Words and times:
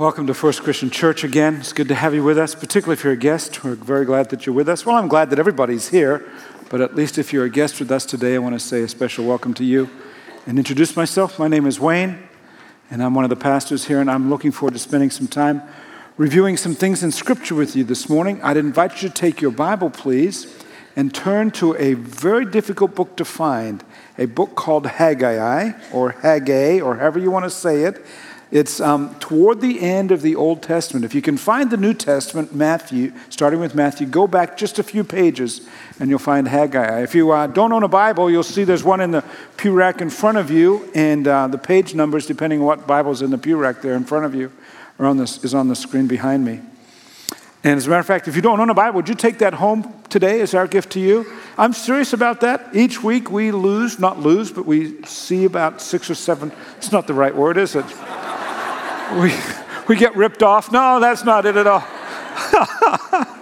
Welcome 0.00 0.26
to 0.28 0.32
First 0.32 0.62
Christian 0.62 0.88
Church 0.88 1.24
again. 1.24 1.56
It's 1.56 1.74
good 1.74 1.88
to 1.88 1.94
have 1.94 2.14
you 2.14 2.24
with 2.24 2.38
us, 2.38 2.54
particularly 2.54 2.94
if 2.94 3.04
you're 3.04 3.12
a 3.12 3.18
guest. 3.18 3.62
We're 3.62 3.74
very 3.74 4.06
glad 4.06 4.30
that 4.30 4.46
you're 4.46 4.54
with 4.54 4.66
us. 4.66 4.86
Well, 4.86 4.96
I'm 4.96 5.08
glad 5.08 5.28
that 5.28 5.38
everybody's 5.38 5.88
here, 5.88 6.26
but 6.70 6.80
at 6.80 6.94
least 6.94 7.18
if 7.18 7.34
you're 7.34 7.44
a 7.44 7.50
guest 7.50 7.78
with 7.80 7.90
us 7.90 8.06
today, 8.06 8.34
I 8.34 8.38
want 8.38 8.54
to 8.54 8.58
say 8.58 8.80
a 8.80 8.88
special 8.88 9.26
welcome 9.26 9.52
to 9.52 9.62
you 9.62 9.90
and 10.46 10.56
introduce 10.56 10.96
myself. 10.96 11.38
My 11.38 11.48
name 11.48 11.66
is 11.66 11.78
Wayne, 11.78 12.18
and 12.90 13.02
I'm 13.02 13.12
one 13.12 13.24
of 13.24 13.28
the 13.28 13.36
pastors 13.36 13.84
here, 13.84 14.00
and 14.00 14.10
I'm 14.10 14.30
looking 14.30 14.52
forward 14.52 14.72
to 14.72 14.78
spending 14.78 15.10
some 15.10 15.28
time 15.28 15.60
reviewing 16.16 16.56
some 16.56 16.74
things 16.74 17.02
in 17.02 17.12
Scripture 17.12 17.54
with 17.54 17.76
you 17.76 17.84
this 17.84 18.08
morning. 18.08 18.40
I'd 18.42 18.56
invite 18.56 19.02
you 19.02 19.10
to 19.10 19.14
take 19.14 19.42
your 19.42 19.50
Bible, 19.50 19.90
please, 19.90 20.46
and 20.96 21.14
turn 21.14 21.50
to 21.50 21.76
a 21.76 21.92
very 21.92 22.46
difficult 22.46 22.94
book 22.94 23.18
to 23.18 23.26
find, 23.26 23.84
a 24.16 24.24
book 24.24 24.54
called 24.54 24.86
Haggai, 24.86 25.72
or 25.92 26.12
Haggai, 26.12 26.80
or 26.80 26.96
however 26.96 27.18
you 27.18 27.30
want 27.30 27.44
to 27.44 27.50
say 27.50 27.82
it. 27.82 28.02
It's 28.50 28.80
um, 28.80 29.14
toward 29.20 29.60
the 29.60 29.80
end 29.80 30.10
of 30.10 30.22
the 30.22 30.34
Old 30.34 30.60
Testament. 30.60 31.04
If 31.04 31.14
you 31.14 31.22
can 31.22 31.36
find 31.36 31.70
the 31.70 31.76
New 31.76 31.94
Testament, 31.94 32.52
Matthew, 32.52 33.12
starting 33.28 33.60
with 33.60 33.76
Matthew, 33.76 34.08
go 34.08 34.26
back 34.26 34.56
just 34.56 34.80
a 34.80 34.82
few 34.82 35.04
pages 35.04 35.68
and 36.00 36.10
you'll 36.10 36.18
find 36.18 36.48
Haggai. 36.48 37.02
If 37.02 37.14
you 37.14 37.30
uh, 37.30 37.46
don't 37.46 37.72
own 37.72 37.84
a 37.84 37.88
Bible, 37.88 38.28
you'll 38.28 38.42
see 38.42 38.64
there's 38.64 38.82
one 38.82 39.00
in 39.00 39.12
the 39.12 39.22
pew 39.56 39.72
rack 39.72 40.00
in 40.00 40.10
front 40.10 40.38
of 40.38 40.50
you, 40.50 40.90
and 40.96 41.28
uh, 41.28 41.46
the 41.46 41.58
page 41.58 41.94
numbers, 41.94 42.26
depending 42.26 42.58
on 42.58 42.66
what 42.66 42.86
Bible's 42.88 43.22
in 43.22 43.30
the 43.30 43.38
pew 43.38 43.56
rack 43.56 43.82
there 43.82 43.94
in 43.94 44.04
front 44.04 44.24
of 44.24 44.34
you, 44.34 44.50
are 44.98 45.06
on 45.06 45.16
this, 45.16 45.44
is 45.44 45.54
on 45.54 45.68
the 45.68 45.76
screen 45.76 46.08
behind 46.08 46.44
me. 46.44 46.60
And 47.62 47.76
as 47.76 47.86
a 47.86 47.90
matter 47.90 48.00
of 48.00 48.06
fact, 48.06 48.26
if 48.26 48.34
you 48.34 48.42
don't 48.42 48.58
own 48.58 48.70
a 48.70 48.74
Bible, 48.74 48.96
would 48.96 49.08
you 49.08 49.14
take 49.14 49.38
that 49.38 49.54
home 49.54 49.94
today 50.08 50.40
as 50.40 50.54
our 50.54 50.66
gift 50.66 50.92
to 50.92 51.00
you? 51.00 51.30
I'm 51.58 51.74
serious 51.74 52.14
about 52.14 52.40
that. 52.40 52.70
Each 52.74 53.02
week 53.02 53.30
we 53.30 53.52
lose, 53.52 53.98
not 53.98 54.18
lose, 54.18 54.50
but 54.50 54.64
we 54.64 55.02
see 55.04 55.44
about 55.44 55.82
six 55.82 56.08
or 56.08 56.14
seven. 56.14 56.50
It's 56.78 56.90
not 56.90 57.06
the 57.06 57.14
right 57.14 57.36
word, 57.36 57.58
is 57.58 57.76
it? 57.76 57.84
We, 59.14 59.32
we 59.88 59.96
get 59.96 60.14
ripped 60.14 60.42
off. 60.42 60.70
No, 60.70 61.00
that's 61.00 61.24
not 61.24 61.46
it 61.46 61.56
at 61.56 61.66
all. 61.66 61.84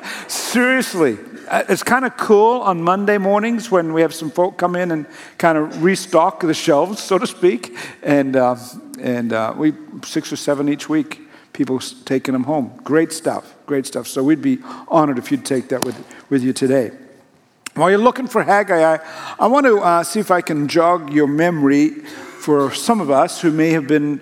Seriously, 0.28 1.18
uh, 1.48 1.64
it's 1.68 1.82
kind 1.82 2.04
of 2.04 2.16
cool 2.16 2.60
on 2.62 2.82
Monday 2.82 3.18
mornings 3.18 3.70
when 3.70 3.92
we 3.92 4.00
have 4.02 4.14
some 4.14 4.30
folk 4.30 4.56
come 4.56 4.76
in 4.76 4.90
and 4.90 5.06
kind 5.36 5.58
of 5.58 5.82
restock 5.82 6.40
the 6.40 6.54
shelves, 6.54 7.02
so 7.02 7.18
to 7.18 7.26
speak, 7.26 7.76
and 8.02 8.36
uh, 8.36 8.56
and 9.00 9.32
uh, 9.32 9.54
we 9.56 9.74
six 10.04 10.32
or 10.32 10.36
seven 10.36 10.68
each 10.68 10.88
week. 10.88 11.20
People 11.52 11.80
taking 11.80 12.32
them 12.32 12.44
home. 12.44 12.78
Great 12.84 13.12
stuff. 13.12 13.54
Great 13.66 13.84
stuff. 13.84 14.06
So 14.06 14.22
we'd 14.22 14.42
be 14.42 14.58
honored 14.86 15.18
if 15.18 15.30
you'd 15.30 15.44
take 15.44 15.68
that 15.68 15.84
with 15.84 15.96
with 16.30 16.42
you 16.42 16.52
today. 16.52 16.92
While 17.74 17.90
you're 17.90 17.98
looking 17.98 18.26
for 18.26 18.42
Haggai, 18.42 18.94
I, 18.94 19.00
I 19.38 19.46
want 19.46 19.66
to 19.66 19.78
uh, 19.78 20.02
see 20.02 20.20
if 20.20 20.30
I 20.30 20.40
can 20.40 20.66
jog 20.66 21.12
your 21.12 21.26
memory 21.26 22.04
for 22.38 22.72
some 22.72 23.00
of 23.00 23.10
us 23.10 23.40
who 23.40 23.50
may 23.50 23.70
have 23.70 23.86
been 23.88 24.20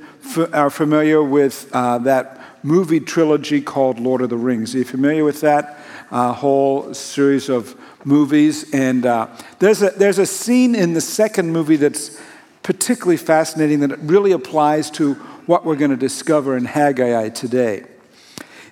are 0.53 0.71
familiar 0.71 1.23
with 1.23 1.71
uh, 1.73 1.99
that 1.99 2.41
movie 2.63 2.99
trilogy 2.99 3.61
called 3.61 4.01
Lord 4.01 4.23
of 4.23 4.31
the 4.31 4.37
Rings. 4.37 4.75
Are 4.75 4.79
you 4.79 4.85
familiar 4.85 5.23
with 5.23 5.43
that 5.43 5.79
uh, 6.11 6.33
whole 6.33 6.95
series 6.95 7.49
of 7.49 7.79
movies? 8.05 8.73
And 8.73 9.07
uh, 9.07 9.29
there's, 9.59 9.83
a, 9.83 9.91
there's 9.91 10.19
a 10.19 10.27
scene 10.27 10.75
in 10.75 10.95
the 10.95 11.01
second 11.01 11.53
movie 11.53 11.77
that's 11.77 12.21
particularly 12.63 13.19
fascinating 13.19 13.81
that 13.81 13.99
really 13.99 14.33
applies 14.33 14.91
to 14.93 15.15
what 15.47 15.65
we're 15.65 15.77
going 15.77 15.93
to 15.93 15.97
discover 15.97 16.57
in 16.57 16.65
Haggai 16.65 17.29
today. 17.29 17.85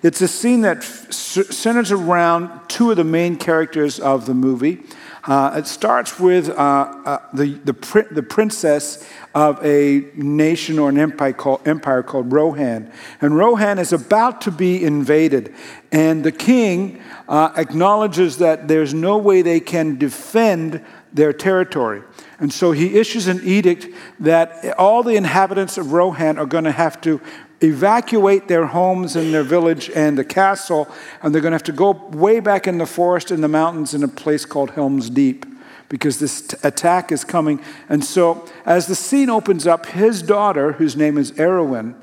It's 0.03 0.21
a 0.21 0.27
scene 0.27 0.61
that 0.61 0.83
centers 0.83 1.91
around 1.91 2.67
two 2.67 2.91
of 2.91 2.97
the 2.97 3.03
main 3.03 3.37
characters 3.37 3.99
of 3.99 4.25
the 4.25 4.33
movie. 4.33 4.83
Uh, 5.25 5.55
it 5.57 5.65
starts 5.65 6.19
with 6.19 6.49
uh, 6.49 6.53
uh, 6.53 7.19
the, 7.33 7.53
the, 7.65 7.73
the, 8.11 8.21
princess 8.21 9.07
of 9.33 9.63
a 9.65 10.07
nation 10.13 10.77
or 10.77 10.89
an 10.89 10.99
empire 10.99 11.33
called, 11.33 11.67
empire 11.67 12.03
called 12.03 12.31
Rohan. 12.31 12.91
And 13.21 13.35
Rohan 13.35 13.79
is 13.79 13.91
about 13.91 14.41
to 14.41 14.51
be 14.51 14.83
invaded. 14.83 15.53
And 15.91 16.23
the 16.23 16.31
king 16.31 17.01
uh, 17.27 17.53
acknowledges 17.57 18.37
that 18.37 18.67
there's 18.67 18.93
no 18.93 19.17
way 19.17 19.41
they 19.41 19.59
can 19.59 19.97
defend 19.97 20.85
their 21.11 21.33
territory. 21.33 22.03
And 22.39 22.53
so 22.53 22.71
he 22.71 22.99
issues 22.99 23.27
an 23.27 23.41
edict 23.43 23.87
that 24.19 24.77
all 24.77 25.01
the 25.01 25.15
inhabitants 25.15 25.77
of 25.77 25.93
Rohan 25.93 26.37
are 26.37 26.45
going 26.45 26.65
to 26.65 26.71
have 26.71 26.99
to 27.01 27.19
evacuate 27.61 28.47
their 28.47 28.65
homes 28.65 29.15
and 29.15 29.33
their 29.33 29.43
village 29.43 29.89
and 29.95 30.17
the 30.17 30.25
castle, 30.25 30.87
and 31.21 31.33
they're 31.33 31.41
going 31.41 31.51
to 31.51 31.55
have 31.55 31.63
to 31.63 31.71
go 31.71 31.91
way 32.11 32.39
back 32.39 32.67
in 32.67 32.77
the 32.77 32.85
forest 32.85 33.31
in 33.31 33.41
the 33.41 33.47
mountains 33.47 33.93
in 33.93 34.03
a 34.03 34.07
place 34.07 34.45
called 34.45 34.71
Helm's 34.71 35.09
Deep 35.09 35.45
because 35.89 36.19
this 36.19 36.41
t- 36.41 36.57
attack 36.63 37.11
is 37.11 37.23
coming. 37.23 37.59
And 37.89 38.03
so, 38.03 38.45
as 38.65 38.87
the 38.87 38.95
scene 38.95 39.29
opens 39.29 39.67
up, 39.67 39.85
his 39.85 40.21
daughter, 40.21 40.73
whose 40.73 40.95
name 40.95 41.17
is 41.17 41.31
Arwen, 41.33 41.95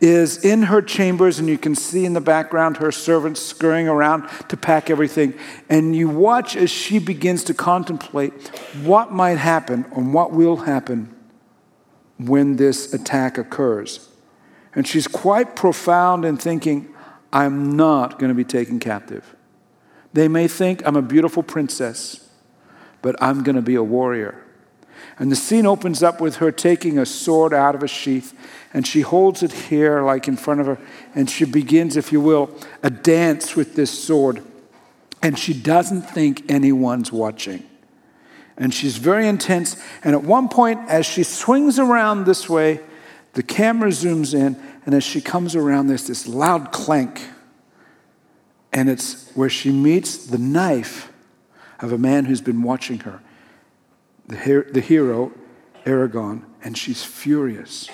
is 0.00 0.44
in 0.44 0.64
her 0.64 0.82
chambers, 0.82 1.38
and 1.38 1.48
you 1.48 1.58
can 1.58 1.74
see 1.74 2.04
in 2.04 2.14
the 2.14 2.20
background 2.20 2.78
her 2.78 2.92
servants 2.92 3.40
scurrying 3.40 3.88
around 3.88 4.28
to 4.48 4.56
pack 4.56 4.90
everything. 4.90 5.34
And 5.68 5.94
you 5.94 6.08
watch 6.08 6.56
as 6.56 6.70
she 6.70 6.98
begins 6.98 7.44
to 7.44 7.54
contemplate 7.54 8.48
what 8.82 9.12
might 9.12 9.38
happen 9.38 9.86
and 9.94 10.12
what 10.12 10.32
will 10.32 10.56
happen 10.56 11.14
when 12.18 12.56
this 12.56 12.92
attack 12.92 13.38
occurs. 13.38 14.08
And 14.74 14.86
she's 14.86 15.08
quite 15.08 15.56
profound 15.56 16.24
in 16.24 16.36
thinking, 16.36 16.94
I'm 17.32 17.76
not 17.76 18.18
going 18.18 18.28
to 18.28 18.34
be 18.34 18.44
taken 18.44 18.78
captive. 18.78 19.34
They 20.12 20.28
may 20.28 20.48
think 20.48 20.86
I'm 20.86 20.96
a 20.96 21.02
beautiful 21.02 21.42
princess, 21.42 22.28
but 23.02 23.16
I'm 23.22 23.42
going 23.42 23.56
to 23.56 23.62
be 23.62 23.74
a 23.74 23.82
warrior. 23.82 24.42
And 25.18 25.32
the 25.32 25.36
scene 25.36 25.66
opens 25.66 26.02
up 26.02 26.20
with 26.20 26.36
her 26.36 26.52
taking 26.52 26.98
a 26.98 27.04
sword 27.04 27.52
out 27.52 27.74
of 27.74 27.82
a 27.82 27.88
sheath, 27.88 28.34
and 28.72 28.86
she 28.86 29.00
holds 29.00 29.42
it 29.42 29.52
here, 29.52 30.02
like 30.02 30.28
in 30.28 30.36
front 30.36 30.60
of 30.60 30.66
her, 30.66 30.78
and 31.14 31.28
she 31.28 31.44
begins, 31.44 31.96
if 31.96 32.12
you 32.12 32.20
will, 32.20 32.50
a 32.82 32.90
dance 32.90 33.56
with 33.56 33.74
this 33.74 33.90
sword. 33.90 34.42
And 35.22 35.38
she 35.38 35.52
doesn't 35.52 36.02
think 36.02 36.50
anyone's 36.50 37.10
watching. 37.10 37.68
And 38.56 38.72
she's 38.72 38.96
very 38.96 39.26
intense. 39.26 39.80
And 40.04 40.14
at 40.14 40.22
one 40.22 40.48
point, 40.48 40.80
as 40.88 41.06
she 41.06 41.22
swings 41.22 41.78
around 41.78 42.24
this 42.24 42.48
way, 42.48 42.80
the 43.38 43.44
camera 43.44 43.90
zooms 43.90 44.34
in, 44.34 44.60
and 44.84 44.96
as 44.96 45.04
she 45.04 45.20
comes 45.20 45.54
around, 45.54 45.86
there's 45.86 46.08
this 46.08 46.26
loud 46.26 46.72
clank. 46.72 47.22
And 48.72 48.90
it's 48.90 49.30
where 49.36 49.48
she 49.48 49.70
meets 49.70 50.26
the 50.26 50.38
knife 50.38 51.12
of 51.78 51.92
a 51.92 51.98
man 51.98 52.24
who's 52.24 52.40
been 52.40 52.64
watching 52.64 52.98
her, 52.98 53.20
the, 54.26 54.34
her- 54.34 54.66
the 54.72 54.80
hero, 54.80 55.30
Aragorn, 55.84 56.46
and 56.64 56.76
she's 56.76 57.04
furious 57.04 57.88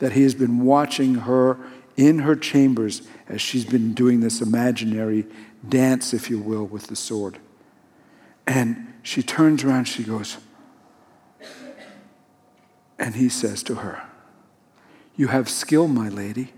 that 0.00 0.10
he 0.10 0.24
has 0.24 0.34
been 0.34 0.58
watching 0.64 1.14
her 1.14 1.56
in 1.96 2.18
her 2.18 2.34
chambers 2.34 3.02
as 3.28 3.40
she's 3.40 3.64
been 3.64 3.94
doing 3.94 4.18
this 4.18 4.40
imaginary 4.40 5.24
dance, 5.68 6.12
if 6.12 6.28
you 6.28 6.40
will, 6.40 6.64
with 6.64 6.88
the 6.88 6.96
sword. 6.96 7.38
And 8.44 8.92
she 9.04 9.22
turns 9.22 9.62
around, 9.62 9.84
she 9.84 10.02
goes, 10.02 10.38
and 12.98 13.14
he 13.14 13.28
says 13.28 13.62
to 13.62 13.76
her, 13.76 14.09
you 15.20 15.28
have 15.28 15.50
skill, 15.50 15.86
my 15.86 16.08
lady. 16.08 16.50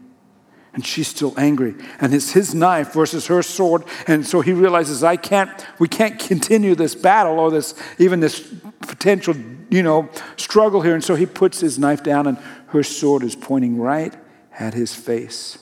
And 0.73 0.87
she's 0.87 1.09
still 1.09 1.35
angry. 1.37 1.75
And 2.01 2.15
it's 2.15 2.31
his 2.31 2.55
knife 2.55 2.93
versus 2.93 3.27
her 3.27 3.43
sword. 3.43 3.83
And 4.07 4.25
so 4.25 4.41
he 4.41 4.53
realizes, 4.53 5.03
I 5.03 5.17
can't, 5.17 5.51
we 5.81 5.89
can't 5.89 6.17
continue 6.17 6.77
this 6.77 6.95
battle 6.95 7.41
or 7.41 7.51
this, 7.51 7.75
even 7.99 8.21
this 8.21 8.55
potential, 8.81 9.35
you 9.69 9.83
know, 9.83 10.09
struggle 10.37 10.81
here. 10.81 10.95
And 10.95 11.03
so 11.03 11.17
he 11.17 11.27
puts 11.27 11.59
his 11.59 11.77
knife 11.77 12.05
down 12.05 12.29
and 12.29 12.39
her 12.69 12.85
sword 12.85 13.25
is 13.25 13.35
pointing 13.35 13.79
right 13.79 14.15
at 14.57 14.75
his 14.75 14.95
face. 14.95 15.59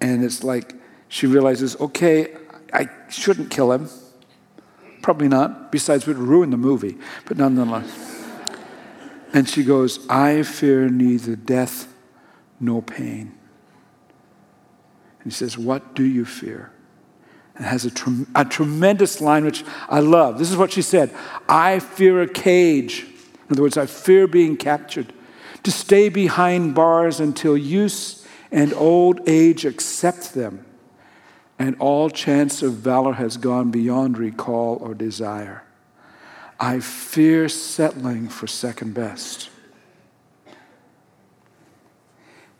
And 0.00 0.24
it's 0.24 0.42
like 0.42 0.74
she 1.08 1.26
realizes, 1.26 1.76
okay, 1.76 2.34
I 2.72 2.88
shouldn't 3.10 3.50
kill 3.50 3.72
him. 3.72 3.90
Probably 5.02 5.28
not. 5.28 5.70
Besides, 5.70 6.06
would 6.06 6.16
ruin 6.16 6.48
the 6.48 6.56
movie. 6.56 6.96
But 7.26 7.36
nonetheless. 7.36 8.17
And 9.32 9.48
she 9.48 9.62
goes, 9.62 10.06
I 10.08 10.42
fear 10.42 10.88
neither 10.88 11.36
death 11.36 11.92
nor 12.58 12.82
pain. 12.82 13.34
And 15.20 15.24
he 15.24 15.30
says, 15.30 15.58
What 15.58 15.94
do 15.94 16.04
you 16.04 16.24
fear? 16.24 16.72
And 17.56 17.66
has 17.66 17.84
a, 17.84 17.92
a 18.34 18.44
tremendous 18.44 19.20
line 19.20 19.44
which 19.44 19.64
I 19.88 20.00
love. 20.00 20.38
This 20.38 20.50
is 20.50 20.56
what 20.56 20.72
she 20.72 20.82
said 20.82 21.14
I 21.48 21.78
fear 21.80 22.22
a 22.22 22.28
cage. 22.28 23.02
In 23.02 23.54
other 23.54 23.62
words, 23.62 23.76
I 23.76 23.86
fear 23.86 24.26
being 24.26 24.56
captured, 24.56 25.12
to 25.62 25.70
stay 25.70 26.08
behind 26.08 26.74
bars 26.74 27.18
until 27.18 27.56
use 27.56 28.26
and 28.50 28.72
old 28.74 29.26
age 29.28 29.64
accept 29.64 30.34
them, 30.34 30.64
and 31.58 31.76
all 31.78 32.10
chance 32.10 32.62
of 32.62 32.74
valor 32.74 33.14
has 33.14 33.36
gone 33.36 33.70
beyond 33.70 34.18
recall 34.18 34.76
or 34.80 34.94
desire. 34.94 35.64
I 36.60 36.80
fear 36.80 37.48
settling 37.48 38.28
for 38.28 38.46
second 38.46 38.94
best. 38.94 39.50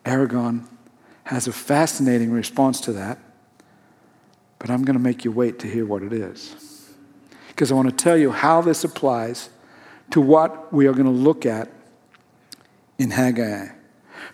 Aragorn 0.04 0.66
has 1.24 1.46
a 1.46 1.52
fascinating 1.52 2.30
response 2.30 2.80
to 2.82 2.92
that, 2.92 3.18
but 4.58 4.70
I'm 4.70 4.82
going 4.82 4.96
to 4.96 5.02
make 5.02 5.24
you 5.24 5.32
wait 5.32 5.58
to 5.60 5.66
hear 5.66 5.84
what 5.84 6.02
it 6.02 6.12
is. 6.12 6.94
Because 7.48 7.72
I 7.72 7.74
want 7.74 7.88
to 7.90 7.94
tell 7.94 8.16
you 8.16 8.30
how 8.30 8.60
this 8.60 8.84
applies 8.84 9.50
to 10.10 10.20
what 10.20 10.72
we 10.72 10.86
are 10.86 10.92
going 10.92 11.04
to 11.04 11.10
look 11.10 11.44
at 11.44 11.68
in 12.98 13.10
Haggai. 13.10 13.68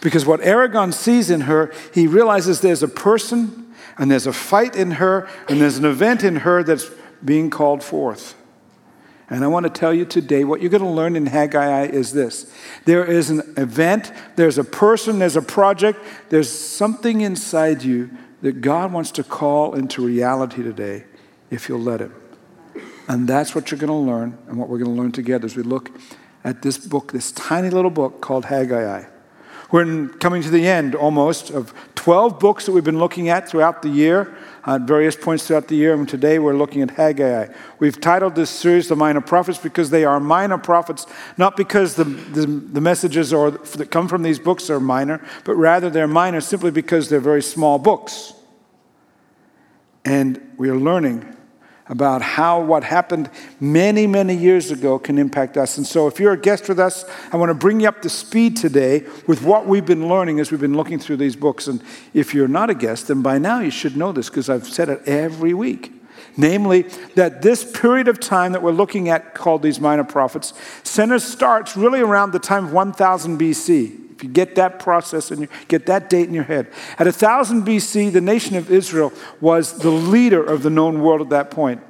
Because 0.00 0.26
what 0.26 0.40
Aragorn 0.40 0.93
sees 0.93 1.31
in 1.31 1.43
her, 1.43 1.72
he 1.93 2.06
realizes 2.06 2.61
there's 2.61 2.82
a 2.82 2.88
person 2.88 3.75
and 3.99 4.11
there's 4.11 4.26
a 4.26 4.32
fight 4.32 4.76
in 4.76 4.93
her 4.93 5.28
and 5.49 5.61
there's 5.61 5.78
an 5.78 5.84
event 5.84 6.22
in 6.22 6.37
her 6.37 6.62
that's 6.62 6.90
being 7.25 7.50
called 7.50 7.82
forth. 7.82 8.34
And 9.31 9.43
I 9.43 9.47
want 9.47 9.65
to 9.65 9.71
tell 9.71 9.94
you 9.94 10.05
today 10.05 10.44
what 10.44 10.61
you're 10.61 10.71
going 10.71 10.82
to 10.82 10.88
learn 10.88 11.17
in 11.17 11.26
Haggai 11.26 11.87
is 11.87 12.12
this 12.12 12.53
there 12.85 13.05
is 13.05 13.31
an 13.31 13.55
event, 13.56 14.12
there's 14.37 14.59
a 14.59 14.65
person, 14.65 15.19
there's 15.19 15.37
a 15.37 15.43
project, 15.43 15.99
there's 16.29 16.50
something 16.50 17.23
inside 17.23 17.82
you 17.82 18.11
that 18.43 18.61
God 18.61 18.93
wants 18.93 19.11
to 19.12 19.25
call 19.25 19.75
into 19.75 20.05
reality 20.05 20.62
today 20.62 21.05
if 21.50 21.69
you'll 21.69 21.81
let 21.81 22.00
Him. 22.00 22.15
And 23.09 23.29
that's 23.29 23.55
what 23.55 23.71
you're 23.71 23.81
going 23.81 23.88
to 23.88 23.94
learn 23.94 24.38
and 24.49 24.59
what 24.59 24.69
we're 24.69 24.79
going 24.79 24.94
to 24.94 25.03
learn 25.03 25.12
together 25.12 25.47
as 25.47 25.56
we 25.56 25.62
look 25.62 25.91
at 26.43 26.62
this 26.62 26.79
book, 26.79 27.12
this 27.12 27.32
tiny 27.32 27.71
little 27.71 27.91
book 27.91 28.21
called 28.21 28.47
Haggai. 28.47 29.05
We're 29.70 30.08
coming 30.08 30.43
to 30.43 30.50
the 30.50 30.66
end 30.66 30.94
almost 30.94 31.50
of 31.50 31.72
12 31.94 32.38
books 32.38 32.66
that 32.66 32.72
we've 32.72 32.84
been 32.84 32.99
looking 32.99 33.28
at 33.28 33.49
throughout 33.49 33.82
the 33.82 33.88
year, 33.88 34.37
at 34.66 34.82
various 34.82 35.16
points 35.16 35.46
throughout 35.46 35.69
the 35.69 35.75
year, 35.75 35.94
and 35.94 36.08
today 36.08 36.38
we're 36.38 36.56
looking 36.56 36.82
at 36.82 36.90
Haggai. 36.90 37.49
We've 37.78 37.99
titled 37.99 38.34
this 38.34 38.50
series 38.50 38.88
The 38.88 38.96
Minor 38.96 39.20
Prophets 39.20 39.58
because 39.58 39.90
they 39.90 40.05
are 40.05 40.20
minor 40.20 40.58
prophets, 40.58 41.06
not 41.38 41.56
because 41.56 41.94
the, 41.94 42.05
the, 42.05 42.46
the 42.46 42.81
messages 42.81 43.32
or, 43.32 43.52
that 43.52 43.90
come 43.90 44.06
from 44.06 44.22
these 44.22 44.38
books 44.38 44.69
are 44.69 44.81
minor, 44.81 45.26
but 45.44 45.55
rather 45.55 45.88
they're 45.88 46.06
minor 46.06 46.40
simply 46.40 46.70
because 46.70 47.08
they're 47.08 47.20
very 47.20 47.43
small 47.43 47.78
books. 47.78 48.34
And 50.05 50.52
we 50.58 50.69
are 50.69 50.76
learning 50.76 51.34
about 51.87 52.23
how 52.23 52.63
what 52.63 52.83
happened 52.83 53.29
many, 53.61 54.07
many 54.07 54.35
years 54.35 54.71
ago 54.71 54.99
can 54.99 55.19
impact 55.19 55.57
us. 55.57 55.77
And 55.77 55.87
so, 55.87 56.07
if 56.07 56.19
you're 56.19 56.33
a 56.33 56.41
guest 56.41 56.69
with 56.69 56.79
us, 56.79 57.05
I 57.33 57.37
want 57.37 57.51
to 57.51 57.55
bring 57.55 57.81
you 57.81 57.89
up 57.89 58.01
to 58.03 58.09
speed 58.09 58.57
today 58.57 59.05
with 59.27 59.43
what 59.43 59.67
we've 59.67 59.85
been 59.85 60.09
learning 60.09 60.41
as 60.41 60.51
we've 60.51 60.61
been 60.61 60.77
looking 60.77 60.99
through 60.99 61.19
these 61.19 61.37
books. 61.37 61.67
And 61.67 61.83
if 62.15 62.33
you're 62.33 62.49
not 62.49 62.71
a 62.71 62.75
guest, 62.75 63.09
then 63.09 63.23
by 63.23 63.39
now 63.39 63.61
you 63.61 63.71
should 63.71 63.97
know 63.97 64.13
this 64.13 64.31
because 64.31 64.49
I've 64.49 64.67
said 64.67 64.89
it 64.89 65.03
every 65.07 65.53
week. 65.53 65.93
Namely, 66.37 66.83
that 67.15 67.43
this 67.43 67.71
period 67.79 68.09
of 68.09 68.19
time 68.19 68.53
that 68.53 68.63
we're 68.63 68.73
looking 68.73 69.09
at, 69.09 69.35
called 69.35 69.63
these 69.63 69.79
minor 69.79 70.05
prophets, 70.05 70.53
center 70.83 71.19
starts 71.19 71.77
really 71.77 72.01
around 72.01 72.33
the 72.33 72.39
time 72.39 72.67
of 72.67 72.73
1000 72.73 73.39
BC. 73.39 74.04
You 74.25 74.31
get 74.31 74.55
that 74.55 74.79
process 74.79 75.31
and 75.31 75.49
get 75.69 75.85
that 75.85 76.09
date 76.09 76.26
in 76.26 76.35
your 76.35 76.44
head. 76.44 76.67
At 76.99 77.05
1000 77.05 77.62
BC, 77.62 78.11
the 78.11 78.23
nation 78.23 78.56
of 78.56 78.71
Israel 78.71 79.12
was 79.38 79.81
the 79.81 79.91
leader 79.91 80.43
of 80.43 80.62
the 80.62 80.71
known 80.71 81.03
world 81.03 81.21
at 81.21 81.29
that 81.29 81.50
point. 81.50 81.82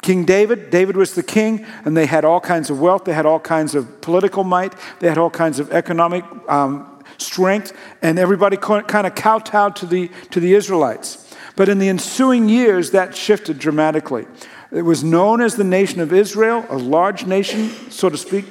King 0.00 0.24
David, 0.24 0.70
David 0.70 0.96
was 0.96 1.16
the 1.16 1.24
king, 1.24 1.66
and 1.84 1.96
they 1.96 2.06
had 2.06 2.24
all 2.24 2.38
kinds 2.38 2.70
of 2.70 2.80
wealth, 2.80 3.06
they 3.06 3.12
had 3.12 3.26
all 3.26 3.40
kinds 3.40 3.74
of 3.74 4.00
political 4.02 4.44
might, 4.44 4.72
they 5.00 5.08
had 5.08 5.18
all 5.18 5.30
kinds 5.30 5.58
of 5.58 5.72
economic 5.72 6.24
um, 6.48 7.02
strength, 7.18 7.76
and 8.02 8.16
everybody 8.16 8.56
kind 8.56 9.04
of 9.04 9.16
kowtowed 9.16 9.74
to 9.74 9.86
the, 9.86 10.08
to 10.30 10.38
the 10.38 10.54
Israelites. 10.54 11.34
But 11.56 11.68
in 11.68 11.80
the 11.80 11.88
ensuing 11.88 12.48
years, 12.48 12.92
that 12.92 13.16
shifted 13.16 13.58
dramatically. 13.58 14.28
It 14.70 14.82
was 14.82 15.02
known 15.02 15.40
as 15.40 15.56
the 15.56 15.64
nation 15.64 16.00
of 16.00 16.12
Israel, 16.12 16.64
a 16.70 16.78
large 16.78 17.26
nation, 17.26 17.70
so 17.90 18.08
to 18.08 18.16
speak. 18.16 18.44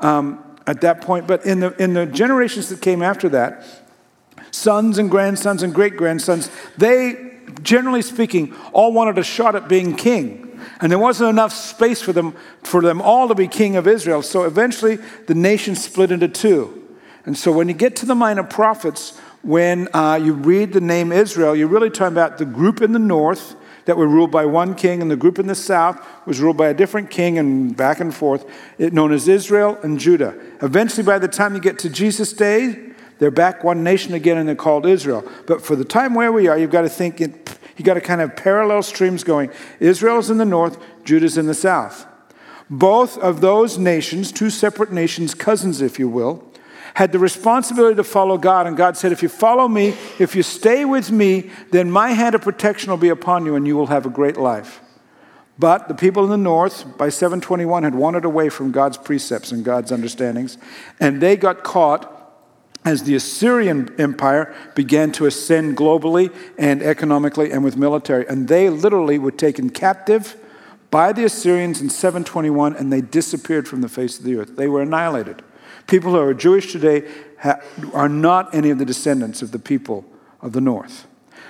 Um, 0.00 0.43
at 0.66 0.80
that 0.80 1.00
point. 1.00 1.26
But 1.26 1.44
in 1.44 1.60
the, 1.60 1.82
in 1.82 1.94
the 1.94 2.06
generations 2.06 2.68
that 2.68 2.80
came 2.80 3.02
after 3.02 3.28
that, 3.30 3.64
sons 4.50 4.98
and 4.98 5.10
grandsons 5.10 5.62
and 5.62 5.74
great 5.74 5.96
grandsons, 5.96 6.50
they, 6.76 7.38
generally 7.62 8.02
speaking, 8.02 8.54
all 8.72 8.92
wanted 8.92 9.18
a 9.18 9.24
shot 9.24 9.54
at 9.54 9.68
being 9.68 9.96
king. 9.96 10.58
And 10.80 10.90
there 10.90 10.98
wasn't 10.98 11.30
enough 11.30 11.52
space 11.52 12.00
for 12.00 12.12
them, 12.12 12.34
for 12.62 12.80
them 12.80 13.00
all 13.00 13.28
to 13.28 13.34
be 13.34 13.48
king 13.48 13.76
of 13.76 13.86
Israel. 13.86 14.22
So 14.22 14.44
eventually 14.44 14.96
the 15.26 15.34
nation 15.34 15.74
split 15.74 16.10
into 16.10 16.28
two. 16.28 16.80
And 17.26 17.36
so 17.36 17.52
when 17.52 17.68
you 17.68 17.74
get 17.74 17.96
to 17.96 18.06
the 18.06 18.14
minor 18.14 18.42
prophets, 18.42 19.18
when 19.42 19.88
uh, 19.94 20.18
you 20.22 20.32
read 20.32 20.72
the 20.72 20.80
name 20.80 21.12
Israel, 21.12 21.54
you're 21.54 21.68
really 21.68 21.90
talking 21.90 22.14
about 22.14 22.38
the 22.38 22.44
group 22.44 22.80
in 22.80 22.92
the 22.92 22.98
north 22.98 23.56
that 23.86 23.96
were 23.96 24.06
ruled 24.08 24.30
by 24.30 24.46
one 24.46 24.74
king, 24.74 25.02
and 25.02 25.10
the 25.10 25.16
group 25.16 25.38
in 25.38 25.46
the 25.46 25.54
south 25.54 26.04
was 26.26 26.40
ruled 26.40 26.56
by 26.56 26.68
a 26.68 26.74
different 26.74 27.10
king, 27.10 27.38
and 27.38 27.76
back 27.76 28.00
and 28.00 28.14
forth, 28.14 28.46
known 28.78 29.12
as 29.12 29.28
Israel 29.28 29.78
and 29.82 29.98
Judah. 29.98 30.34
Eventually, 30.62 31.02
by 31.04 31.18
the 31.18 31.28
time 31.28 31.54
you 31.54 31.60
get 31.60 31.78
to 31.80 31.90
Jesus' 31.90 32.32
day, 32.32 32.90
they're 33.18 33.30
back 33.30 33.62
one 33.62 33.84
nation 33.84 34.14
again, 34.14 34.38
and 34.38 34.48
they're 34.48 34.56
called 34.56 34.86
Israel. 34.86 35.28
But 35.46 35.62
for 35.62 35.76
the 35.76 35.84
time 35.84 36.14
where 36.14 36.32
we 36.32 36.48
are, 36.48 36.58
you've 36.58 36.70
got 36.70 36.82
to 36.82 36.88
think, 36.88 37.20
you've 37.20 37.84
got 37.84 37.94
to 37.94 38.00
kind 38.00 38.20
of 38.20 38.34
parallel 38.36 38.82
streams 38.82 39.22
going. 39.22 39.50
Israel's 39.80 40.30
in 40.30 40.38
the 40.38 40.44
north, 40.44 40.78
Judah's 41.04 41.38
in 41.38 41.46
the 41.46 41.54
south. 41.54 42.06
Both 42.70 43.18
of 43.18 43.40
those 43.40 43.78
nations, 43.78 44.32
two 44.32 44.50
separate 44.50 44.90
nations, 44.90 45.34
cousins, 45.34 45.82
if 45.82 45.98
you 45.98 46.08
will, 46.08 46.50
had 46.94 47.12
the 47.12 47.18
responsibility 47.18 47.96
to 47.96 48.04
follow 48.04 48.38
God. 48.38 48.66
And 48.66 48.76
God 48.76 48.96
said, 48.96 49.12
If 49.12 49.22
you 49.22 49.28
follow 49.28 49.68
me, 49.68 49.94
if 50.18 50.34
you 50.34 50.42
stay 50.42 50.84
with 50.84 51.10
me, 51.10 51.50
then 51.70 51.90
my 51.90 52.10
hand 52.10 52.34
of 52.34 52.42
protection 52.42 52.90
will 52.90 52.96
be 52.96 53.08
upon 53.08 53.44
you 53.44 53.56
and 53.56 53.66
you 53.66 53.76
will 53.76 53.88
have 53.88 54.06
a 54.06 54.10
great 54.10 54.36
life. 54.36 54.80
But 55.58 55.86
the 55.86 55.94
people 55.94 56.24
in 56.24 56.30
the 56.30 56.36
north, 56.36 56.96
by 56.98 57.10
721, 57.10 57.84
had 57.84 57.94
wandered 57.94 58.24
away 58.24 58.48
from 58.48 58.72
God's 58.72 58.96
precepts 58.96 59.52
and 59.52 59.64
God's 59.64 59.92
understandings, 59.92 60.58
and 60.98 61.20
they 61.20 61.36
got 61.36 61.62
caught 61.62 62.10
as 62.84 63.04
the 63.04 63.14
Assyrian 63.14 63.94
Empire 63.98 64.54
began 64.74 65.10
to 65.12 65.26
ascend 65.26 65.76
globally 65.76 66.34
and 66.58 66.82
economically 66.82 67.50
and 67.50 67.64
with 67.64 67.76
military. 67.76 68.26
And 68.28 68.46
they 68.48 68.68
literally 68.68 69.18
were 69.18 69.30
taken 69.30 69.70
captive 69.70 70.36
by 70.90 71.12
the 71.12 71.24
Assyrians 71.24 71.80
in 71.80 71.88
721 71.88 72.76
and 72.76 72.92
they 72.92 73.00
disappeared 73.00 73.66
from 73.66 73.80
the 73.80 73.88
face 73.88 74.18
of 74.18 74.24
the 74.24 74.36
earth. 74.36 74.56
They 74.56 74.68
were 74.68 74.82
annihilated. 74.82 75.42
People 75.86 76.12
who 76.12 76.18
are 76.18 76.34
Jewish 76.34 76.72
today 76.72 77.08
are 77.92 78.08
not 78.08 78.54
any 78.54 78.70
of 78.70 78.78
the 78.78 78.84
descendants 78.84 79.42
of 79.42 79.50
the 79.50 79.58
people 79.58 80.04
of 80.40 80.52
the 80.52 80.60
north. 80.60 81.06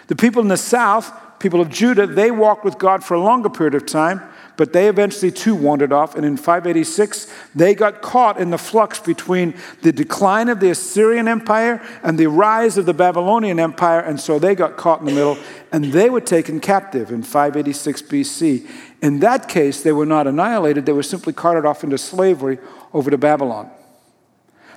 The 0.08 0.16
people 0.16 0.42
in 0.42 0.48
the 0.48 0.56
south, 0.56 1.12
people 1.38 1.60
of 1.60 1.70
Judah, 1.70 2.06
they 2.06 2.30
walked 2.30 2.64
with 2.64 2.78
God 2.78 3.04
for 3.04 3.14
a 3.14 3.20
longer 3.20 3.48
period 3.48 3.74
of 3.74 3.86
time, 3.86 4.20
but 4.56 4.72
they 4.72 4.88
eventually 4.88 5.30
too 5.30 5.54
wandered 5.54 5.92
off. 5.92 6.14
And 6.14 6.24
in 6.24 6.36
586, 6.36 7.32
they 7.54 7.74
got 7.74 8.02
caught 8.02 8.38
in 8.38 8.50
the 8.50 8.58
flux 8.58 9.00
between 9.00 9.54
the 9.82 9.92
decline 9.92 10.48
of 10.48 10.60
the 10.60 10.70
Assyrian 10.70 11.26
Empire 11.26 11.82
and 12.02 12.18
the 12.18 12.26
rise 12.26 12.76
of 12.76 12.86
the 12.86 12.94
Babylonian 12.94 13.58
Empire. 13.58 14.00
And 14.00 14.20
so 14.20 14.38
they 14.38 14.54
got 14.54 14.76
caught 14.76 15.00
in 15.00 15.06
the 15.06 15.12
middle 15.12 15.38
and 15.72 15.86
they 15.86 16.10
were 16.10 16.20
taken 16.20 16.60
captive 16.60 17.10
in 17.10 17.22
586 17.22 18.02
BC. 18.02 18.68
In 19.02 19.20
that 19.20 19.48
case, 19.48 19.82
they 19.82 19.92
were 19.92 20.06
not 20.06 20.26
annihilated, 20.26 20.86
they 20.86 20.92
were 20.92 21.02
simply 21.02 21.32
carted 21.32 21.64
off 21.64 21.82
into 21.82 21.98
slavery 21.98 22.58
over 22.92 23.10
to 23.10 23.18
Babylon. 23.18 23.70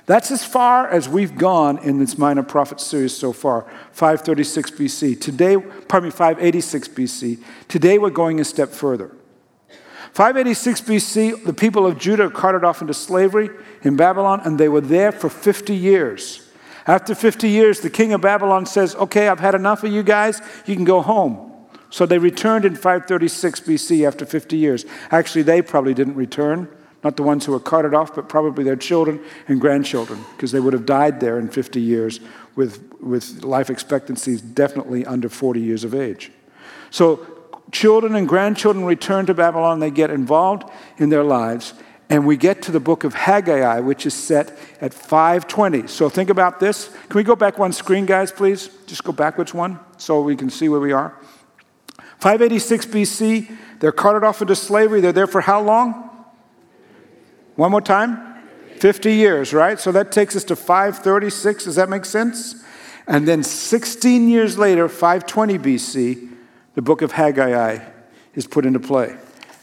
That's 0.08 0.30
as 0.30 0.42
far 0.42 0.88
as 0.88 1.06
we've 1.06 1.36
gone 1.36 1.76
in 1.80 1.98
this 1.98 2.16
Minor 2.16 2.42
Prophet 2.42 2.80
series 2.80 3.14
so 3.14 3.30
far, 3.30 3.66
536 3.92 4.70
BC. 4.70 5.20
Today, 5.20 5.58
pardon 5.58 6.08
me, 6.08 6.10
586 6.10 6.88
BC. 6.88 7.42
Today 7.68 7.98
we're 7.98 8.08
going 8.08 8.40
a 8.40 8.44
step 8.44 8.70
further. 8.70 9.14
586 10.14 10.80
BC, 10.80 11.44
the 11.44 11.52
people 11.52 11.86
of 11.86 11.98
Judah 11.98 12.24
are 12.24 12.30
carted 12.30 12.64
off 12.64 12.80
into 12.80 12.94
slavery 12.94 13.50
in 13.82 13.96
Babylon, 13.96 14.40
and 14.46 14.58
they 14.58 14.70
were 14.70 14.80
there 14.80 15.12
for 15.12 15.28
50 15.28 15.74
years. 15.76 16.48
After 16.86 17.14
50 17.14 17.46
years, 17.46 17.80
the 17.80 17.90
king 17.90 18.14
of 18.14 18.22
Babylon 18.22 18.64
says, 18.64 18.94
Okay, 18.94 19.28
I've 19.28 19.40
had 19.40 19.54
enough 19.54 19.84
of 19.84 19.92
you 19.92 20.02
guys, 20.02 20.40
you 20.64 20.74
can 20.74 20.86
go 20.86 21.02
home. 21.02 21.52
So 21.90 22.06
they 22.06 22.16
returned 22.16 22.64
in 22.64 22.76
536 22.76 23.60
BC 23.60 24.06
after 24.06 24.24
50 24.24 24.56
years. 24.56 24.86
Actually, 25.10 25.42
they 25.42 25.60
probably 25.60 25.92
didn't 25.92 26.14
return. 26.14 26.68
Not 27.04 27.16
the 27.16 27.22
ones 27.22 27.46
who 27.46 27.52
were 27.52 27.60
carted 27.60 27.94
off, 27.94 28.14
but 28.14 28.28
probably 28.28 28.64
their 28.64 28.76
children 28.76 29.20
and 29.46 29.60
grandchildren, 29.60 30.24
because 30.36 30.50
they 30.50 30.60
would 30.60 30.72
have 30.72 30.84
died 30.84 31.20
there 31.20 31.38
in 31.38 31.48
50 31.48 31.80
years 31.80 32.18
with, 32.56 32.92
with 33.00 33.44
life 33.44 33.70
expectancies 33.70 34.42
definitely 34.42 35.06
under 35.06 35.28
40 35.28 35.60
years 35.60 35.84
of 35.84 35.94
age. 35.94 36.32
So, 36.90 37.24
children 37.70 38.16
and 38.16 38.28
grandchildren 38.28 38.84
return 38.84 39.26
to 39.26 39.34
Babylon, 39.34 39.78
they 39.78 39.90
get 39.90 40.10
involved 40.10 40.68
in 40.96 41.10
their 41.10 41.22
lives, 41.22 41.74
and 42.10 42.26
we 42.26 42.36
get 42.36 42.62
to 42.62 42.72
the 42.72 42.80
book 42.80 43.04
of 43.04 43.14
Haggai, 43.14 43.78
which 43.80 44.04
is 44.06 44.14
set 44.14 44.58
at 44.80 44.92
520. 44.92 45.86
So, 45.86 46.08
think 46.08 46.30
about 46.30 46.58
this. 46.58 46.88
Can 47.08 47.18
we 47.18 47.22
go 47.22 47.36
back 47.36 47.58
one 47.58 47.72
screen, 47.72 48.06
guys, 48.06 48.32
please? 48.32 48.70
Just 48.86 49.04
go 49.04 49.12
backwards 49.12 49.54
one 49.54 49.78
so 49.98 50.20
we 50.20 50.34
can 50.34 50.50
see 50.50 50.68
where 50.68 50.80
we 50.80 50.90
are. 50.90 51.14
586 52.18 52.86
BC, 52.86 53.56
they're 53.78 53.92
carted 53.92 54.24
off 54.24 54.42
into 54.42 54.56
slavery. 54.56 55.00
They're 55.00 55.12
there 55.12 55.28
for 55.28 55.40
how 55.40 55.60
long? 55.62 56.07
One 57.58 57.72
more 57.72 57.80
time? 57.80 58.36
50 58.76 59.14
years, 59.14 59.52
right? 59.52 59.80
So 59.80 59.90
that 59.90 60.12
takes 60.12 60.36
us 60.36 60.44
to 60.44 60.54
536. 60.54 61.64
Does 61.64 61.74
that 61.74 61.88
make 61.88 62.04
sense? 62.04 62.62
And 63.08 63.26
then 63.26 63.42
16 63.42 64.28
years 64.28 64.56
later, 64.56 64.88
520 64.88 65.58
BC, 65.58 66.30
the 66.76 66.82
book 66.82 67.02
of 67.02 67.10
Haggai 67.10 67.84
is 68.34 68.46
put 68.46 68.64
into 68.64 68.78
play. 68.78 69.16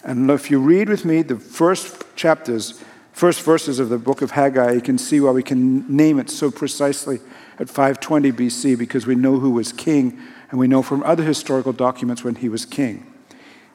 And 0.03 0.29
if 0.29 0.51
you 0.51 0.59
read 0.59 0.89
with 0.89 1.05
me 1.05 1.21
the 1.21 1.37
first 1.37 2.03
chapters, 2.17 2.83
first 3.13 3.43
verses 3.43 3.79
of 3.79 3.87
the 3.87 3.97
book 3.97 4.21
of 4.21 4.31
Haggai, 4.31 4.73
you 4.73 4.81
can 4.81 4.97
see 4.97 5.21
why 5.21 5.31
we 5.31 5.41
can 5.41 5.87
name 5.87 6.19
it 6.19 6.29
so 6.29 6.51
precisely 6.51 7.21
at 7.59 7.69
520 7.69 8.33
BC 8.33 8.77
because 8.77 9.07
we 9.07 9.15
know 9.15 9.39
who 9.39 9.51
was 9.51 9.71
king 9.71 10.19
and 10.51 10.59
we 10.59 10.67
know 10.67 10.81
from 10.81 11.01
other 11.03 11.23
historical 11.23 11.71
documents 11.71 12.25
when 12.25 12.35
he 12.35 12.49
was 12.49 12.65
king. 12.65 13.09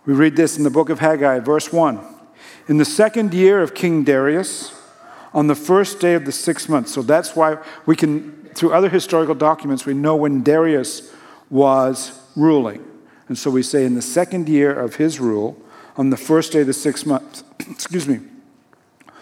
We 0.05 0.13
read 0.13 0.37
this 0.37 0.59
in 0.59 0.65
the 0.65 0.69
book 0.69 0.91
of 0.91 0.99
Haggai, 0.99 1.39
verse 1.39 1.73
1. 1.73 2.20
In 2.71 2.77
the 2.77 2.85
second 2.85 3.35
year 3.35 3.61
of 3.61 3.75
King 3.75 4.05
Darius, 4.05 4.73
on 5.35 5.49
the 5.49 5.57
first 5.57 5.99
day 5.99 6.15
of 6.15 6.25
the 6.25 6.31
sixth 6.31 6.69
month. 6.69 6.87
So 6.87 7.03
that's 7.03 7.35
why 7.35 7.59
we 7.85 7.97
can 7.97 8.49
through 8.55 8.73
other 8.73 8.89
historical 8.89 9.35
documents, 9.35 9.85
we 9.85 9.93
know 9.93 10.15
when 10.15 10.45
Darius 10.45 11.13
was 11.51 12.17
ruling. 12.37 12.85
And 13.27 13.37
so 13.37 13.51
we 13.51 13.65
say 13.65 13.85
in 13.85 13.97
the 13.97 14.03
second 14.03 14.49
year 14.49 14.73
of 14.73 14.95
his 14.97 15.19
rule, 15.19 15.61
on 15.97 16.11
the 16.11 16.17
first 16.17 16.53
day 16.53 16.61
of 16.61 16.69
the 16.69 16.73
sixth 16.73 17.07
month, 17.07 17.43
excuse 17.69 18.07
me, 18.07 18.21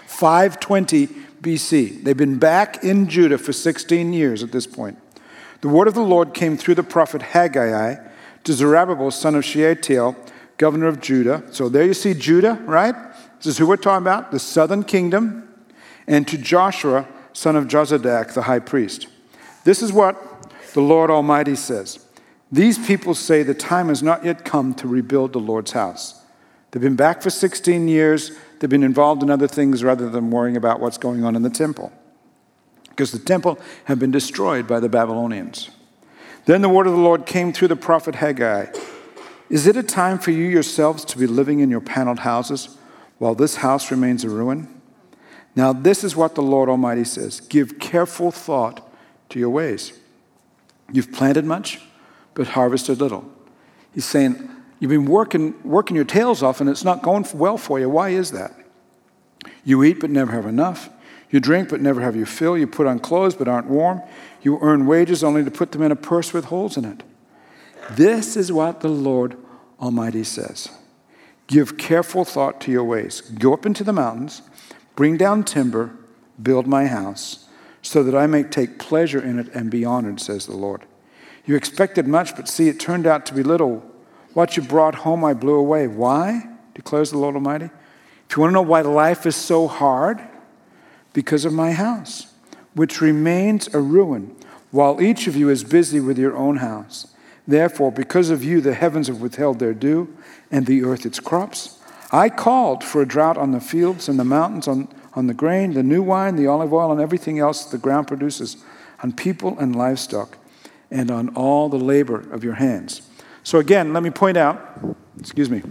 520 0.07 1.07
BC. 1.41 2.05
They've 2.05 2.15
been 2.15 2.39
back 2.39 2.85
in 2.85 3.09
Judah 3.09 3.39
for 3.39 3.55
16 3.55 4.13
years 4.13 4.43
at 4.43 4.53
this 4.53 4.67
point. 4.67 4.99
The 5.63 5.69
word 5.69 5.89
of 5.89 5.95
the 5.95 6.03
Lord 6.03 6.35
came 6.35 6.59
through 6.59 6.75
the 6.75 6.83
prophet 6.83 7.23
Haggai 7.23 7.97
to 8.45 8.53
Zerubbabel, 8.53 9.11
son 9.11 9.35
of 9.35 9.45
Shealtiel, 9.45 10.17
governor 10.59 10.89
of 10.89 11.01
Judah. 11.01 11.45
So 11.51 11.71
there 11.71 11.85
you 11.85 11.95
see 11.95 12.13
Judah, 12.13 12.55
right? 12.67 12.95
This 13.39 13.47
is 13.47 13.59
who 13.59 13.67
we're 13.67 13.77
talking 13.77 14.05
about, 14.05 14.31
the 14.31 14.39
southern 14.39 14.85
kingdom. 14.85 15.49
And 16.07 16.27
to 16.29 16.39
Joshua, 16.39 17.07
son 17.33 17.57
of 17.57 17.67
Jozadak, 17.67 18.35
the 18.35 18.43
high 18.43 18.59
priest. 18.59 19.07
This 19.65 19.83
is 19.83 19.93
what 19.93 20.53
the 20.75 20.81
Lord 20.81 21.11
Almighty 21.11 21.55
says. 21.55 22.05
These 22.51 22.85
people 22.87 23.15
say 23.15 23.43
the 23.43 23.55
time 23.55 23.89
has 23.89 24.03
not 24.03 24.25
yet 24.25 24.45
come 24.45 24.75
to 24.75 24.89
rebuild 24.89 25.33
the 25.33 25.39
Lord's 25.39 25.73
house. 25.73 26.23
They've 26.71 26.83
been 26.83 26.97
back 26.97 27.23
for 27.23 27.31
16 27.31 27.89
years. 27.89 28.33
They've 28.59 28.71
been 28.71 28.83
involved 28.83 29.23
in 29.23 29.31
other 29.31 29.47
things 29.47 29.85
rather 29.85 30.09
than 30.09 30.31
worrying 30.31 30.57
about 30.57 30.81
what's 30.81 30.99
going 30.99 31.25
on 31.25 31.37
in 31.37 31.43
the 31.43 31.51
temple. 31.51 31.93
Because 32.89 33.13
the 33.13 33.19
temple 33.19 33.59
had 33.85 33.99
been 33.99 34.11
destroyed 34.11 34.67
by 34.67 34.81
the 34.81 34.89
Babylonians. 34.89 35.71
Then 36.47 36.63
the 36.63 36.69
word 36.69 36.87
of 36.87 36.95
the 36.95 36.99
Lord 36.99 37.27
came 37.27 37.53
through 37.53 37.69
the 37.69 37.77
prophet 37.77 38.15
Haggai 38.15 38.73
Is 39.51 39.67
it 39.67 39.77
a 39.77 39.83
time 39.83 40.19
for 40.19 40.31
you 40.31 40.45
yourselves 40.45 41.05
to 41.07 41.19
be 41.19 41.27
living 41.27 41.61
in 41.61 41.69
your 41.69 41.83
paneled 41.83 42.21
houses 42.21 42.78
while 43.19 43.35
this 43.35 43.57
house 43.57 43.91
remains 43.91 44.25
a 44.25 44.29
ruin? 44.29 44.69
Now, 45.55 45.73
this 45.73 46.05
is 46.05 46.15
what 46.15 46.35
the 46.35 46.43
Lord 46.43 46.69
Almighty 46.69 47.05
says 47.05 47.41
Give 47.41 47.79
careful 47.79 48.31
thought 48.31 48.89
to 49.31 49.39
your 49.39 49.51
ways. 49.51 49.93
You've 50.93 51.13
planted 51.13 51.45
much, 51.45 51.81
but 52.35 52.49
harvested 52.49 53.01
little. 53.01 53.31
He's 53.93 54.05
saying, 54.05 54.49
You've 54.81 54.91
been 54.91 55.07
working, 55.07 55.61
working 55.65 55.97
your 55.97 56.05
tails 56.05 56.43
off 56.43 56.61
and 56.61 56.71
it's 56.71 56.85
not 56.85 57.03
going 57.03 57.27
well 57.35 57.59
for 57.59 57.81
you. 57.81 57.89
Why 57.89 58.11
is 58.11 58.31
that? 58.31 58.53
You 59.65 59.83
eat 59.83 60.01
but 60.01 60.11
never 60.11 60.33
have 60.33 60.47
enough. 60.47 60.89
You 61.31 61.41
drink 61.41 61.69
but 61.69 61.81
never 61.81 62.01
have 62.01 62.17
your 62.17 62.27
fill. 62.27 62.57
You 62.57 62.67
put 62.67 62.87
on 62.87 63.01
clothes 63.01 63.35
but 63.35 63.49
aren't 63.49 63.67
warm. 63.67 64.01
You 64.43 64.59
earn 64.61 64.87
wages 64.87 65.25
only 65.25 65.45
to 65.45 65.51
put 65.51 65.73
them 65.73 65.83
in 65.83 65.93
a 65.93 65.97
purse 65.97 66.33
with 66.33 66.47
holes 66.47 66.77
in 66.77 66.85
it. 66.85 67.03
This 67.91 68.37
is 68.37 68.53
what 68.53 68.81
the 68.81 68.89
Lord 68.89 69.37
Almighty 69.81 70.25
says 70.25 70.71
Give 71.49 71.77
careful 71.77 72.25
thought 72.25 72.61
to 72.63 72.71
your 72.71 72.85
ways. 72.85 73.23
Go 73.23 73.53
up 73.53 73.67
into 73.67 73.83
the 73.83 73.93
mountains, 73.93 74.43
bring 74.95 75.17
down 75.17 75.43
timber, 75.43 75.97
build 76.41 76.67
my 76.67 76.87
house, 76.87 77.49
so 77.83 78.03
that 78.05 78.15
I 78.15 78.27
may 78.27 78.45
take 78.45 78.79
pleasure 78.79 79.21
in 79.21 79.39
it 79.39 79.49
and 79.55 79.71
be 79.71 79.85
honored, 79.85 80.21
says 80.21 80.47
the 80.47 80.57
Lord. 80.57 80.83
You 81.47 81.57
expected 81.57 82.07
much, 82.07 82.37
but 82.37 82.49
see, 82.49 82.69
it 82.69 82.79
turned 82.79 83.07
out 83.07 83.25
to 83.27 83.35
be 83.35 83.43
little. 83.43 83.83
What 84.35 84.57
you 84.57 84.63
brought 84.63 84.95
home, 84.97 85.25
I 85.25 85.35
blew 85.35 85.55
away. 85.55 85.89
Why? 85.89 86.45
declares 86.75 87.11
the 87.11 87.19
Lord 87.19 87.35
Almighty. 87.35 87.71
If 88.29 88.37
you 88.37 88.43
want 88.43 88.51
to 88.51 88.55
know 88.55 88.63
why 88.63 88.83
life 88.83 89.27
is 89.27 89.35
so 89.35 89.67
hard, 89.67 90.23
because 91.13 91.45
of 91.45 91.53
my 91.53 91.73
house, 91.73 92.33
which 92.75 93.01
remains 93.01 93.73
a 93.75 93.81
ruin, 93.81 94.37
while 94.71 95.01
each 95.01 95.27
of 95.27 95.35
you 95.35 95.49
is 95.49 95.65
busy 95.65 95.99
with 95.99 96.19
your 96.19 96.37
own 96.37 96.59
house. 96.59 97.15
Therefore, 97.47 97.91
because 97.91 98.29
of 98.29 98.45
you, 98.45 98.61
the 98.61 98.75
heavens 98.75 99.09
have 99.09 99.21
withheld 99.21 99.59
their 99.59 99.73
dew, 99.73 100.15
and 100.51 100.67
the 100.67 100.85
earth 100.85 101.05
its 101.07 101.21
crops. 101.21 101.79
I 102.11 102.31
called 102.31 102.83
for 102.83 103.03
a 103.03 103.07
drought 103.07 103.37
on 103.37 103.53
the 103.53 103.61
fields 103.61 104.09
and 104.09 104.19
the 104.19 104.25
mountains, 104.25 104.67
on, 104.67 104.89
on 105.15 105.27
the 105.27 105.35
grain, 105.35 105.75
the 105.75 105.83
new 105.83 106.03
wine, 106.03 106.37
the 106.37 106.47
olive 106.47 106.73
oil, 106.73 106.91
and 106.91 107.01
everything 107.01 107.39
else 107.39 107.65
the 107.65 107.79
ground 107.79 108.09
produces, 108.09 108.57
on 109.03 109.13
people 109.13 109.59
and 109.59 109.77
livestock, 109.77 110.39
and 110.91 111.11
on 111.11 111.29
all 111.31 111.69
the 111.69 111.79
labor 111.79 112.21
of 112.33 112.43
your 112.43 112.55
hands. 112.55 113.03
So, 113.43 113.59
again, 113.59 113.93
let 113.93 114.03
me 114.03 114.11
point 114.11 114.37
out, 114.37 114.97
excuse 115.19 115.51
me, 115.51 115.63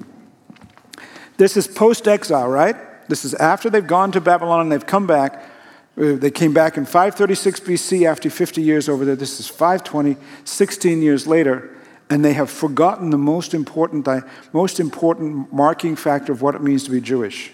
this 1.38 1.58
is 1.58 1.68
post 1.68 2.08
exile, 2.08 2.48
right? 2.48 2.76
This 3.08 3.24
is 3.24 3.34
after 3.36 3.70
they've 3.70 3.86
gone 3.86 4.12
to 4.12 4.22
Babylon 4.22 4.62
and 4.62 4.72
they've 4.72 4.86
come 4.86 5.08
back. 5.08 5.44
Uh, 5.98 6.14
they 6.14 6.32
came 6.32 6.54
back 6.54 6.78
in 6.78 6.86
536 6.86 7.60
BC 7.62 8.08
after 8.08 8.30
50 8.30 8.62
years 8.62 8.90
over 8.90 9.06
there. 9.06 9.16
This 9.16 9.40
is 9.40 9.48
520, 9.48 10.18
16 10.44 11.02
years 11.02 11.26
later, 11.26 11.77
and 12.10 12.24
they 12.24 12.34
have 12.34 12.50
forgotten 12.50 13.10
the 13.10 13.18
most 13.18 13.54
important, 13.54 14.08
most 14.54 14.80
important 14.80 15.52
marking 15.52 15.96
factor 15.96 16.32
of 16.32 16.42
what 16.42 16.56
it 16.56 16.62
means 16.62 16.84
to 16.86 16.92
be 16.92 17.02
Jewish 17.02 17.52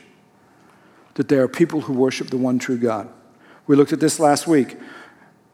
that 1.15 1.27
there 1.27 1.43
are 1.43 1.48
people 1.48 1.81
who 1.81 1.93
worship 1.93 2.29
the 2.29 2.38
one 2.38 2.60
true 2.60 2.77
God. 2.77 3.10
We 3.67 3.75
looked 3.75 3.93
at 3.93 4.00
this 4.00 4.19
last 4.19 4.48
week. 4.48 4.77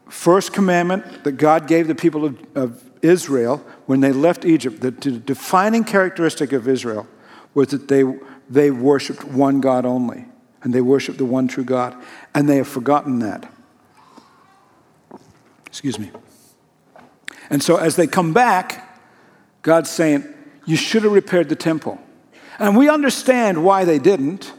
First 0.08 0.52
commandment 0.52 1.24
that 1.24 1.32
God 1.32 1.66
gave 1.66 1.86
the 1.86 1.94
people 1.94 2.24
of, 2.24 2.38
of 2.54 2.90
Israel 3.02 3.58
when 3.86 4.00
they 4.00 4.12
left 4.12 4.44
Egypt, 4.44 4.80
the, 4.80 4.90
the 4.90 5.12
defining 5.12 5.84
characteristic 5.84 6.52
of 6.52 6.66
Israel 6.66 7.06
was 7.54 7.68
that 7.68 7.88
they, 7.88 8.04
they 8.48 8.70
worshiped 8.70 9.24
one 9.24 9.60
God 9.60 9.84
only, 9.84 10.26
and 10.62 10.74
they 10.74 10.80
worshiped 10.80 11.18
the 11.18 11.24
one 11.24 11.48
true 11.48 11.64
God, 11.64 11.96
and 12.34 12.48
they 12.48 12.56
have 12.56 12.68
forgotten 12.68 13.20
that. 13.20 13.50
Excuse 15.66 15.98
me. 15.98 16.10
And 17.48 17.62
so 17.62 17.76
as 17.76 17.96
they 17.96 18.06
come 18.06 18.32
back, 18.32 18.89
God's 19.62 19.90
saying, 19.90 20.24
You 20.66 20.76
should 20.76 21.02
have 21.02 21.12
repaired 21.12 21.48
the 21.48 21.56
temple. 21.56 22.00
And 22.58 22.76
we 22.76 22.88
understand 22.88 23.64
why 23.64 23.84
they 23.84 23.98
didn't 23.98 24.52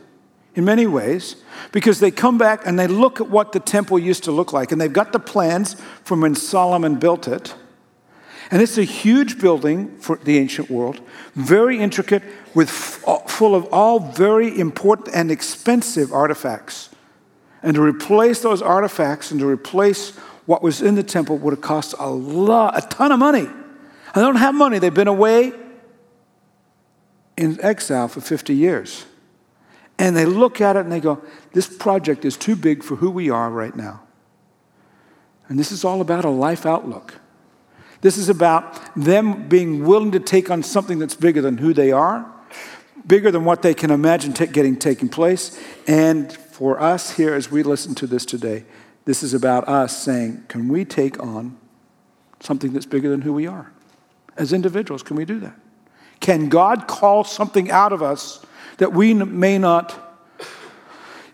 in 0.55 0.65
many 0.65 0.85
ways 0.85 1.35
because 1.71 1.99
they 1.99 2.11
come 2.11 2.37
back 2.37 2.65
and 2.65 2.77
they 2.77 2.87
look 2.87 3.21
at 3.21 3.29
what 3.29 3.51
the 3.51 3.59
temple 3.59 3.97
used 3.99 4.23
to 4.25 4.31
look 4.31 4.51
like, 4.51 4.71
and 4.71 4.81
they've 4.81 4.91
got 4.91 5.13
the 5.13 5.19
plans 5.19 5.75
from 6.03 6.21
when 6.21 6.35
Solomon 6.35 6.95
built 6.95 7.27
it. 7.27 7.55
And 8.49 8.61
it's 8.61 8.77
a 8.77 8.83
huge 8.83 9.39
building 9.39 9.97
for 9.99 10.17
the 10.17 10.37
ancient 10.37 10.69
world, 10.69 10.99
very 11.35 11.79
intricate, 11.79 12.21
with 12.53 13.01
uh, 13.07 13.19
full 13.19 13.55
of 13.55 13.65
all 13.71 13.99
very 13.99 14.59
important 14.59 15.15
and 15.15 15.31
expensive 15.31 16.11
artifacts. 16.11 16.89
And 17.63 17.75
to 17.75 17.81
replace 17.81 18.41
those 18.41 18.61
artifacts 18.61 19.31
and 19.31 19.39
to 19.39 19.47
replace 19.47 20.17
what 20.47 20.61
was 20.61 20.81
in 20.81 20.95
the 20.95 21.03
temple 21.03 21.37
would 21.37 21.53
have 21.53 21.61
cost 21.61 21.95
a 21.97 22.09
lot, 22.09 22.77
a 22.77 22.85
ton 22.87 23.13
of 23.13 23.19
money. 23.19 23.47
They 24.13 24.21
don't 24.21 24.35
have 24.35 24.53
money. 24.53 24.79
They've 24.79 24.93
been 24.93 25.07
away 25.07 25.53
in 27.37 27.59
exile 27.61 28.07
for 28.07 28.21
50 28.21 28.53
years. 28.53 29.05
And 29.97 30.15
they 30.15 30.25
look 30.25 30.61
at 30.61 30.75
it 30.75 30.79
and 30.79 30.91
they 30.91 30.99
go, 30.99 31.21
this 31.53 31.67
project 31.67 32.25
is 32.25 32.35
too 32.35 32.55
big 32.55 32.83
for 32.83 32.95
who 32.95 33.09
we 33.09 33.29
are 33.29 33.49
right 33.49 33.75
now. 33.75 34.01
And 35.47 35.59
this 35.59 35.71
is 35.71 35.83
all 35.83 36.01
about 36.01 36.25
a 36.25 36.29
life 36.29 36.65
outlook. 36.65 37.19
This 38.01 38.17
is 38.17 38.29
about 38.29 38.79
them 38.95 39.47
being 39.47 39.85
willing 39.85 40.11
to 40.11 40.19
take 40.19 40.49
on 40.49 40.63
something 40.63 40.97
that's 40.97 41.13
bigger 41.13 41.41
than 41.41 41.59
who 41.59 41.73
they 41.73 41.91
are, 41.91 42.25
bigger 43.05 43.31
than 43.31 43.45
what 43.45 43.61
they 43.61 43.73
can 43.73 43.91
imagine 43.91 44.33
t- 44.33 44.47
getting 44.47 44.75
taking 44.75 45.07
place. 45.07 45.59
And 45.87 46.33
for 46.33 46.79
us 46.79 47.11
here, 47.11 47.35
as 47.35 47.51
we 47.51 47.63
listen 47.63 47.93
to 47.95 48.07
this 48.07 48.25
today, 48.25 48.65
this 49.05 49.23
is 49.23 49.33
about 49.33 49.67
us 49.67 50.01
saying, 50.01 50.45
can 50.47 50.67
we 50.67 50.83
take 50.83 51.21
on 51.21 51.57
something 52.39 52.73
that's 52.73 52.85
bigger 52.85 53.09
than 53.09 53.21
who 53.21 53.33
we 53.33 53.45
are? 53.45 53.71
As 54.41 54.53
individuals, 54.53 55.03
can 55.03 55.15
we 55.17 55.23
do 55.23 55.39
that? 55.41 55.53
Can 56.19 56.49
God 56.49 56.87
call 56.87 57.23
something 57.23 57.69
out 57.69 57.93
of 57.93 58.01
us 58.01 58.43
that 58.77 58.91
we 58.91 59.13
may 59.13 59.59
not, 59.59 60.17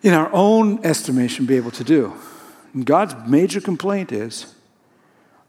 in 0.04 0.14
our 0.14 0.30
own 0.34 0.86
estimation, 0.86 1.46
be 1.46 1.56
able 1.56 1.72
to 1.72 1.86
do? 1.86 2.14
And 2.74 2.86
God's 2.86 3.16
major 3.26 3.62
complaint 3.62 4.12
is 4.12 4.54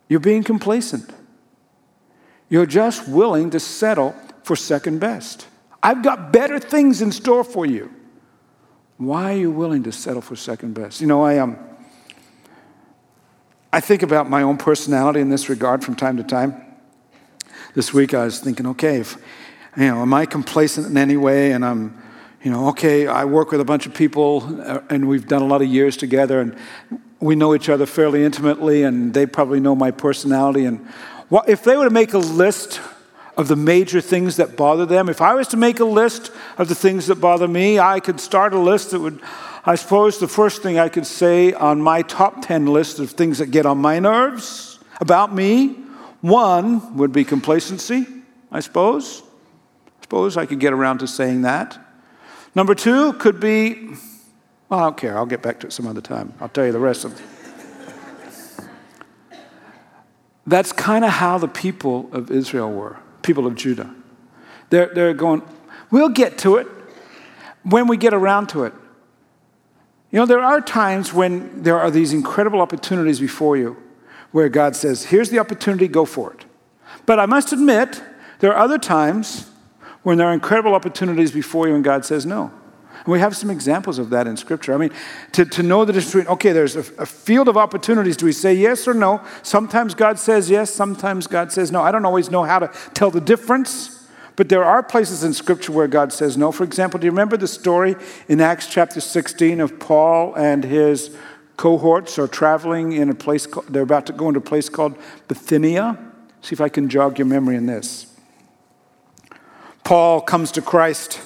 you're 0.08 0.20
being 0.20 0.44
complacent. 0.44 1.10
You're 2.48 2.64
just 2.64 3.08
willing 3.08 3.50
to 3.50 3.58
settle 3.58 4.14
for 4.44 4.54
second 4.54 5.00
best. 5.00 5.48
I've 5.82 6.04
got 6.04 6.32
better 6.32 6.60
things 6.60 7.02
in 7.02 7.10
store 7.10 7.42
for 7.42 7.66
you. 7.66 7.92
Why 8.98 9.32
are 9.32 9.36
you 9.36 9.50
willing 9.50 9.82
to 9.82 9.90
settle 9.90 10.22
for 10.22 10.36
second 10.36 10.74
best? 10.74 11.00
You 11.00 11.08
know, 11.08 11.24
I 11.24 11.38
um, 11.38 11.58
I 13.72 13.80
think 13.80 14.04
about 14.04 14.30
my 14.30 14.42
own 14.42 14.58
personality 14.58 15.20
in 15.20 15.28
this 15.28 15.48
regard 15.48 15.82
from 15.82 15.96
time 15.96 16.18
to 16.18 16.22
time. 16.22 16.67
This 17.78 17.94
week 17.94 18.12
I 18.12 18.24
was 18.24 18.40
thinking, 18.40 18.66
okay, 18.66 18.96
if, 18.96 19.16
you 19.76 19.86
know, 19.86 20.02
am 20.02 20.12
I 20.12 20.26
complacent 20.26 20.88
in 20.88 20.96
any 20.96 21.16
way? 21.16 21.52
And 21.52 21.64
I'm, 21.64 21.96
you 22.42 22.50
know, 22.50 22.70
okay, 22.70 23.06
I 23.06 23.24
work 23.24 23.52
with 23.52 23.60
a 23.60 23.64
bunch 23.64 23.86
of 23.86 23.94
people 23.94 24.60
uh, 24.62 24.80
and 24.90 25.06
we've 25.06 25.28
done 25.28 25.42
a 25.42 25.46
lot 25.46 25.62
of 25.62 25.68
years 25.68 25.96
together 25.96 26.40
and 26.40 26.56
we 27.20 27.36
know 27.36 27.54
each 27.54 27.68
other 27.68 27.86
fairly 27.86 28.24
intimately, 28.24 28.82
and 28.82 29.14
they 29.14 29.26
probably 29.26 29.60
know 29.60 29.76
my 29.76 29.92
personality. 29.92 30.64
And 30.64 30.84
what, 31.28 31.48
if 31.48 31.62
they 31.62 31.76
were 31.76 31.84
to 31.84 31.90
make 31.90 32.14
a 32.14 32.18
list 32.18 32.80
of 33.36 33.46
the 33.46 33.54
major 33.54 34.00
things 34.00 34.38
that 34.38 34.56
bother 34.56 34.84
them, 34.84 35.08
if 35.08 35.20
I 35.20 35.34
was 35.34 35.46
to 35.46 35.56
make 35.56 35.78
a 35.78 35.84
list 35.84 36.32
of 36.56 36.66
the 36.66 36.74
things 36.74 37.06
that 37.06 37.20
bother 37.20 37.46
me, 37.46 37.78
I 37.78 38.00
could 38.00 38.18
start 38.18 38.54
a 38.54 38.58
list 38.58 38.90
that 38.90 38.98
would, 38.98 39.20
I 39.64 39.76
suppose, 39.76 40.18
the 40.18 40.26
first 40.26 40.64
thing 40.64 40.80
I 40.80 40.88
could 40.88 41.06
say 41.06 41.52
on 41.52 41.80
my 41.80 42.02
top 42.02 42.44
10 42.44 42.66
list 42.66 42.98
of 42.98 43.12
things 43.12 43.38
that 43.38 43.52
get 43.52 43.66
on 43.66 43.78
my 43.78 44.00
nerves 44.00 44.80
about 45.00 45.32
me, 45.32 45.84
one 46.20 46.96
would 46.96 47.12
be 47.12 47.24
complacency, 47.24 48.06
I 48.50 48.60
suppose. 48.60 49.22
I 49.86 50.02
suppose 50.02 50.36
I 50.36 50.46
could 50.46 50.60
get 50.60 50.72
around 50.72 50.98
to 50.98 51.06
saying 51.06 51.42
that. 51.42 51.78
Number 52.54 52.74
two 52.74 53.12
could 53.14 53.40
be 53.40 53.94
well, 54.68 54.80
I 54.80 54.82
don't 54.82 54.96
care. 54.96 55.16
I'll 55.16 55.26
get 55.26 55.42
back 55.42 55.60
to 55.60 55.66
it 55.68 55.72
some 55.72 55.86
other 55.86 56.00
time. 56.00 56.34
I'll 56.40 56.48
tell 56.48 56.66
you 56.66 56.72
the 56.72 56.78
rest 56.78 57.04
of 57.04 57.18
it. 57.18 57.24
That's 60.46 60.72
kind 60.72 61.04
of 61.04 61.10
how 61.10 61.38
the 61.38 61.48
people 61.48 62.08
of 62.12 62.30
Israel 62.30 62.70
were, 62.70 62.98
people 63.22 63.46
of 63.46 63.54
Judah. 63.54 63.94
They're, 64.70 64.92
they're 64.94 65.14
going, 65.14 65.42
we'll 65.90 66.08
get 66.08 66.38
to 66.38 66.56
it 66.56 66.66
when 67.64 67.86
we 67.86 67.96
get 67.96 68.14
around 68.14 68.48
to 68.50 68.64
it. 68.64 68.74
You 70.10 70.18
know, 70.20 70.26
there 70.26 70.40
are 70.40 70.60
times 70.60 71.12
when 71.12 71.62
there 71.62 71.78
are 71.78 71.90
these 71.90 72.12
incredible 72.12 72.60
opportunities 72.60 73.20
before 73.20 73.56
you 73.56 73.76
where 74.32 74.48
God 74.48 74.76
says, 74.76 75.04
here's 75.04 75.30
the 75.30 75.38
opportunity, 75.38 75.88
go 75.88 76.04
for 76.04 76.32
it. 76.32 76.44
But 77.06 77.18
I 77.18 77.26
must 77.26 77.52
admit, 77.52 78.02
there 78.40 78.52
are 78.52 78.62
other 78.62 78.78
times 78.78 79.50
when 80.02 80.18
there 80.18 80.28
are 80.28 80.34
incredible 80.34 80.74
opportunities 80.74 81.32
before 81.32 81.68
you 81.68 81.74
and 81.74 81.84
God 81.84 82.04
says 82.04 82.26
no. 82.26 82.52
And 83.04 83.12
we 83.12 83.20
have 83.20 83.36
some 83.36 83.50
examples 83.50 83.98
of 83.98 84.10
that 84.10 84.26
in 84.26 84.36
Scripture. 84.36 84.74
I 84.74 84.76
mean, 84.76 84.90
to, 85.32 85.44
to 85.44 85.62
know 85.62 85.84
the 85.84 85.92
difference 85.92 86.12
between, 86.14 86.32
okay, 86.34 86.52
there's 86.52 86.76
a, 86.76 86.80
a 87.00 87.06
field 87.06 87.48
of 87.48 87.56
opportunities. 87.56 88.16
Do 88.16 88.26
we 88.26 88.32
say 88.32 88.54
yes 88.54 88.86
or 88.86 88.94
no? 88.94 89.22
Sometimes 89.42 89.94
God 89.94 90.18
says 90.18 90.50
yes, 90.50 90.70
sometimes 90.70 91.26
God 91.26 91.52
says 91.52 91.72
no. 91.72 91.82
I 91.82 91.90
don't 91.90 92.04
always 92.04 92.30
know 92.30 92.44
how 92.44 92.58
to 92.58 92.70
tell 92.94 93.10
the 93.10 93.20
difference. 93.20 93.94
But 94.36 94.48
there 94.48 94.62
are 94.62 94.84
places 94.84 95.24
in 95.24 95.32
Scripture 95.32 95.72
where 95.72 95.88
God 95.88 96.12
says 96.12 96.36
no. 96.36 96.52
For 96.52 96.62
example, 96.62 97.00
do 97.00 97.06
you 97.06 97.10
remember 97.10 97.36
the 97.36 97.48
story 97.48 97.96
in 98.28 98.40
Acts 98.40 98.68
chapter 98.68 99.00
16 99.00 99.60
of 99.60 99.80
Paul 99.80 100.34
and 100.36 100.62
his 100.62 101.16
cohorts 101.58 102.18
are 102.18 102.28
traveling 102.28 102.92
in 102.92 103.10
a 103.10 103.14
place, 103.14 103.46
called, 103.46 103.66
they're 103.66 103.82
about 103.82 104.06
to 104.06 104.12
go 104.14 104.28
into 104.28 104.38
a 104.38 104.42
place 104.42 104.70
called 104.70 104.96
Bithynia? 105.26 105.98
See 106.40 106.54
if 106.54 106.60
I 106.60 106.70
can 106.70 106.88
jog 106.88 107.18
your 107.18 107.26
memory 107.26 107.56
in 107.56 107.66
this. 107.66 108.06
Paul 109.82 110.20
comes 110.20 110.52
to 110.52 110.62
Christ 110.62 111.20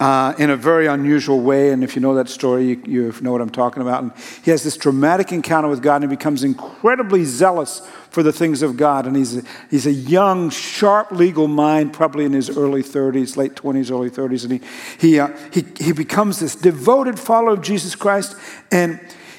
uh, 0.00 0.34
in 0.36 0.50
a 0.50 0.56
very 0.56 0.86
unusual 0.86 1.40
way. 1.40 1.70
And 1.70 1.84
if 1.84 1.94
you 1.94 2.02
know 2.02 2.16
that 2.16 2.28
story, 2.28 2.66
you, 2.66 2.82
you, 2.86 3.14
know 3.20 3.30
what 3.30 3.40
I'm 3.40 3.50
talking 3.50 3.80
about. 3.80 4.02
And 4.02 4.12
he 4.44 4.50
has 4.50 4.64
this 4.64 4.76
dramatic 4.76 5.30
encounter 5.30 5.68
with 5.68 5.80
God 5.80 6.02
and 6.02 6.10
he 6.10 6.16
becomes 6.16 6.42
incredibly 6.42 7.24
zealous 7.24 7.80
for 8.10 8.24
the 8.24 8.32
things 8.32 8.62
of 8.62 8.76
God. 8.76 9.06
And 9.06 9.16
he's 9.16 9.36
a, 9.36 9.42
he's 9.70 9.86
a 9.86 9.92
young, 9.92 10.50
sharp 10.50 11.12
legal 11.12 11.46
mind, 11.46 11.92
probably 11.92 12.24
in 12.24 12.32
his 12.32 12.50
early 12.50 12.82
30s, 12.82 13.36
late 13.36 13.54
20s, 13.54 13.92
early 13.92 14.10
30s. 14.10 14.42
And 14.42 14.52
he, 14.54 14.60
he, 14.98 15.20
uh, 15.20 15.28
he, 15.52 15.64
he 15.78 15.92
becomes 15.92 16.40
this 16.40 16.56
devoted 16.56 17.18
follower 17.18 17.52
of 17.52 17.62
Jesus 17.62 17.94
Christ. 17.94 18.34
And 18.72 18.98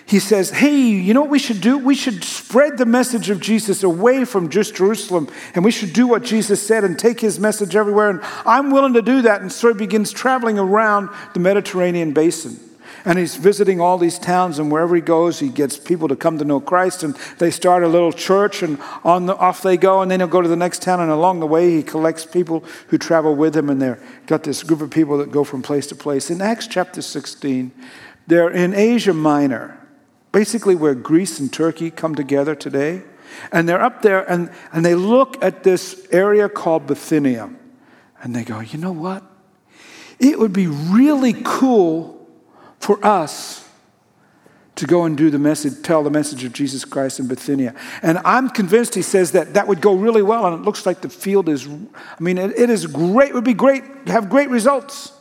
he 0.10 0.18
says, 0.18 0.50
Hey, 0.50 0.76
you 0.76 1.14
know 1.14 1.22
what 1.22 1.30
we 1.30 1.38
should 1.38 1.62
do? 1.62 1.78
We 1.78 1.94
should 1.94 2.24
spread 2.24 2.80
the 2.80 2.86
message 2.88 3.30
of 3.30 3.40
Jesus 3.40 3.84
away 3.84 4.26
from 4.26 4.50
just 4.50 4.76
Jerusalem, 4.76 5.30
and 5.54 5.64
we 5.64 5.70
should 5.70 5.94
do 5.94 6.08
what 6.08 6.24
Jesus 6.24 6.66
said 6.66 6.84
and 6.84 6.98
take 6.98 7.20
his 7.20 7.40
message 7.40 7.76
everywhere. 7.76 8.10
And 8.10 8.20
I'm 8.44 8.72
willing 8.72 8.94
to 8.94 9.04
do 9.04 9.22
that. 9.22 9.42
And 9.42 9.52
so 9.52 9.68
he 9.68 9.76
begins 9.76 10.12
traveling 10.12 10.58
around 10.58 11.10
the 11.36 11.40
Mediterranean 11.40 12.14
basin. 12.14 12.60
And 13.06 13.20
he's 13.20 13.36
visiting 13.36 13.80
all 13.80 14.00
these 14.00 14.18
towns, 14.18 14.58
and 14.58 14.72
wherever 14.72 14.96
he 14.96 15.02
goes, 15.02 15.40
he 15.40 15.48
gets 15.48 15.78
people 15.78 16.08
to 16.08 16.16
come 16.16 16.40
to 16.40 16.44
know 16.44 16.60
Christ. 16.60 17.04
And 17.04 17.16
they 17.38 17.52
start 17.52 17.84
a 17.84 17.88
little 17.88 18.12
church, 18.12 18.64
and 18.64 18.80
on 19.04 19.28
the, 19.28 19.38
off 19.38 19.62
they 19.62 19.78
go. 19.78 20.02
And 20.02 20.10
then 20.10 20.22
he'll 20.22 20.28
go 20.28 20.42
to 20.42 20.50
the 20.50 20.56
next 20.56 20.82
town, 20.82 21.00
and 21.00 21.12
along 21.12 21.40
the 21.40 21.48
way, 21.48 21.70
he 21.70 21.84
collects 21.84 22.26
people 22.26 22.64
who 22.88 22.98
travel 22.98 23.36
with 23.36 23.56
him. 23.56 23.70
And 23.70 23.80
they've 23.80 24.02
got 24.26 24.44
this 24.44 24.64
group 24.64 24.82
of 24.82 24.90
people 24.90 25.20
that 25.20 25.32
go 25.32 25.44
from 25.44 25.62
place 25.62 25.86
to 25.88 25.96
place. 25.96 26.32
In 26.32 26.42
Acts 26.42 26.66
chapter 26.66 27.04
16, 27.04 27.72
they're 28.26 28.50
in 28.50 28.74
Asia 28.74 29.14
Minor 29.14 29.79
basically 30.32 30.76
where 30.76 30.96
Greece 30.96 31.40
and 31.40 31.52
Turkey 31.52 31.92
come 31.92 32.16
together 32.16 32.56
today. 32.56 33.04
And 33.52 33.70
they're 33.70 33.82
up 33.82 34.02
there 34.02 34.30
and, 34.30 34.52
and 34.74 34.84
they 34.84 34.96
look 34.96 35.44
at 35.44 35.64
this 35.64 36.08
area 36.12 36.50
called 36.50 36.88
Bithynia 36.88 37.52
and 38.22 38.36
they 38.36 38.44
go, 38.44 38.60
you 38.60 38.80
know 38.80 38.92
what? 38.92 39.24
It 40.20 40.40
would 40.40 40.52
be 40.52 40.68
really 40.68 41.34
cool 41.44 42.28
for 42.80 43.04
us 43.06 43.68
to 44.76 44.88
go 44.88 45.04
and 45.04 45.18
do 45.18 45.30
the 45.30 45.40
message, 45.40 45.82
tell 45.84 46.04
the 46.04 46.10
message 46.10 46.44
of 46.44 46.54
Jesus 46.54 46.86
Christ 46.86 47.20
in 47.20 47.28
Bithynia. 47.28 47.76
And 48.02 48.18
I'm 48.20 48.50
convinced 48.50 48.96
he 48.96 49.02
says 49.02 49.34
that 49.34 49.54
that 49.54 49.68
would 49.68 49.82
go 49.82 49.94
really 49.94 50.22
well. 50.22 50.46
And 50.46 50.56
it 50.56 50.64
looks 50.64 50.86
like 50.86 51.02
the 51.02 51.10
field 51.10 51.50
is, 51.50 51.68
I 51.68 52.22
mean, 52.22 52.38
it, 52.38 52.58
it 52.58 52.70
is 52.70 52.88
great, 52.88 53.30
it 53.30 53.36
would 53.36 53.44
be 53.44 53.54
great, 53.54 53.84
have 54.08 54.30
great 54.30 54.50
results. 54.50 55.14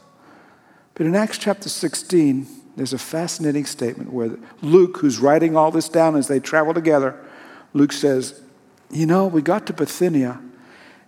But 0.95 1.07
in 1.07 1.15
Acts 1.15 1.39
chapter 1.39 1.69
16, 1.69 2.47
there's 2.79 2.93
a 2.93 2.99
fascinating 2.99 3.67
statement 3.67 4.13
where 4.13 4.37
Luke, 4.63 4.99
who's 4.99 5.19
writing 5.19 5.57
all 5.57 5.71
this 5.71 5.89
down 5.89 6.17
as 6.17 6.29
they 6.29 6.39
travel 6.39 6.73
together, 6.73 7.19
Luke 7.73 7.93
says, 7.93 8.41
You 8.91 9.07
know, 9.07 9.27
we 9.27 9.43
got 9.43 9.67
to 9.67 9.73
Bithynia, 9.73 10.41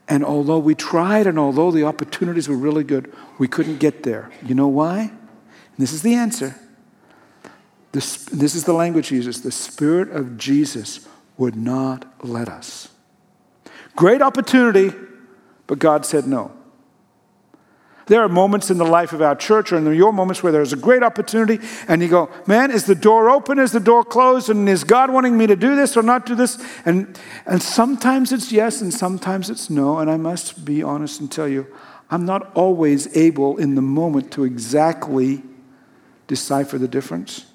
and 0.08 0.24
although 0.24 0.58
we 0.58 0.74
tried 0.74 1.26
and 1.26 1.38
although 1.38 1.70
the 1.70 1.84
opportunities 1.84 2.48
were 2.48 2.56
really 2.56 2.82
good, 2.82 3.12
we 3.38 3.46
couldn't 3.46 3.78
get 3.78 4.02
there. 4.02 4.30
You 4.44 4.54
know 4.56 4.66
why? 4.66 5.00
And 5.00 5.78
this 5.78 5.92
is 5.92 6.02
the 6.02 6.14
answer. 6.14 6.56
This, 7.92 8.24
this 8.26 8.54
is 8.54 8.64
the 8.64 8.72
language 8.72 9.08
he 9.08 9.16
uses. 9.16 9.42
The 9.42 9.52
Spirit 9.52 10.10
of 10.10 10.36
Jesus 10.36 11.08
would 11.36 11.56
not 11.56 12.04
let 12.24 12.48
us. 12.48 12.88
Great 13.96 14.22
opportunity, 14.22 14.92
but 15.66 15.78
God 15.78 16.04
said 16.04 16.26
no. 16.26 16.52
There 18.10 18.24
are 18.24 18.28
moments 18.28 18.72
in 18.72 18.78
the 18.78 18.84
life 18.84 19.12
of 19.12 19.22
our 19.22 19.36
church 19.36 19.70
or 19.70 19.76
in 19.76 19.94
your 19.94 20.12
moments 20.12 20.42
where 20.42 20.50
there's 20.50 20.72
a 20.72 20.76
great 20.76 21.04
opportunity 21.04 21.64
and 21.86 22.02
you 22.02 22.08
go, 22.08 22.28
man, 22.44 22.72
is 22.72 22.84
the 22.86 22.96
door 22.96 23.30
open? 23.30 23.60
Is 23.60 23.70
the 23.70 23.78
door 23.78 24.02
closed? 24.02 24.50
And 24.50 24.68
is 24.68 24.82
God 24.82 25.12
wanting 25.12 25.38
me 25.38 25.46
to 25.46 25.54
do 25.54 25.76
this 25.76 25.96
or 25.96 26.02
not 26.02 26.26
do 26.26 26.34
this? 26.34 26.60
And, 26.84 27.16
and 27.46 27.62
sometimes 27.62 28.32
it's 28.32 28.50
yes 28.50 28.80
and 28.80 28.92
sometimes 28.92 29.48
it's 29.48 29.70
no. 29.70 30.00
And 30.00 30.10
I 30.10 30.16
must 30.16 30.64
be 30.64 30.82
honest 30.82 31.20
and 31.20 31.30
tell 31.30 31.46
you, 31.46 31.68
I'm 32.10 32.26
not 32.26 32.50
always 32.56 33.16
able 33.16 33.58
in 33.58 33.76
the 33.76 33.80
moment 33.80 34.32
to 34.32 34.42
exactly 34.42 35.44
decipher 36.26 36.78
the 36.78 36.88
difference. 36.88 37.46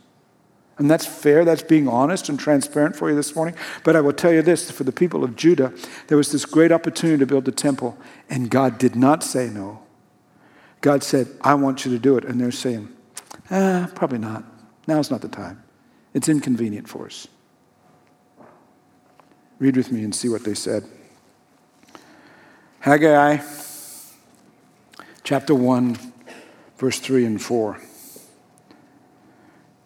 And 0.78 0.90
that's 0.90 1.06
fair. 1.06 1.44
That's 1.44 1.64
being 1.64 1.90
honest 1.90 2.30
and 2.30 2.40
transparent 2.40 2.96
for 2.96 3.10
you 3.10 3.16
this 3.18 3.36
morning. 3.36 3.56
But 3.84 3.98
I 3.98 4.00
will 4.00 4.14
tell 4.14 4.32
you 4.32 4.42
this 4.42 4.72
for 4.72 4.86
the 4.86 4.94
people 4.94 5.26
of 5.26 5.36
Judah, 5.36 5.74
there 6.08 6.16
was 6.16 6.32
this 6.32 6.46
great 6.46 6.72
opportunity 6.72 7.20
to 7.20 7.26
build 7.26 7.44
the 7.44 7.52
temple, 7.52 7.98
and 8.30 8.50
God 8.50 8.78
did 8.78 8.96
not 8.96 9.22
say 9.22 9.50
no. 9.50 9.85
God 10.86 11.04
said, 11.04 11.28
I 11.42 11.56
want 11.56 11.84
you 11.84 11.92
to 11.94 11.98
do 11.98 12.16
it. 12.16 12.26
And 12.26 12.40
they're 12.40 12.52
saying, 12.52 12.90
ah, 13.50 13.90
probably 13.96 14.20
not. 14.20 14.44
Now's 14.86 15.10
not 15.10 15.22
the 15.22 15.28
time. 15.28 15.64
It's 16.14 16.30
inconvenient 16.30 16.88
for 16.88 17.08
us. 17.08 17.28
Read 19.58 19.78
with 19.78 19.92
me 19.92 20.04
and 20.04 20.14
see 20.14 20.30
what 20.30 20.44
they 20.44 20.54
said. 20.54 20.84
Haggai 22.82 23.40
chapter 25.24 25.56
1, 25.56 25.98
verse 26.78 27.00
3 27.00 27.26
and 27.26 27.42
4. 27.42 27.82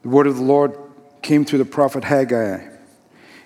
The 0.01 0.09
word 0.09 0.27
of 0.27 0.35
the 0.35 0.43
Lord 0.43 0.77
came 1.21 1.45
through 1.45 1.59
the 1.59 1.65
prophet 1.65 2.03
Haggai. 2.03 2.67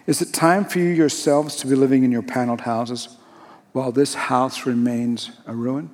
Is 0.07 0.23
it 0.23 0.33
time 0.33 0.65
for 0.65 0.79
you 0.79 0.85
yourselves 0.85 1.57
to 1.57 1.67
be 1.67 1.75
living 1.75 2.03
in 2.03 2.11
your 2.11 2.23
paneled 2.23 2.61
houses 2.61 3.15
while 3.73 3.91
this 3.91 4.15
house 4.15 4.65
remains 4.65 5.29
a 5.45 5.53
ruin? 5.53 5.91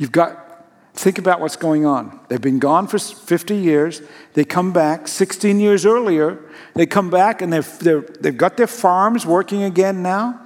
You've 0.00 0.12
got, 0.12 0.64
think 0.94 1.18
about 1.18 1.40
what's 1.40 1.56
going 1.56 1.84
on. 1.84 2.20
They've 2.28 2.40
been 2.40 2.58
gone 2.58 2.86
for 2.86 2.98
50 2.98 3.54
years. 3.54 4.00
They 4.32 4.46
come 4.46 4.72
back 4.72 5.06
16 5.06 5.60
years 5.60 5.84
earlier. 5.84 6.42
They 6.74 6.86
come 6.86 7.10
back 7.10 7.42
and 7.42 7.52
they've, 7.52 7.78
they 7.80 8.30
have 8.30 8.36
got 8.38 8.56
their 8.56 8.66
farms 8.66 9.26
working 9.26 9.62
again 9.62 10.02
now. 10.02 10.40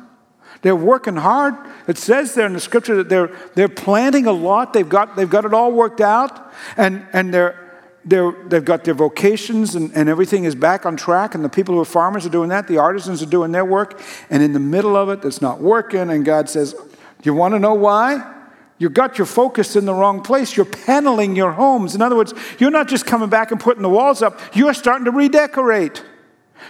They're 0.63 0.75
working 0.75 1.15
hard. 1.15 1.55
It 1.87 1.99
says 1.99 2.35
there 2.35 2.47
in 2.47 2.53
the 2.53 2.59
scripture 2.59 2.97
that 2.97 3.09
they're, 3.09 3.31
they're 3.55 3.69
planting 3.69 4.27
a 4.27 4.33
lot. 4.33 4.73
They've 4.73 4.89
got, 4.89 5.15
they've 5.15 5.31
got 5.31 5.45
it 5.45 5.55
all 5.55 5.71
worked 5.71 6.01
out. 6.01 6.53
And, 6.77 7.07
and 7.13 7.33
they're, 7.33 7.61
they're, 8.05 8.33
they've 8.49 8.65
got 8.65 8.83
their 8.83 8.95
vocations 8.95 9.77
and, 9.77 9.93
and 9.95 10.09
everything 10.09 10.45
is 10.45 10.57
back 10.57 10.85
on 10.85 10.97
track. 10.97 11.37
And 11.37 11.45
the 11.45 11.49
people 11.49 11.77
who 11.77 11.81
are 11.81 11.85
farmers 11.85 12.27
are 12.27 12.31
doing 12.31 12.49
that. 12.49 12.67
The 12.67 12.79
artisans 12.79 13.23
are 13.23 13.27
doing 13.27 13.53
their 13.53 13.65
work. 13.65 14.03
And 14.31 14.43
in 14.43 14.53
the 14.53 14.59
middle 14.59 14.97
of 14.97 15.11
it, 15.11 15.25
it's 15.25 15.41
not 15.41 15.61
working. 15.61 16.11
And 16.11 16.25
God 16.25 16.49
says, 16.49 16.73
Do 16.73 16.81
You 17.23 17.35
want 17.35 17.55
to 17.55 17.61
know 17.61 17.75
why? 17.75 18.34
You've 18.79 18.95
got 18.95 19.19
your 19.19 19.27
focus 19.27 19.77
in 19.77 19.85
the 19.85 19.95
wrong 19.95 20.23
place. 20.23 20.57
You're 20.57 20.67
paneling 20.67 21.37
your 21.37 21.53
homes. 21.53 21.95
In 21.95 22.03
other 22.03 22.17
words, 22.17 22.35
you're 22.59 22.71
not 22.71 22.89
just 22.89 23.07
coming 23.07 23.29
back 23.29 23.53
and 23.53 23.61
putting 23.61 23.83
the 23.83 23.89
walls 23.89 24.21
up, 24.23 24.41
you're 24.53 24.75
starting 24.75 25.05
to 25.05 25.11
redecorate. 25.11 26.05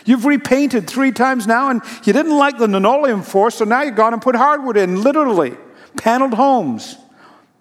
You've 0.04 0.24
repainted 0.24 0.88
three 0.88 1.12
times 1.12 1.46
now, 1.46 1.70
and 1.70 1.80
you 2.04 2.12
didn't 2.12 2.36
like 2.36 2.58
the 2.58 2.68
linoleum 2.68 3.22
floor, 3.22 3.50
so 3.50 3.64
now 3.64 3.82
you've 3.82 3.94
gone 3.94 4.12
and 4.12 4.20
put 4.20 4.34
hardwood 4.34 4.76
in, 4.76 5.02
literally. 5.02 5.56
Paneled 5.96 6.34
homes. 6.34 6.96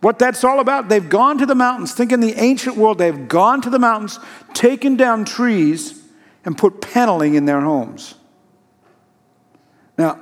What 0.01 0.19
that's 0.19 0.43
all 0.43 0.59
about, 0.59 0.89
they've 0.89 1.07
gone 1.07 1.37
to 1.37 1.45
the 1.45 1.55
mountains. 1.55 1.93
Think 1.93 2.11
in 2.11 2.19
the 2.19 2.33
ancient 2.33 2.75
world, 2.75 2.97
they've 2.97 3.27
gone 3.27 3.61
to 3.61 3.69
the 3.69 3.79
mountains, 3.79 4.19
taken 4.53 4.97
down 4.97 5.23
trees, 5.23 6.03
and 6.43 6.57
put 6.57 6.81
paneling 6.81 7.35
in 7.35 7.45
their 7.45 7.61
homes. 7.61 8.15
Now, 9.97 10.19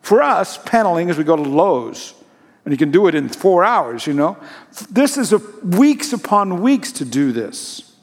for 0.00 0.22
us, 0.22 0.58
paneling 0.64 1.10
is 1.10 1.18
we 1.18 1.24
go 1.24 1.36
to 1.36 1.42
Lowe's 1.42 2.14
and 2.64 2.72
you 2.72 2.78
can 2.78 2.90
do 2.90 3.06
it 3.06 3.14
in 3.14 3.28
four 3.28 3.64
hours, 3.64 4.06
you 4.06 4.12
know. 4.12 4.36
This 4.90 5.16
is 5.16 5.32
weeks 5.62 6.12
upon 6.12 6.60
weeks 6.60 6.92
to 6.92 7.04
do 7.04 7.32
this. 7.32 7.94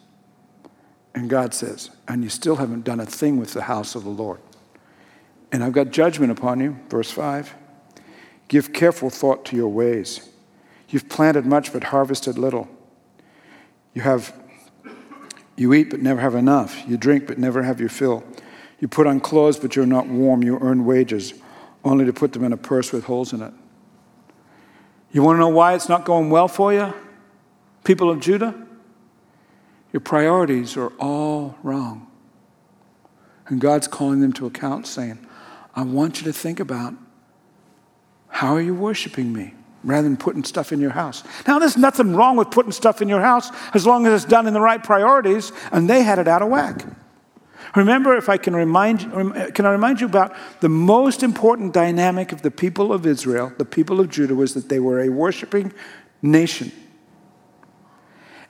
And 1.13 1.29
God 1.29 1.53
says, 1.53 1.89
and 2.07 2.23
you 2.23 2.29
still 2.29 2.57
haven't 2.57 2.83
done 2.83 2.99
a 2.99 3.05
thing 3.05 3.37
with 3.37 3.53
the 3.53 3.63
house 3.63 3.95
of 3.95 4.03
the 4.03 4.09
Lord. 4.09 4.39
And 5.51 5.63
I've 5.63 5.73
got 5.73 5.91
judgment 5.91 6.31
upon 6.31 6.59
you, 6.59 6.77
verse 6.89 7.09
5. 7.09 7.53
Give 8.47 8.71
careful 8.73 9.09
thought 9.09 9.45
to 9.45 9.55
your 9.55 9.69
ways. 9.69 10.29
You've 10.89 11.09
planted 11.09 11.45
much 11.45 11.73
but 11.73 11.85
harvested 11.85 12.37
little. 12.37 12.67
You 13.93 14.01
have 14.03 14.33
you 15.57 15.73
eat 15.73 15.89
but 15.89 16.01
never 16.01 16.21
have 16.21 16.35
enough. 16.35 16.87
You 16.87 16.97
drink 16.97 17.25
but 17.25 17.39
never 17.39 17.63
have 17.63 17.79
your 17.79 17.89
fill. 17.89 18.23
You 18.79 18.87
put 18.87 19.07
on 19.07 19.19
clothes, 19.19 19.57
but 19.57 19.75
you're 19.75 19.87
not 19.87 20.07
warm. 20.07 20.43
You 20.43 20.59
earn 20.61 20.85
wages, 20.85 21.33
only 21.83 22.05
to 22.05 22.13
put 22.13 22.31
them 22.33 22.43
in 22.43 22.53
a 22.53 22.57
purse 22.57 22.93
with 22.93 23.05
holes 23.05 23.33
in 23.33 23.41
it. 23.41 23.53
You 25.17 25.23
want 25.23 25.37
to 25.37 25.39
know 25.39 25.49
why 25.49 25.73
it's 25.73 25.89
not 25.89 26.05
going 26.05 26.29
well 26.29 26.47
for 26.47 26.71
you, 26.71 26.93
people 27.83 28.11
of 28.11 28.19
Judah? 28.19 28.53
Your 29.91 29.99
priorities 29.99 30.77
are 30.77 30.89
all 30.99 31.57
wrong. 31.63 32.05
And 33.47 33.59
God's 33.59 33.87
calling 33.87 34.21
them 34.21 34.31
to 34.33 34.45
account, 34.45 34.85
saying, 34.85 35.17
I 35.75 35.81
want 35.81 36.19
you 36.19 36.25
to 36.25 36.33
think 36.33 36.59
about 36.59 36.93
how 38.27 38.53
are 38.53 38.61
you 38.61 38.75
worshiping 38.75 39.33
me? 39.33 39.55
rather 39.83 40.07
than 40.07 40.17
putting 40.17 40.43
stuff 40.43 40.71
in 40.71 40.79
your 40.79 40.91
house. 40.91 41.23
Now, 41.47 41.57
there's 41.59 41.77
nothing 41.77 42.15
wrong 42.15 42.35
with 42.35 42.51
putting 42.51 42.71
stuff 42.71 43.01
in 43.01 43.07
your 43.07 43.21
house 43.21 43.49
as 43.73 43.87
long 43.87 44.05
as 44.05 44.13
it's 44.13 44.29
done 44.29 44.45
in 44.45 44.53
the 44.53 44.59
right 44.59 44.83
priorities, 44.83 45.51
and 45.71 45.89
they 45.89 46.03
had 46.03 46.19
it 46.19 46.27
out 46.27 46.41
of 46.41 46.49
whack. 46.49 46.83
Remember, 47.75 48.15
if 48.15 48.29
I 48.29 48.37
can 48.37 48.55
remind, 48.55 48.99
can 49.53 49.65
I 49.65 49.71
remind 49.71 50.01
you 50.01 50.07
about 50.07 50.35
the 50.61 50.69
most 50.69 51.23
important 51.23 51.73
dynamic 51.73 52.31
of 52.31 52.41
the 52.41 52.51
people 52.51 52.93
of 52.93 53.05
Israel, 53.05 53.51
the 53.57 53.65
people 53.65 53.99
of 53.99 54.09
Judah, 54.09 54.35
was 54.35 54.53
that 54.53 54.69
they 54.69 54.79
were 54.79 55.01
a 55.01 55.09
worshiping 55.09 55.73
nation. 56.21 56.71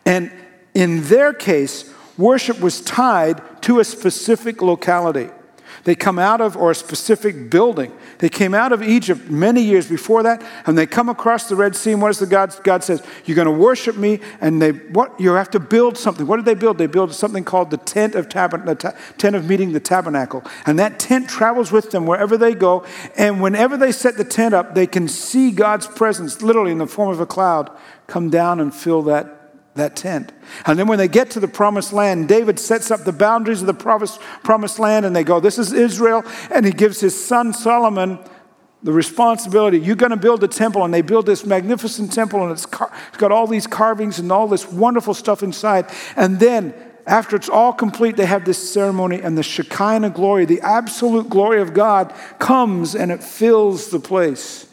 And 0.05 0.31
in 0.73 1.03
their 1.03 1.33
case, 1.33 1.93
worship 2.17 2.59
was 2.59 2.81
tied 2.81 3.41
to 3.63 3.79
a 3.79 3.83
specific 3.83 4.61
locality. 4.61 5.29
They 5.87 5.95
come 5.95 6.19
out 6.19 6.41
of, 6.41 6.57
or 6.57 6.71
a 6.71 6.75
specific 6.75 7.49
building. 7.49 7.93
They 8.17 8.27
came 8.27 8.53
out 8.53 8.73
of 8.73 8.83
Egypt 8.83 9.29
many 9.29 9.61
years 9.61 9.87
before 9.87 10.21
that, 10.23 10.43
and 10.65 10.77
they 10.77 10.85
come 10.85 11.07
across 11.07 11.47
the 11.47 11.55
Red 11.55 11.77
Sea. 11.77 11.93
And 11.93 12.01
what 12.01 12.09
does 12.09 12.19
the 12.19 12.25
God, 12.25 12.53
God 12.65 12.83
says? 12.83 13.01
You're 13.23 13.37
going 13.37 13.45
to 13.45 13.53
worship 13.53 13.95
me, 13.95 14.19
and 14.41 14.61
they 14.61 14.71
what 14.71 15.17
you 15.17 15.31
have 15.31 15.49
to 15.51 15.61
build 15.61 15.97
something. 15.97 16.27
What 16.27 16.35
did 16.35 16.43
they 16.43 16.55
build? 16.55 16.77
They 16.77 16.87
built 16.87 17.13
something 17.13 17.45
called 17.45 17.71
the 17.71 17.77
tent 17.77 18.15
of 18.15 18.27
tabern- 18.27 18.65
the 18.65 18.75
ta- 18.75 18.95
tent 19.17 19.37
of 19.37 19.47
meeting, 19.47 19.71
the 19.71 19.79
tabernacle. 19.79 20.43
And 20.65 20.77
that 20.77 20.99
tent 20.99 21.29
travels 21.29 21.71
with 21.71 21.91
them 21.91 22.05
wherever 22.05 22.37
they 22.37 22.53
go. 22.53 22.83
And 23.15 23.41
whenever 23.41 23.77
they 23.77 23.93
set 23.93 24.17
the 24.17 24.25
tent 24.25 24.53
up, 24.53 24.75
they 24.75 24.87
can 24.87 25.07
see 25.07 25.51
God's 25.51 25.87
presence, 25.87 26.41
literally 26.41 26.73
in 26.73 26.79
the 26.79 26.87
form 26.87 27.11
of 27.11 27.21
a 27.21 27.25
cloud, 27.25 27.71
come 28.07 28.29
down 28.29 28.59
and 28.59 28.75
fill 28.75 29.03
that 29.03 29.36
that 29.77 29.95
tent. 29.95 30.31
And 30.65 30.77
then 30.77 30.87
when 30.87 30.97
they 30.97 31.07
get 31.07 31.31
to 31.31 31.39
the 31.39 31.47
promised 31.47 31.93
land, 31.93 32.27
David 32.27 32.59
sets 32.59 32.91
up 32.91 33.03
the 33.03 33.11
boundaries 33.11 33.61
of 33.61 33.67
the 33.67 33.73
promised 33.73 34.19
promised 34.43 34.79
land 34.79 35.05
and 35.05 35.15
they 35.15 35.23
go, 35.23 35.39
This 35.39 35.57
is 35.57 35.73
Israel. 35.73 36.23
And 36.51 36.65
he 36.65 36.71
gives 36.71 36.99
his 36.99 37.25
son 37.25 37.53
Solomon 37.53 38.19
the 38.83 38.91
responsibility. 38.91 39.79
You're 39.79 39.95
going 39.95 40.11
to 40.11 40.17
build 40.17 40.43
a 40.43 40.47
temple. 40.47 40.83
And 40.83 40.93
they 40.93 41.01
build 41.01 41.25
this 41.25 41.45
magnificent 41.45 42.13
temple 42.13 42.43
and 42.43 42.51
it's, 42.51 42.65
car- 42.65 42.91
it's 43.09 43.17
got 43.17 43.31
all 43.31 43.47
these 43.47 43.67
carvings 43.67 44.19
and 44.19 44.31
all 44.31 44.47
this 44.47 44.71
wonderful 44.71 45.13
stuff 45.13 45.43
inside. 45.43 45.91
And 46.15 46.39
then 46.39 46.73
after 47.07 47.37
it's 47.37 47.47
all 47.47 47.71
complete, 47.71 48.17
they 48.17 48.25
have 48.25 48.43
this 48.43 48.71
ceremony, 48.71 49.21
and 49.21 49.37
the 49.37 49.43
Shekinah 49.43 50.09
glory, 50.09 50.43
the 50.43 50.59
absolute 50.59 51.29
glory 51.29 51.61
of 51.61 51.73
God, 51.73 52.13
comes 52.37 52.95
and 52.95 53.13
it 53.13 53.23
fills 53.23 53.89
the 53.89 53.99
place. 53.99 54.67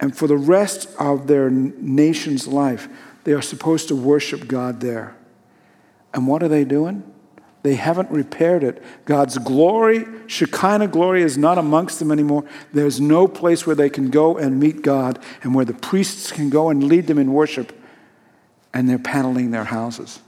And 0.00 0.14
for 0.14 0.26
the 0.26 0.36
rest 0.36 0.88
of 0.98 1.28
their 1.28 1.48
nation's 1.48 2.48
life, 2.48 2.88
they 3.26 3.32
are 3.32 3.42
supposed 3.42 3.88
to 3.88 3.96
worship 3.96 4.46
God 4.46 4.80
there. 4.80 5.16
And 6.14 6.28
what 6.28 6.44
are 6.44 6.48
they 6.48 6.64
doing? 6.64 7.02
They 7.64 7.74
haven't 7.74 8.08
repaired 8.12 8.62
it. 8.62 8.80
God's 9.04 9.36
glory, 9.38 10.06
Shekinah 10.28 10.86
glory, 10.86 11.22
is 11.22 11.36
not 11.36 11.58
amongst 11.58 11.98
them 11.98 12.12
anymore. 12.12 12.44
There's 12.72 13.00
no 13.00 13.26
place 13.26 13.66
where 13.66 13.74
they 13.74 13.90
can 13.90 14.10
go 14.10 14.38
and 14.38 14.60
meet 14.60 14.80
God 14.80 15.18
and 15.42 15.56
where 15.56 15.64
the 15.64 15.74
priests 15.74 16.30
can 16.30 16.50
go 16.50 16.70
and 16.70 16.84
lead 16.84 17.08
them 17.08 17.18
in 17.18 17.32
worship. 17.32 17.76
And 18.72 18.88
they're 18.88 18.96
paneling 18.96 19.50
their 19.50 19.64
houses. 19.64 20.20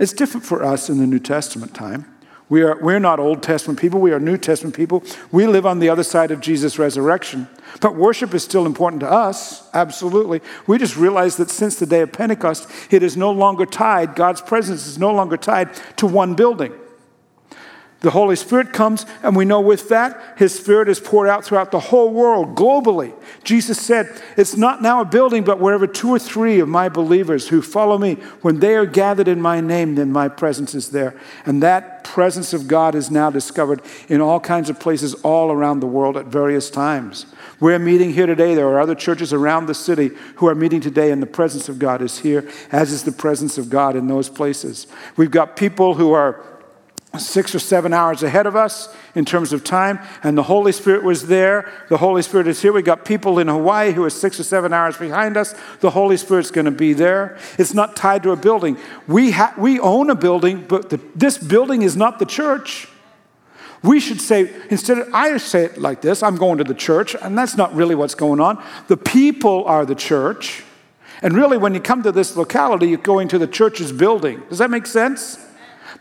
It's 0.00 0.12
different 0.12 0.44
for 0.44 0.64
us 0.64 0.90
in 0.90 0.98
the 0.98 1.06
New 1.06 1.20
Testament 1.20 1.76
time. 1.76 2.12
We 2.48 2.62
are, 2.62 2.80
we're 2.80 3.00
not 3.00 3.18
Old 3.18 3.42
Testament 3.42 3.80
people, 3.80 4.00
we 4.00 4.12
are 4.12 4.20
New 4.20 4.36
Testament 4.36 4.76
people. 4.76 5.02
We 5.32 5.46
live 5.46 5.66
on 5.66 5.80
the 5.80 5.88
other 5.88 6.04
side 6.04 6.30
of 6.30 6.40
Jesus' 6.40 6.78
resurrection. 6.78 7.48
But 7.80 7.96
worship 7.96 8.34
is 8.34 8.44
still 8.44 8.66
important 8.66 9.00
to 9.00 9.10
us, 9.10 9.68
absolutely. 9.74 10.40
We 10.66 10.78
just 10.78 10.96
realize 10.96 11.36
that 11.38 11.50
since 11.50 11.76
the 11.76 11.86
day 11.86 12.02
of 12.02 12.12
Pentecost, 12.12 12.70
it 12.90 13.02
is 13.02 13.16
no 13.16 13.32
longer 13.32 13.66
tied, 13.66 14.14
God's 14.14 14.40
presence 14.40 14.86
is 14.86 14.96
no 14.98 15.12
longer 15.12 15.36
tied 15.36 15.70
to 15.96 16.06
one 16.06 16.34
building. 16.34 16.72
The 18.00 18.10
Holy 18.10 18.36
Spirit 18.36 18.74
comes, 18.74 19.06
and 19.22 19.34
we 19.34 19.46
know 19.46 19.60
with 19.60 19.88
that, 19.88 20.34
His 20.36 20.54
Spirit 20.54 20.88
is 20.88 21.00
poured 21.00 21.28
out 21.28 21.44
throughout 21.44 21.70
the 21.70 21.80
whole 21.80 22.12
world, 22.12 22.54
globally. 22.54 23.14
Jesus 23.42 23.80
said, 23.80 24.22
It's 24.36 24.54
not 24.54 24.82
now 24.82 25.00
a 25.00 25.04
building, 25.04 25.44
but 25.44 25.60
wherever 25.60 25.86
two 25.86 26.10
or 26.10 26.18
three 26.18 26.60
of 26.60 26.68
my 26.68 26.90
believers 26.90 27.48
who 27.48 27.62
follow 27.62 27.96
me, 27.96 28.14
when 28.42 28.60
they 28.60 28.74
are 28.76 28.84
gathered 28.84 29.28
in 29.28 29.40
my 29.40 29.62
name, 29.62 29.94
then 29.94 30.12
my 30.12 30.28
presence 30.28 30.74
is 30.74 30.90
there. 30.90 31.18
And 31.46 31.62
that 31.62 32.04
presence 32.04 32.52
of 32.52 32.68
God 32.68 32.94
is 32.94 33.10
now 33.10 33.30
discovered 33.30 33.80
in 34.08 34.20
all 34.20 34.40
kinds 34.40 34.68
of 34.68 34.78
places 34.78 35.14
all 35.14 35.50
around 35.50 35.80
the 35.80 35.86
world 35.86 36.18
at 36.18 36.26
various 36.26 36.68
times. 36.68 37.26
We're 37.60 37.78
meeting 37.78 38.12
here 38.12 38.26
today. 38.26 38.54
There 38.54 38.68
are 38.68 38.80
other 38.80 38.94
churches 38.94 39.32
around 39.32 39.66
the 39.66 39.74
city 39.74 40.10
who 40.36 40.48
are 40.48 40.54
meeting 40.54 40.82
today, 40.82 41.10
and 41.10 41.22
the 41.22 41.26
presence 41.26 41.70
of 41.70 41.78
God 41.78 42.02
is 42.02 42.18
here, 42.18 42.46
as 42.70 42.92
is 42.92 43.04
the 43.04 43.12
presence 43.12 43.56
of 43.56 43.70
God 43.70 43.96
in 43.96 44.06
those 44.06 44.28
places. 44.28 44.86
We've 45.16 45.30
got 45.30 45.56
people 45.56 45.94
who 45.94 46.12
are 46.12 46.42
six 47.18 47.54
or 47.54 47.58
seven 47.58 47.92
hours 47.92 48.22
ahead 48.22 48.46
of 48.46 48.56
us 48.56 48.94
in 49.14 49.24
terms 49.24 49.52
of 49.52 49.64
time, 49.64 49.98
and 50.22 50.36
the 50.36 50.44
Holy 50.44 50.72
Spirit 50.72 51.02
was 51.02 51.26
there. 51.26 51.70
The 51.88 51.96
Holy 51.98 52.22
Spirit 52.22 52.46
is 52.46 52.60
here. 52.62 52.72
We 52.72 52.82
got 52.82 53.04
people 53.04 53.38
in 53.38 53.48
Hawaii 53.48 53.92
who 53.92 54.04
are 54.04 54.10
six 54.10 54.38
or 54.38 54.44
seven 54.44 54.72
hours 54.72 54.96
behind 54.96 55.36
us. 55.36 55.54
The 55.80 55.90
Holy 55.90 56.16
Spirit's 56.16 56.50
going 56.50 56.64
to 56.64 56.70
be 56.70 56.92
there. 56.92 57.38
It's 57.58 57.74
not 57.74 57.96
tied 57.96 58.22
to 58.24 58.32
a 58.32 58.36
building. 58.36 58.78
We, 59.06 59.30
ha- 59.30 59.54
we 59.56 59.80
own 59.80 60.10
a 60.10 60.14
building, 60.14 60.64
but 60.66 60.90
the, 60.90 61.00
this 61.14 61.38
building 61.38 61.82
is 61.82 61.96
not 61.96 62.18
the 62.18 62.26
church. 62.26 62.88
We 63.82 64.00
should 64.00 64.20
say, 64.20 64.52
instead 64.70 64.98
of, 64.98 65.14
I 65.14 65.36
say 65.36 65.64
it 65.64 65.78
like 65.78 66.00
this 66.00 66.22
I'm 66.22 66.36
going 66.36 66.58
to 66.58 66.64
the 66.64 66.74
church, 66.74 67.14
and 67.14 67.38
that's 67.38 67.56
not 67.56 67.74
really 67.74 67.94
what's 67.94 68.14
going 68.14 68.40
on. 68.40 68.62
The 68.88 68.96
people 68.96 69.64
are 69.64 69.84
the 69.84 69.94
church. 69.94 70.64
And 71.22 71.34
really, 71.34 71.56
when 71.56 71.72
you 71.72 71.80
come 71.80 72.02
to 72.02 72.12
this 72.12 72.36
locality, 72.36 72.88
you're 72.88 72.98
going 72.98 73.28
to 73.28 73.38
the 73.38 73.46
church's 73.46 73.92
building. 73.92 74.42
Does 74.48 74.58
that 74.58 74.70
make 74.70 74.86
sense? 74.86 75.38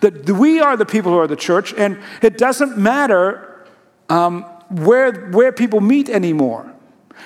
That 0.05 0.29
we 0.29 0.59
are 0.59 0.77
the 0.77 0.85
people 0.85 1.11
who 1.11 1.17
are 1.17 1.25
the 1.25 1.35
church, 1.35 1.73
and 1.73 1.97
it 2.21 2.37
doesn't 2.37 2.77
matter 2.77 3.65
um, 4.07 4.43
where, 4.69 5.11
where 5.31 5.51
people 5.51 5.81
meet 5.81 6.09
anymore. 6.09 6.71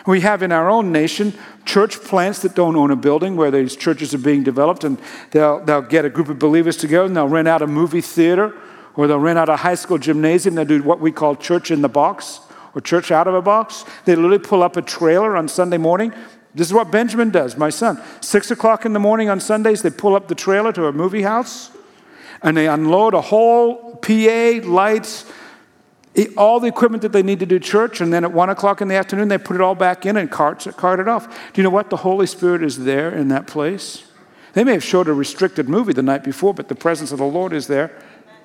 We 0.08 0.22
have 0.22 0.42
in 0.44 0.54
our 0.54 0.70
own 0.70 0.94
nation 0.94 1.34
church 1.66 2.00
plants 2.00 2.42
that 2.44 2.56
don't 2.56 2.78
own 2.78 2.90
a 2.90 2.96
building 2.96 3.36
where 3.36 3.52
these 3.52 3.76
churches 3.76 4.14
are 4.14 4.20
being 4.20 4.44
developed, 4.44 4.86
and 4.86 4.98
they'll, 5.32 5.60
they'll 5.66 5.82
get 5.82 6.06
a 6.06 6.10
group 6.10 6.30
of 6.30 6.40
believers 6.40 6.78
together 6.78 7.06
and 7.06 7.18
they'll 7.18 7.28
rent 7.28 7.50
out 7.50 7.62
a 7.62 7.68
movie 7.68 8.00
theater 8.00 8.56
or 8.96 9.08
they'll 9.08 9.20
rent 9.20 9.38
out 9.38 9.50
a 9.50 9.58
high 9.58 9.76
school 9.76 9.98
gymnasium. 9.98 10.56
They'll 10.56 10.64
do 10.64 10.82
what 10.82 11.02
we 11.02 11.12
call 11.12 11.36
church 11.36 11.72
in 11.72 11.82
the 11.82 11.90
box 11.90 12.40
or 12.76 12.80
church 12.80 13.12
out 13.12 13.28
of 13.28 13.34
a 13.34 13.42
box. 13.42 13.84
They 14.06 14.16
literally 14.16 14.40
pull 14.40 14.64
up 14.64 14.78
a 14.78 14.82
trailer 14.82 15.36
on 15.36 15.50
Sunday 15.50 15.78
morning. 15.78 16.14
This 16.56 16.68
is 16.68 16.74
what 16.74 16.92
Benjamin 16.92 17.30
does, 17.30 17.58
my 17.58 17.72
son. 17.72 18.02
Six 18.22 18.52
o'clock 18.52 18.86
in 18.86 18.94
the 18.94 19.00
morning 19.00 19.28
on 19.28 19.42
Sundays, 19.42 19.82
they 19.82 19.90
pull 19.90 20.16
up 20.16 20.30
the 20.30 20.36
trailer 20.36 20.72
to 20.72 20.88
a 20.88 20.94
movie 20.94 21.24
house 21.24 21.72
and 22.42 22.56
they 22.56 22.68
unload 22.68 23.14
a 23.14 23.22
whole 23.22 23.96
PA, 23.98 24.60
lights, 24.64 25.26
all 26.38 26.60
the 26.60 26.68
equipment 26.68 27.02
that 27.04 27.12
they 27.12 27.24
need 27.24 27.40
to 27.40 27.46
do 27.46 27.60
church, 27.60 28.02
and 28.02 28.12
then 28.12 28.24
at 28.24 28.32
one 28.32 28.50
o'clock 28.50 28.82
in 28.82 28.88
the 28.88 28.96
afternoon, 28.96 29.28
they 29.28 29.38
put 29.38 29.56
it 29.56 29.62
all 29.62 29.76
back 29.76 30.06
in 30.06 30.18
and 30.18 30.30
cart, 30.30 30.66
cart 30.76 31.00
it 31.00 31.08
off. 31.08 31.28
Do 31.54 31.62
you 31.62 31.64
know 31.64 31.70
what? 31.70 31.90
The 31.90 31.98
Holy 31.98 32.26
Spirit 32.26 32.64
is 32.64 32.84
there 32.84 33.10
in 33.10 33.28
that 33.30 33.48
place. 33.48 34.04
They 34.54 34.64
may 34.64 34.74
have 34.74 34.84
showed 34.84 35.08
a 35.08 35.14
restricted 35.14 35.70
movie 35.70 35.94
the 35.94 36.02
night 36.02 36.24
before, 36.24 36.54
but 36.54 36.68
the 36.68 36.76
presence 36.76 37.12
of 37.12 37.20
the 37.20 37.26
Lord 37.26 37.54
is 37.54 37.68
there. 37.68 37.98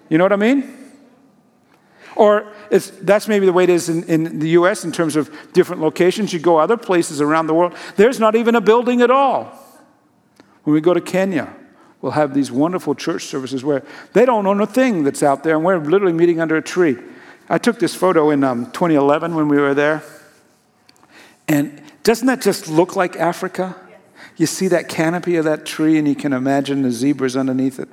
You 0.08 0.18
know 0.18 0.24
what 0.24 0.32
I 0.32 0.36
mean? 0.36 0.84
Or 2.16 2.52
that's 2.70 3.26
maybe 3.26 3.46
the 3.46 3.52
way 3.52 3.64
it 3.64 3.70
is 3.70 3.88
in, 3.88 4.04
in 4.04 4.38
the 4.38 4.50
US 4.50 4.84
in 4.84 4.92
terms 4.92 5.16
of 5.16 5.34
different 5.52 5.82
locations. 5.82 6.32
You 6.32 6.38
go 6.38 6.58
other 6.58 6.76
places 6.76 7.20
around 7.20 7.46
the 7.46 7.54
world, 7.54 7.74
there's 7.96 8.20
not 8.20 8.36
even 8.36 8.54
a 8.54 8.60
building 8.60 9.00
at 9.00 9.10
all. 9.10 9.52
When 10.62 10.74
we 10.74 10.80
go 10.80 10.94
to 10.94 11.00
Kenya, 11.00 11.54
we'll 12.04 12.12
have 12.12 12.34
these 12.34 12.52
wonderful 12.52 12.94
church 12.94 13.24
services 13.24 13.64
where 13.64 13.82
they 14.12 14.26
don't 14.26 14.46
own 14.46 14.60
a 14.60 14.66
thing 14.66 15.04
that's 15.04 15.22
out 15.22 15.42
there, 15.42 15.56
and 15.56 15.64
we're 15.64 15.78
literally 15.78 16.12
meeting 16.12 16.38
under 16.38 16.54
a 16.54 16.60
tree. 16.60 16.98
I 17.48 17.56
took 17.56 17.78
this 17.78 17.94
photo 17.94 18.28
in 18.28 18.44
um, 18.44 18.66
2011 18.72 19.34
when 19.34 19.48
we 19.48 19.56
were 19.56 19.72
there. 19.72 20.02
And 21.48 21.82
doesn't 22.02 22.26
that 22.26 22.42
just 22.42 22.68
look 22.68 22.94
like 22.94 23.16
Africa? 23.16 23.74
You 24.36 24.44
see 24.44 24.68
that 24.68 24.90
canopy 24.90 25.36
of 25.36 25.46
that 25.46 25.64
tree, 25.64 25.96
and 25.96 26.06
you 26.06 26.14
can 26.14 26.34
imagine 26.34 26.82
the 26.82 26.90
zebras 26.90 27.38
underneath 27.38 27.80
it. 27.80 27.88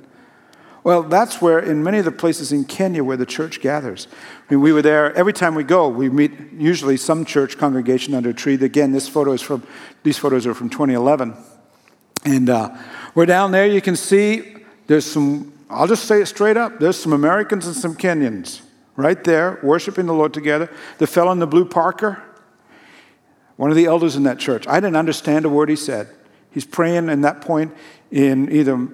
Well, 0.84 1.04
that's 1.04 1.42
where, 1.42 1.60
in 1.60 1.82
many 1.82 2.00
of 2.00 2.04
the 2.04 2.12
places 2.12 2.52
in 2.52 2.66
Kenya 2.66 3.06
where 3.06 3.16
the 3.16 3.26
church 3.26 3.62
gathers. 3.62 4.10
I 4.12 4.54
mean, 4.54 4.62
we 4.62 4.74
were 4.74 4.82
there, 4.82 5.16
every 5.16 5.32
time 5.32 5.56
we 5.56 5.64
go, 5.64 5.88
we 5.88 6.10
meet 6.10 6.34
usually 6.58 6.98
some 6.98 7.24
church 7.24 7.58
congregation 7.58 8.14
under 8.14 8.32
a 8.32 8.34
tree. 8.34 8.56
Again, 8.56 8.92
this 8.92 9.08
photo 9.08 9.32
is 9.32 9.42
from, 9.42 9.66
these 10.04 10.18
photos 10.18 10.46
are 10.46 10.54
from 10.54 10.70
2011. 10.70 11.34
And 12.24 12.50
uh, 12.50 12.76
we're 13.16 13.26
down 13.26 13.52
there, 13.52 13.68
you 13.68 13.82
can 13.82 13.96
see 13.96 14.56
there's 14.88 15.06
some, 15.06 15.54
I'll 15.70 15.88
just 15.88 16.06
say 16.06 16.22
it 16.22 16.28
straight 16.28 16.58
up, 16.58 16.80
there's 16.80 16.98
some 16.98 17.14
Americans 17.14 17.66
and 17.68 17.76
some 17.76 17.96
Kenyans 17.96 18.62
right 18.96 19.24
there 19.24 19.60
worshiping 19.64 20.06
the 20.06 20.14
Lord 20.14 20.34
together. 20.34 20.70
The 20.98 21.08
fellow 21.08 21.32
in 21.32 21.40
the 21.40 21.48
blue 21.48 21.66
Parker, 21.66 22.22
one 23.56 23.70
of 23.70 23.76
the 23.76 23.86
elders 23.86 24.16
in 24.16 24.24
that 24.24 24.38
church, 24.38 24.68
I 24.68 24.80
didn't 24.80 24.98
understand 24.98 25.46
a 25.46 25.50
word 25.50 25.70
he 25.70 25.76
said. 25.76 26.10
He's 26.52 26.66
praying 26.66 27.10
in 27.10 27.22
that 27.22 27.42
point 27.42 27.74
in 28.12 28.52
either 28.52 28.90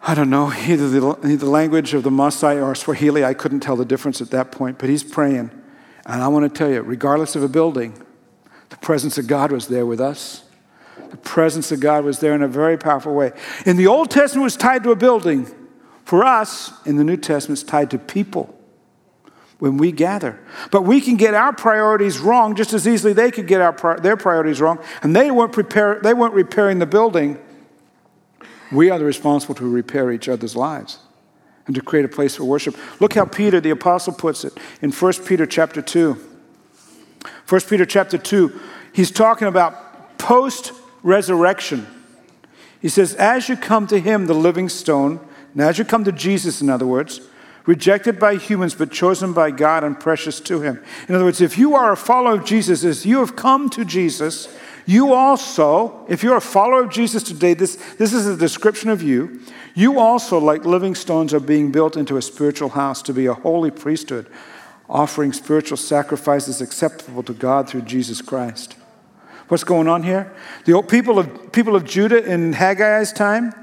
I 0.00 0.14
don't 0.14 0.30
know, 0.30 0.52
either 0.52 0.88
the, 0.88 1.36
the 1.36 1.46
language 1.46 1.92
of 1.92 2.02
the 2.02 2.10
Maasai 2.10 2.64
or 2.64 2.74
Swahili. 2.74 3.24
I 3.24 3.34
couldn't 3.34 3.60
tell 3.60 3.76
the 3.76 3.84
difference 3.84 4.20
at 4.20 4.30
that 4.30 4.52
point, 4.52 4.78
but 4.78 4.88
he's 4.88 5.02
praying. 5.02 5.50
And 6.06 6.22
I 6.22 6.28
want 6.28 6.52
to 6.52 6.56
tell 6.56 6.70
you, 6.70 6.80
regardless 6.82 7.36
of 7.36 7.42
a 7.42 7.48
building, 7.48 8.00
the 8.70 8.76
presence 8.76 9.18
of 9.18 9.26
God 9.26 9.50
was 9.50 9.68
there 9.68 9.84
with 9.84 10.00
us. 10.00 10.44
The 11.10 11.16
presence 11.16 11.72
of 11.72 11.80
God 11.80 12.04
was 12.04 12.20
there 12.20 12.34
in 12.34 12.42
a 12.42 12.48
very 12.48 12.76
powerful 12.76 13.14
way. 13.14 13.32
In 13.64 13.76
the 13.76 13.86
Old 13.86 14.10
Testament, 14.10 14.42
it 14.42 14.44
was 14.44 14.56
tied 14.56 14.82
to 14.84 14.90
a 14.90 14.96
building. 14.96 15.46
For 16.04 16.24
us, 16.24 16.72
in 16.86 16.96
the 16.96 17.04
New 17.04 17.16
Testament, 17.16 17.60
it's 17.60 17.68
tied 17.68 17.90
to 17.90 17.98
people 17.98 18.54
when 19.58 19.76
we 19.76 19.92
gather. 19.92 20.38
But 20.70 20.82
we 20.82 21.00
can 21.00 21.16
get 21.16 21.34
our 21.34 21.52
priorities 21.52 22.18
wrong 22.18 22.54
just 22.54 22.72
as 22.72 22.86
easily 22.86 23.12
they 23.12 23.30
could 23.30 23.46
get 23.46 23.60
our, 23.60 23.98
their 24.00 24.16
priorities 24.16 24.60
wrong. 24.60 24.78
And 25.02 25.14
they 25.14 25.30
weren't, 25.30 25.52
prepare, 25.52 26.00
they 26.00 26.14
weren't 26.14 26.34
repairing 26.34 26.78
the 26.78 26.86
building. 26.86 27.38
We 28.70 28.90
are 28.90 28.98
the 28.98 29.04
responsible 29.04 29.54
to 29.56 29.68
repair 29.68 30.10
each 30.12 30.28
other's 30.28 30.54
lives 30.54 30.98
and 31.66 31.74
to 31.74 31.82
create 31.82 32.04
a 32.04 32.08
place 32.08 32.36
for 32.36 32.44
worship. 32.44 32.76
Look 33.00 33.14
how 33.14 33.24
Peter 33.24 33.60
the 33.60 33.70
apostle 33.70 34.14
puts 34.14 34.44
it 34.44 34.52
in 34.80 34.92
1 34.92 35.12
Peter 35.26 35.46
chapter 35.46 35.82
2. 35.82 36.16
1 37.48 37.60
Peter 37.62 37.86
chapter 37.86 38.18
2, 38.18 38.60
he's 38.92 39.10
talking 39.10 39.48
about 39.48 40.18
post 40.18 40.72
resurrection. 41.02 41.86
He 42.80 42.88
says, 42.88 43.14
As 43.14 43.48
you 43.48 43.56
come 43.56 43.86
to 43.88 43.98
him, 43.98 44.26
the 44.26 44.34
living 44.34 44.68
stone, 44.68 45.20
and 45.52 45.62
as 45.62 45.78
you 45.78 45.84
come 45.84 46.04
to 46.04 46.12
Jesus, 46.12 46.60
in 46.60 46.70
other 46.70 46.86
words, 46.86 47.20
rejected 47.66 48.18
by 48.18 48.36
humans 48.36 48.74
but 48.74 48.90
chosen 48.90 49.34
by 49.34 49.50
God 49.50 49.84
and 49.84 49.98
precious 50.00 50.40
to 50.40 50.62
him. 50.62 50.82
In 51.06 51.14
other 51.14 51.24
words, 51.24 51.42
if 51.42 51.58
you 51.58 51.74
are 51.74 51.92
a 51.92 51.98
follower 51.98 52.34
of 52.34 52.46
Jesus, 52.46 52.82
as 52.82 53.04
you 53.04 53.18
have 53.18 53.36
come 53.36 53.68
to 53.70 53.84
Jesus, 53.84 54.48
you 54.86 55.12
also, 55.12 56.06
if 56.08 56.22
you're 56.22 56.38
a 56.38 56.40
follower 56.40 56.84
of 56.84 56.90
Jesus 56.90 57.22
today, 57.22 57.52
this, 57.52 57.76
this 57.98 58.14
is 58.14 58.26
a 58.26 58.38
description 58.38 58.88
of 58.88 59.02
you. 59.02 59.40
You 59.74 60.00
also, 60.00 60.38
like 60.38 60.64
living 60.64 60.94
stones, 60.94 61.34
are 61.34 61.40
being 61.40 61.70
built 61.70 61.94
into 61.94 62.16
a 62.16 62.22
spiritual 62.22 62.70
house 62.70 63.02
to 63.02 63.12
be 63.12 63.26
a 63.26 63.34
holy 63.34 63.70
priesthood, 63.70 64.28
offering 64.88 65.34
spiritual 65.34 65.76
sacrifices 65.76 66.62
acceptable 66.62 67.22
to 67.24 67.34
God 67.34 67.68
through 67.68 67.82
Jesus 67.82 68.22
Christ. 68.22 68.77
What's 69.48 69.64
going 69.64 69.88
on 69.88 70.02
here? 70.02 70.32
The 70.64 70.80
people 70.82 71.18
of, 71.18 71.52
people 71.52 71.74
of 71.74 71.84
Judah 71.84 72.24
in 72.24 72.52
Haggai's 72.52 73.12
time, 73.12 73.54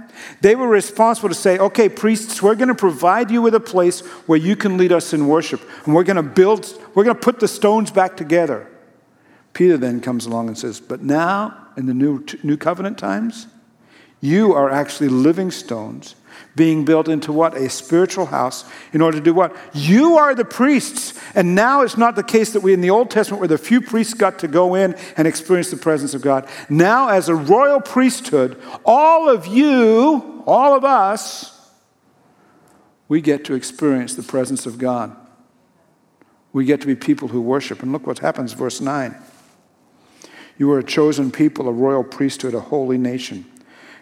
they 0.42 0.56
were 0.56 0.68
responsible 0.68 1.30
to 1.30 1.36
say, 1.36 1.58
okay, 1.58 1.90
priests, 1.90 2.42
we're 2.42 2.56
going 2.56 2.70
to 2.70 2.76
provide 2.76 3.30
you 3.30 3.42
with 3.42 3.54
a 3.54 3.60
place 3.60 4.02
where 4.28 4.40
you 4.40 4.56
can 4.56 4.78
lead 4.78 4.92
us 4.92 5.14
in 5.14 5.28
worship. 5.28 5.62
And 5.86 5.94
we're 5.94 6.04
going 6.04 6.16
to 6.16 6.24
build, 6.24 6.74
we're 6.96 7.04
going 7.04 7.16
to 7.16 7.22
put 7.22 7.40
the 7.40 7.48
stones 7.48 7.92
back 7.92 8.18
together. 8.18 8.68
Peter 9.54 9.78
then 9.78 10.02
comes 10.02 10.26
along 10.26 10.48
and 10.48 10.58
says, 10.58 10.80
But 10.80 11.02
now, 11.02 11.68
in 11.78 11.86
the 11.86 11.94
new, 11.94 12.26
new 12.44 12.58
covenant 12.58 12.98
times, 12.98 13.48
you 14.22 14.54
are 14.54 14.70
actually 14.70 15.10
living 15.10 15.52
stones 15.52 16.16
being 16.56 16.86
built 16.86 17.08
into 17.08 17.32
what? 17.32 17.56
A 17.56 17.70
spiritual 17.70 18.28
house 18.28 18.66
in 18.94 19.02
order 19.02 19.18
to 19.18 19.24
do 19.24 19.34
what? 19.34 19.56
You 19.74 20.18
are 20.18 20.34
the 20.34 20.46
priests. 20.46 21.20
And 21.36 21.56
now 21.56 21.82
it's 21.82 21.98
not 21.98 22.16
the 22.16 22.24
case 22.24 22.54
that 22.54 22.62
we 22.62 22.74
in 22.74 22.82
the 22.82 22.90
Old 22.90 23.12
Testament 23.12 23.42
where 23.42 23.48
the 23.48 23.58
few 23.58 23.82
priests 23.82 24.14
got 24.14 24.40
to 24.40 24.48
go 24.48 24.76
in 24.76 24.96
and 25.18 25.28
experience 25.28 25.72
the 25.72 25.78
presence 25.78 26.14
of 26.14 26.22
God. 26.22 26.48
Now, 26.70 27.10
as 27.10 27.30
a 27.30 27.36
royal 27.36 27.82
priesthood, 27.82 28.62
all 28.86 29.30
of 29.30 29.48
you, 29.48 30.44
all 30.46 30.76
of 30.76 30.86
us, 30.86 31.52
we 33.08 33.22
get 33.22 33.46
to 33.46 33.54
experience 33.54 34.16
the 34.16 34.24
presence 34.24 34.66
of 34.66 34.78
God. 34.78 35.16
We 36.54 36.66
get 36.66 36.82
to 36.82 36.88
be 36.88 36.96
people 36.96 37.28
who 37.28 37.42
worship. 37.42 37.84
And 37.84 37.92
look 37.92 38.08
what 38.08 38.20
happens, 38.20 38.54
verse 38.54 38.80
9. 38.80 39.16
You 40.58 40.72
are 40.72 40.80
a 40.80 40.84
chosen 40.84 41.32
people, 41.32 41.68
a 41.68 41.72
royal 41.72 42.04
priesthood, 42.04 42.54
a 42.54 42.62
holy 42.62 42.98
nation. 42.98 43.46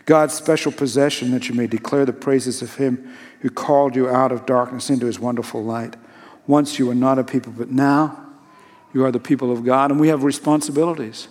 God's 0.05 0.33
special 0.33 0.71
possession 0.71 1.31
that 1.31 1.47
you 1.47 1.55
may 1.55 1.67
declare 1.67 2.05
the 2.05 2.13
praises 2.13 2.61
of 2.61 2.75
him 2.75 3.13
who 3.39 3.49
called 3.49 3.95
you 3.95 4.09
out 4.09 4.31
of 4.31 4.45
darkness 4.45 4.89
into 4.89 5.05
his 5.05 5.19
wonderful 5.19 5.63
light. 5.63 5.95
Once 6.45 6.77
you 6.77 6.87
were 6.87 6.95
not 6.95 7.19
a 7.19 7.23
people, 7.23 7.53
but 7.55 7.71
now 7.71 8.19
you 8.93 9.05
are 9.05 9.11
the 9.11 9.19
people 9.19 9.51
of 9.51 9.63
God, 9.63 9.91
and 9.91 9.99
we 9.99 10.09
have 10.09 10.23
responsibilities. 10.23 11.29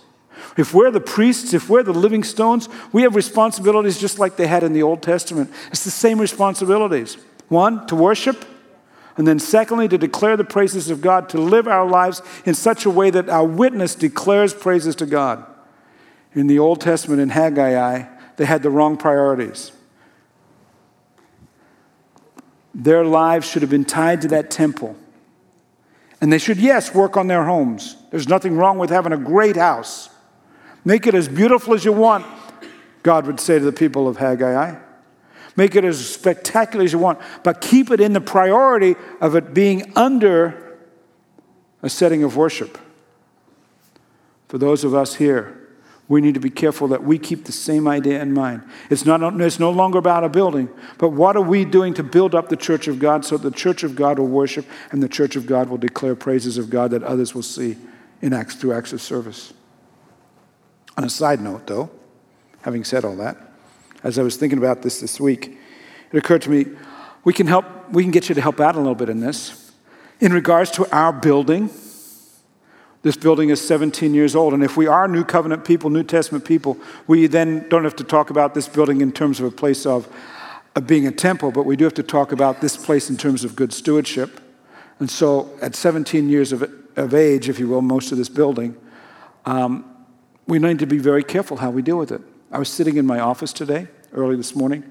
If 0.57 0.73
we're 0.73 0.91
the 0.91 0.99
priests, 0.99 1.53
if 1.53 1.69
we're 1.69 1.83
the 1.83 1.93
living 1.93 2.23
stones, 2.23 2.67
we 2.91 3.03
have 3.03 3.15
responsibilities 3.15 3.99
just 3.99 4.19
like 4.19 4.35
they 4.35 4.47
had 4.47 4.63
in 4.63 4.73
the 4.73 4.83
Old 4.83 5.01
Testament. 5.01 5.51
It's 5.71 5.83
the 5.83 5.91
same 5.91 6.19
responsibilities. 6.19 7.17
One, 7.49 7.85
to 7.87 7.95
worship, 7.95 8.45
and 9.15 9.27
then, 9.27 9.37
secondly, 9.37 9.87
to 9.89 9.97
declare 9.97 10.35
the 10.35 10.43
praises 10.43 10.89
of 10.89 11.01
God, 11.01 11.29
to 11.29 11.37
live 11.37 11.67
our 11.67 11.87
lives 11.87 12.23
in 12.45 12.55
such 12.55 12.85
a 12.85 12.89
way 12.89 13.11
that 13.11 13.29
our 13.29 13.45
witness 13.45 13.93
declares 13.93 14.53
praises 14.53 14.95
to 14.95 15.05
God. 15.05 15.45
In 16.33 16.47
the 16.47 16.57
Old 16.57 16.81
Testament, 16.81 17.21
in 17.21 17.29
Haggai, 17.29 18.07
they 18.37 18.45
had 18.45 18.63
the 18.63 18.69
wrong 18.69 18.97
priorities. 18.97 19.71
Their 22.73 23.05
lives 23.05 23.47
should 23.47 23.61
have 23.61 23.71
been 23.71 23.85
tied 23.85 24.21
to 24.21 24.27
that 24.29 24.49
temple. 24.49 24.95
And 26.19 26.31
they 26.31 26.37
should, 26.37 26.57
yes, 26.57 26.95
work 26.95 27.17
on 27.17 27.27
their 27.27 27.43
homes. 27.43 27.97
There's 28.09 28.27
nothing 28.27 28.55
wrong 28.55 28.77
with 28.77 28.89
having 28.89 29.11
a 29.11 29.17
great 29.17 29.55
house. 29.55 30.09
Make 30.85 31.05
it 31.05 31.13
as 31.13 31.27
beautiful 31.27 31.73
as 31.73 31.85
you 31.85 31.91
want, 31.91 32.25
God 33.03 33.27
would 33.27 33.39
say 33.39 33.59
to 33.59 33.65
the 33.65 33.71
people 33.71 34.07
of 34.07 34.17
Haggai. 34.17 34.79
Make 35.55 35.75
it 35.75 35.85
as 35.85 36.05
spectacular 36.09 36.83
as 36.83 36.93
you 36.93 36.99
want, 36.99 37.19
but 37.43 37.61
keep 37.61 37.91
it 37.91 38.01
in 38.01 38.13
the 38.13 38.21
priority 38.21 38.95
of 39.21 39.35
it 39.35 39.53
being 39.53 39.93
under 39.95 40.79
a 41.83 41.89
setting 41.89 42.23
of 42.23 42.35
worship. 42.35 42.77
For 44.47 44.57
those 44.57 44.83
of 44.83 44.95
us 44.95 45.15
here, 45.15 45.62
we 46.13 46.21
need 46.21 46.35
to 46.35 46.39
be 46.39 46.51
careful 46.51 46.87
that 46.89 47.03
we 47.03 47.17
keep 47.17 47.45
the 47.45 47.51
same 47.51 47.87
idea 47.87 48.21
in 48.21 48.31
mind. 48.33 48.61
It's, 48.91 49.03
not, 49.03 49.41
it's 49.41 49.59
no 49.59 49.71
longer 49.71 49.97
about 49.97 50.23
a 50.23 50.29
building, 50.29 50.69
but 50.99 51.09
what 51.09 51.35
are 51.35 51.41
we 51.41 51.65
doing 51.65 51.95
to 51.95 52.03
build 52.03 52.35
up 52.35 52.49
the 52.49 52.55
church 52.55 52.87
of 52.87 52.99
God 52.99 53.25
so 53.25 53.35
the 53.35 53.49
church 53.49 53.83
of 53.83 53.95
God 53.95 54.19
will 54.19 54.27
worship 54.27 54.65
and 54.91 55.01
the 55.01 55.09
church 55.09 55.35
of 55.35 55.47
God 55.47 55.69
will 55.69 55.79
declare 55.79 56.15
praises 56.15 56.59
of 56.59 56.69
God 56.69 56.91
that 56.91 57.01
others 57.01 57.33
will 57.33 57.41
see 57.41 57.77
in 58.21 58.31
acts 58.31 58.53
through 58.53 58.73
acts 58.73 58.93
of 58.93 59.01
service. 59.01 59.53
On 60.97 61.03
a 61.03 61.09
side 61.09 61.41
note, 61.41 61.65
though, 61.65 61.89
having 62.61 62.83
said 62.83 63.03
all 63.03 63.15
that, 63.15 63.35
as 64.03 64.19
I 64.19 64.21
was 64.21 64.37
thinking 64.37 64.59
about 64.59 64.83
this 64.83 64.99
this 64.99 65.19
week, 65.19 65.57
it 66.11 66.17
occurred 66.17 66.43
to 66.43 66.51
me 66.51 66.67
we 67.23 67.33
can 67.33 67.47
help, 67.47 67.65
we 67.89 68.03
can 68.03 68.11
get 68.11 68.29
you 68.29 68.35
to 68.35 68.41
help 68.41 68.59
out 68.59 68.75
a 68.75 68.77
little 68.77 68.93
bit 68.93 69.09
in 69.09 69.19
this. 69.19 69.71
In 70.19 70.31
regards 70.31 70.69
to 70.71 70.95
our 70.95 71.11
building, 71.11 71.71
this 73.03 73.17
building 73.17 73.49
is 73.49 73.65
17 73.65 74.13
years 74.13 74.35
old. 74.35 74.53
And 74.53 74.63
if 74.63 74.75
we 74.75 74.87
are 74.87 75.07
New 75.07 75.25
Covenant 75.25 75.65
people, 75.65 75.89
New 75.89 76.03
Testament 76.03 76.45
people, 76.45 76.77
we 77.05 77.27
then 77.27 77.67
don't 77.69 77.83
have 77.83 77.97
to 77.97 78.03
talk 78.03 78.29
about 78.29 78.53
this 78.53 78.67
building 78.67 79.01
in 79.01 79.11
terms 79.11 79.39
of 79.39 79.45
a 79.45 79.51
place 79.51 79.85
of, 79.85 80.07
of 80.75 80.87
being 80.87 81.05
a 81.05 81.11
temple, 81.11 81.51
but 81.51 81.65
we 81.65 81.75
do 81.75 81.83
have 81.83 81.93
to 81.95 82.03
talk 82.03 82.31
about 82.31 82.61
this 82.61 82.77
place 82.77 83.09
in 83.09 83.17
terms 83.17 83.43
of 83.43 83.55
good 83.57 83.73
stewardship. 83.73 84.39
And 84.99 85.11
so 85.11 85.51
at 85.61 85.75
17 85.75 86.29
years 86.29 86.53
of, 86.53 86.63
of 86.95 87.13
age, 87.13 87.49
if 87.49 87.59
you 87.59 87.67
will, 87.67 87.81
most 87.81 88.13
of 88.13 88.17
this 88.17 88.29
building, 88.29 88.75
um, 89.45 89.85
we 90.47 90.57
need 90.59 90.79
to 90.79 90.85
be 90.85 90.97
very 90.97 91.23
careful 91.23 91.57
how 91.57 91.71
we 91.71 91.81
deal 91.81 91.97
with 91.97 92.11
it. 92.11 92.21
I 92.51 92.57
was 92.57 92.69
sitting 92.69 92.95
in 92.95 93.05
my 93.05 93.19
office 93.19 93.51
today, 93.51 93.89
early 94.13 94.37
this 94.37 94.55
morning, 94.55 94.83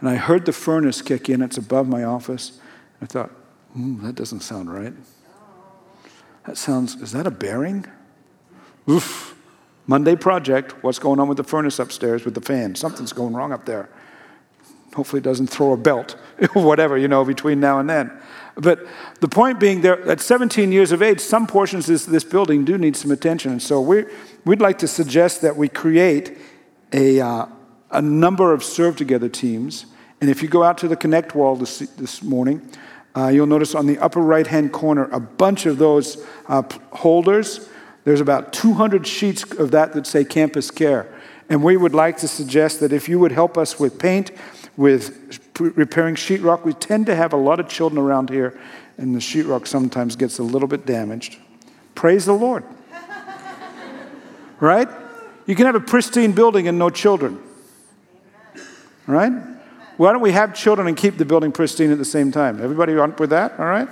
and 0.00 0.10
I 0.10 0.16
heard 0.16 0.44
the 0.44 0.52
furnace 0.52 1.00
kick 1.00 1.30
in. 1.30 1.40
It's 1.40 1.56
above 1.56 1.88
my 1.88 2.04
office. 2.04 2.60
I 3.00 3.06
thought, 3.06 3.30
hmm, 3.72 4.04
that 4.04 4.14
doesn't 4.14 4.40
sound 4.40 4.70
right. 4.70 4.92
That 6.46 6.56
sounds, 6.56 6.94
is 6.96 7.12
that 7.12 7.26
a 7.26 7.30
bearing? 7.30 7.86
Oof. 8.88 9.36
Monday 9.86 10.16
project. 10.16 10.82
What's 10.82 10.98
going 10.98 11.20
on 11.20 11.28
with 11.28 11.36
the 11.36 11.44
furnace 11.44 11.78
upstairs 11.78 12.24
with 12.24 12.34
the 12.34 12.40
fan? 12.40 12.74
Something's 12.74 13.12
going 13.12 13.34
wrong 13.34 13.52
up 13.52 13.66
there. 13.66 13.88
Hopefully, 14.94 15.18
it 15.20 15.24
doesn't 15.24 15.48
throw 15.48 15.72
a 15.72 15.76
belt, 15.76 16.12
whatever, 16.54 16.96
you 16.96 17.08
know, 17.08 17.24
between 17.24 17.60
now 17.60 17.78
and 17.78 17.90
then. 17.90 18.10
But 18.54 18.86
the 19.20 19.28
point 19.28 19.60
being, 19.60 19.82
there 19.82 20.00
at 20.08 20.20
17 20.20 20.72
years 20.72 20.90
of 20.90 21.02
age, 21.02 21.20
some 21.20 21.46
portions 21.46 21.90
of 21.90 22.06
this 22.06 22.24
building 22.24 22.64
do 22.64 22.78
need 22.78 22.96
some 22.96 23.10
attention. 23.10 23.52
And 23.52 23.62
so 23.62 23.80
we, 23.80 24.04
we'd 24.44 24.62
like 24.62 24.78
to 24.78 24.88
suggest 24.88 25.42
that 25.42 25.56
we 25.56 25.68
create 25.68 26.38
a, 26.92 27.20
uh, 27.20 27.46
a 27.90 28.00
number 28.00 28.54
of 28.54 28.64
serve 28.64 28.96
together 28.96 29.28
teams. 29.28 29.86
And 30.20 30.30
if 30.30 30.42
you 30.42 30.48
go 30.48 30.62
out 30.62 30.78
to 30.78 30.88
the 30.88 30.96
Connect 30.96 31.34
wall 31.34 31.56
this, 31.56 31.80
this 31.80 32.22
morning, 32.22 32.66
uh, 33.16 33.28
you'll 33.28 33.46
notice 33.46 33.74
on 33.74 33.86
the 33.86 33.98
upper 33.98 34.20
right 34.20 34.46
hand 34.46 34.72
corner 34.72 35.08
a 35.10 35.18
bunch 35.18 35.64
of 35.64 35.78
those 35.78 36.22
uh, 36.48 36.62
holders. 36.92 37.68
There's 38.04 38.20
about 38.20 38.52
200 38.52 39.06
sheets 39.06 39.42
of 39.52 39.70
that 39.70 39.94
that 39.94 40.06
say 40.06 40.24
campus 40.24 40.70
care. 40.70 41.12
And 41.48 41.62
we 41.62 41.76
would 41.76 41.94
like 41.94 42.18
to 42.18 42.28
suggest 42.28 42.80
that 42.80 42.92
if 42.92 43.08
you 43.08 43.18
would 43.18 43.32
help 43.32 43.56
us 43.56 43.80
with 43.80 43.98
paint, 43.98 44.32
with 44.76 45.40
repairing 45.58 46.16
sheetrock, 46.16 46.64
we 46.64 46.74
tend 46.74 47.06
to 47.06 47.16
have 47.16 47.32
a 47.32 47.36
lot 47.36 47.58
of 47.58 47.68
children 47.68 47.98
around 47.98 48.28
here, 48.28 48.58
and 48.98 49.14
the 49.14 49.20
sheetrock 49.20 49.66
sometimes 49.66 50.16
gets 50.16 50.38
a 50.38 50.42
little 50.42 50.68
bit 50.68 50.84
damaged. 50.84 51.38
Praise 51.94 52.26
the 52.26 52.34
Lord. 52.34 52.64
right? 54.60 54.88
You 55.46 55.54
can 55.54 55.66
have 55.66 55.74
a 55.74 55.80
pristine 55.80 56.32
building 56.32 56.68
and 56.68 56.78
no 56.78 56.90
children. 56.90 57.40
Right? 59.06 59.32
Why 59.96 60.12
don't 60.12 60.20
we 60.20 60.32
have 60.32 60.54
children 60.54 60.88
and 60.88 60.96
keep 60.96 61.16
the 61.16 61.24
building 61.24 61.52
pristine 61.52 61.90
at 61.90 61.98
the 61.98 62.04
same 62.04 62.30
time? 62.30 62.62
Everybody 62.62 62.96
on 62.98 63.14
with 63.16 63.30
that? 63.30 63.58
All 63.58 63.66
right? 63.66 63.88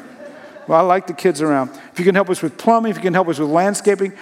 Well, 0.69 0.79
I 0.79 0.83
like 0.83 1.07
the 1.07 1.15
kids 1.15 1.43
around. 1.43 1.71
If 1.93 1.99
you 1.99 2.05
can 2.05 2.15
help 2.15 2.31
us 2.31 2.43
with 2.43 2.57
plumbing, 2.59 2.91
if 2.91 2.97
you 2.97 3.03
can 3.03 3.15
help 3.15 3.29
us 3.29 3.39
with 3.39 3.49
landscaping, 3.49 4.13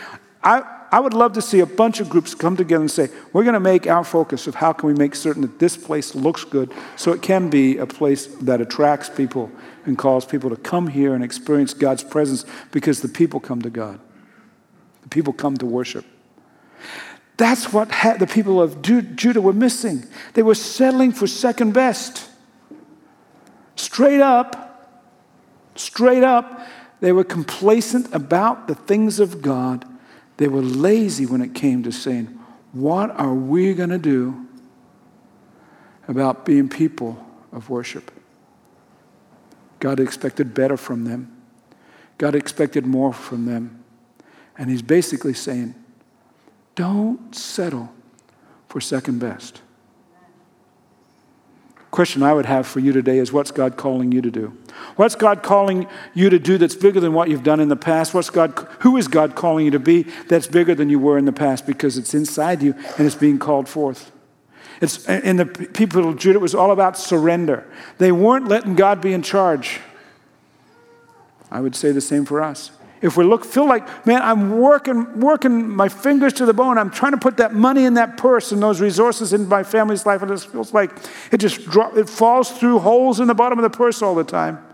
I, 0.42 0.62
I 0.90 1.00
would 1.00 1.14
love 1.14 1.32
to 1.34 1.42
see 1.42 1.60
a 1.60 1.66
bunch 1.66 2.00
of 2.00 2.08
groups 2.08 2.34
come 2.34 2.56
together 2.56 2.82
and 2.82 2.90
say, 2.90 3.08
we're 3.32 3.44
going 3.44 3.54
to 3.54 3.60
make 3.60 3.86
our 3.86 4.04
focus 4.04 4.46
of 4.46 4.56
how 4.56 4.72
can 4.72 4.88
we 4.88 4.94
make 4.94 5.14
certain 5.14 5.42
that 5.42 5.58
this 5.58 5.76
place 5.76 6.14
looks 6.14 6.44
good 6.44 6.72
so 6.96 7.12
it 7.12 7.22
can 7.22 7.48
be 7.48 7.78
a 7.78 7.86
place 7.86 8.26
that 8.26 8.60
attracts 8.60 9.08
people 9.08 9.50
and 9.86 9.96
calls 9.96 10.24
people 10.24 10.50
to 10.50 10.56
come 10.56 10.88
here 10.88 11.14
and 11.14 11.24
experience 11.24 11.74
God's 11.74 12.04
presence 12.04 12.44
because 12.72 13.00
the 13.00 13.08
people 13.08 13.40
come 13.40 13.62
to 13.62 13.70
God. 13.70 14.00
The 15.02 15.08
people 15.08 15.32
come 15.32 15.56
to 15.56 15.66
worship. 15.66 16.04
That's 17.36 17.72
what 17.72 17.88
the 18.18 18.26
people 18.26 18.60
of 18.60 18.82
Judah 18.82 19.40
were 19.40 19.52
missing. 19.52 20.04
They 20.34 20.42
were 20.42 20.54
settling 20.54 21.12
for 21.12 21.26
second 21.26 21.72
best. 21.72 22.28
Straight 23.74 24.20
up, 24.20 24.90
straight 25.74 26.22
up, 26.22 26.66
they 27.00 27.10
were 27.10 27.24
complacent 27.24 28.14
about 28.14 28.68
the 28.68 28.74
things 28.74 29.18
of 29.18 29.42
God. 29.42 29.84
They 30.36 30.48
were 30.48 30.62
lazy 30.62 31.26
when 31.26 31.40
it 31.40 31.54
came 31.54 31.82
to 31.82 31.92
saying, 31.92 32.26
What 32.72 33.10
are 33.18 33.34
we 33.34 33.74
going 33.74 33.90
to 33.90 33.98
do 33.98 34.46
about 36.06 36.44
being 36.44 36.68
people 36.68 37.24
of 37.50 37.70
worship? 37.70 38.10
God 39.80 39.98
expected 39.98 40.54
better 40.54 40.76
from 40.76 41.04
them. 41.04 41.36
God 42.18 42.36
expected 42.36 42.86
more 42.86 43.12
from 43.12 43.46
them. 43.46 43.82
And 44.56 44.70
He's 44.70 44.82
basically 44.82 45.34
saying, 45.34 45.74
Don't 46.74 47.34
settle 47.34 47.92
for 48.68 48.80
second 48.80 49.18
best 49.18 49.60
question 51.92 52.22
I 52.22 52.32
would 52.32 52.46
have 52.46 52.66
for 52.66 52.80
you 52.80 52.90
today 52.90 53.18
is 53.18 53.32
what's 53.32 53.50
God 53.50 53.76
calling 53.76 54.10
you 54.10 54.22
to 54.22 54.30
do? 54.30 54.56
What's 54.96 55.14
God 55.14 55.42
calling 55.42 55.86
you 56.14 56.30
to 56.30 56.38
do 56.38 56.56
that's 56.56 56.74
bigger 56.74 56.98
than 56.98 57.12
what 57.12 57.28
you've 57.28 57.44
done 57.44 57.60
in 57.60 57.68
the 57.68 57.76
past? 57.76 58.14
What's 58.14 58.30
God, 58.30 58.66
who 58.80 58.96
is 58.96 59.08
God 59.08 59.36
calling 59.36 59.66
you 59.66 59.70
to 59.72 59.78
be 59.78 60.04
that's 60.26 60.46
bigger 60.46 60.74
than 60.74 60.88
you 60.88 60.98
were 60.98 61.18
in 61.18 61.26
the 61.26 61.32
past 61.32 61.66
because 61.66 61.98
it's 61.98 62.14
inside 62.14 62.62
you 62.62 62.72
and 62.96 63.06
it's 63.06 63.14
being 63.14 63.38
called 63.38 63.68
forth? 63.68 64.10
It's, 64.80 65.06
in 65.06 65.36
the 65.36 65.44
people 65.44 66.08
of 66.08 66.16
Judah, 66.16 66.38
it 66.38 66.42
was 66.42 66.54
all 66.54 66.72
about 66.72 66.98
surrender. 66.98 67.70
They 67.98 68.10
weren't 68.10 68.48
letting 68.48 68.74
God 68.74 69.02
be 69.02 69.12
in 69.12 69.22
charge. 69.22 69.78
I 71.50 71.60
would 71.60 71.76
say 71.76 71.92
the 71.92 72.00
same 72.00 72.24
for 72.24 72.42
us 72.42 72.70
if 73.02 73.16
we 73.16 73.24
look, 73.24 73.44
feel 73.44 73.66
like, 73.66 74.06
man, 74.06 74.22
I'm 74.22 74.58
working, 74.58 75.18
working 75.18 75.68
my 75.68 75.88
fingers 75.88 76.32
to 76.34 76.46
the 76.46 76.54
bone. 76.54 76.78
I'm 76.78 76.90
trying 76.90 77.12
to 77.12 77.18
put 77.18 77.36
that 77.38 77.52
money 77.52 77.84
in 77.84 77.94
that 77.94 78.16
purse 78.16 78.52
and 78.52 78.62
those 78.62 78.80
resources 78.80 79.32
in 79.32 79.48
my 79.48 79.64
family's 79.64 80.06
life, 80.06 80.22
and 80.22 80.30
it 80.30 80.38
feels 80.38 80.72
like 80.72 80.92
it 81.32 81.38
just 81.38 81.64
drop, 81.64 81.96
it 81.96 82.08
falls 82.08 82.52
through 82.52 82.78
holes 82.78 83.18
in 83.18 83.26
the 83.26 83.34
bottom 83.34 83.58
of 83.58 83.64
the 83.64 83.76
purse 83.76 84.02
all 84.02 84.14
the 84.14 84.24
time. 84.24 84.64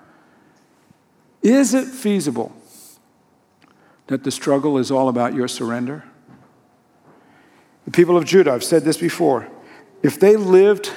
Is 1.43 1.73
it 1.73 1.87
feasible 1.87 2.53
that 4.09 4.25
the 4.25 4.31
struggle 4.31 4.77
is 4.77 4.91
all 4.91 5.09
about 5.09 5.33
your 5.35 5.49
surrender? 5.49 6.05
The 7.87 7.93
people 7.93 8.19
of 8.19 8.27
Judah, 8.27 8.53
I've 8.53 8.64
said 8.64 8.85
this 8.85 8.99
before, 8.99 9.49
if 10.03 10.21
they 10.21 10.37
lived 10.37 10.93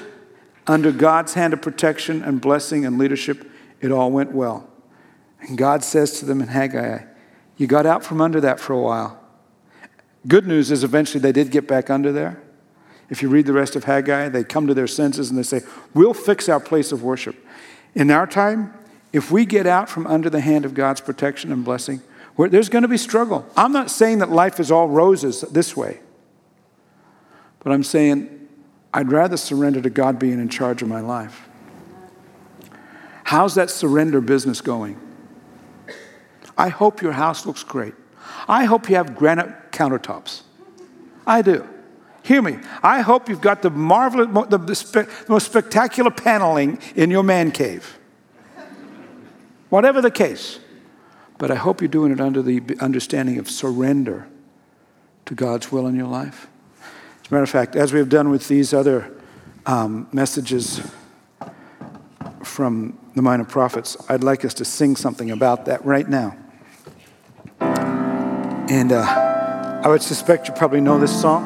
under 0.68 0.92
God's 0.92 1.36
hand 1.36 1.54
of 1.54 1.62
protection 1.62 2.22
and 2.24 2.42
blessing 2.42 2.86
and 2.86 2.98
leadership, 2.98 3.50
it 3.80 3.92
all 3.92 4.12
went 4.12 4.34
well. 4.34 4.70
And 5.40 5.58
God 5.58 5.84
says 5.84 6.20
to 6.20 6.26
them 6.26 6.42
in 6.42 6.50
Haggai, 6.50 7.06
you 7.62 7.68
got 7.68 7.86
out 7.86 8.04
from 8.04 8.22
under 8.22 8.42
that 8.42 8.60
for 8.60 8.74
a 8.74 8.80
while. 8.80 9.20
Good 10.28 10.48
news 10.48 10.72
is 10.72 10.84
eventually 10.84 11.20
they 11.20 11.32
did 11.32 11.52
get 11.52 11.68
back 11.68 11.92
under 11.92 12.12
there. 12.12 12.42
If 13.08 13.22
you 13.22 13.30
read 13.30 13.46
the 13.46 13.54
rest 13.54 13.76
of 13.76 13.84
Haggai, 13.84 14.30
they 14.30 14.44
come 14.44 14.66
to 14.66 14.74
their 14.74 14.88
senses 14.88 15.30
and 15.30 15.38
they 15.38 15.44
say, 15.44 15.62
We'll 15.94 16.16
fix 16.16 16.50
our 16.50 16.60
place 16.60 16.92
of 16.92 17.04
worship. 17.04 17.36
In 17.94 18.10
our 18.10 18.26
time, 18.26 18.74
if 19.14 19.30
we 19.30 19.46
get 19.46 19.68
out 19.68 19.90
from 19.90 20.08
under 20.08 20.28
the 20.28 20.40
hand 20.40 20.66
of 20.66 20.74
God's 20.74 21.02
protection 21.02 21.52
and 21.52 21.64
blessing, 21.64 22.02
there's 22.36 22.68
going 22.68 22.82
to 22.82 22.88
be 22.88 22.98
struggle. 22.98 23.46
I'm 23.56 23.72
not 23.72 23.92
saying 23.92 24.18
that 24.20 24.32
life 24.32 24.60
is 24.60 24.72
all 24.72 24.88
roses 24.88 25.42
this 25.42 25.78
way, 25.78 26.00
but 27.60 27.72
I'm 27.72 27.84
saying 27.84 28.48
I'd 28.92 29.12
rather 29.12 29.38
surrender 29.38 29.84
to 29.84 29.92
God 29.92 30.18
being 30.18 30.40
in 30.40 30.50
charge 30.50 30.82
of 30.82 30.88
my 30.88 31.02
life. 31.02 31.48
How's 33.24 33.54
that 33.54 33.70
surrender 33.70 34.20
business 34.20 34.62
going? 34.62 35.00
I 36.62 36.70
hope 36.70 37.02
your 37.02 37.14
house 37.14 37.48
looks 37.48 37.64
great. 37.64 37.96
I 38.48 38.66
hope 38.66 38.88
you 38.88 38.96
have 38.96 39.16
granite 39.16 39.72
countertops. 39.72 40.44
I 41.26 41.42
do. 41.42 41.68
Hear 42.22 42.44
me. 42.44 42.60
I 42.84 43.02
hope 43.02 43.28
you've 43.28 43.42
got 43.42 43.64
the 43.64 43.72
marvelous, 43.72 44.28
the, 44.48 44.60
the, 44.60 45.10
most 45.28 45.48
spectacular 45.48 46.12
paneling 46.12 46.78
in 46.96 47.10
your 47.10 47.24
man 47.24 47.50
cave. 47.50 47.98
Whatever 49.70 50.02
the 50.02 50.12
case. 50.12 50.60
But 51.40 51.50
I 51.50 51.56
hope 51.56 51.82
you're 51.82 51.88
doing 51.88 52.12
it 52.12 52.22
under 52.22 52.44
the 52.44 52.62
understanding 52.80 53.40
of 53.40 53.50
surrender 53.50 54.28
to 55.26 55.34
God's 55.34 55.72
will 55.72 55.88
in 55.88 55.96
your 55.96 56.10
life. 56.10 56.48
As 57.24 57.32
a 57.32 57.34
matter 57.34 57.44
of 57.44 57.50
fact, 57.50 57.76
as 57.76 57.92
we 57.92 57.98
have 57.98 58.10
done 58.10 58.30
with 58.30 58.48
these 58.48 58.72
other 58.72 59.12
um, 59.66 60.08
messages 60.12 60.80
from 62.44 63.00
the 63.16 63.24
minor 63.24 63.46
prophets, 63.46 63.98
I'd 64.08 64.24
like 64.24 64.46
us 64.46 64.54
to 64.56 64.66
sing 64.66 64.96
something 64.96 65.32
about 65.32 65.66
that 65.66 65.84
right 65.84 66.08
now. 66.08 66.38
And 68.72 68.94
uh, 68.94 69.82
I 69.84 69.90
would 69.90 70.02
suspect 70.02 70.48
you 70.48 70.54
probably 70.54 70.80
know 70.80 70.98
this 70.98 71.12
song. 71.22 71.44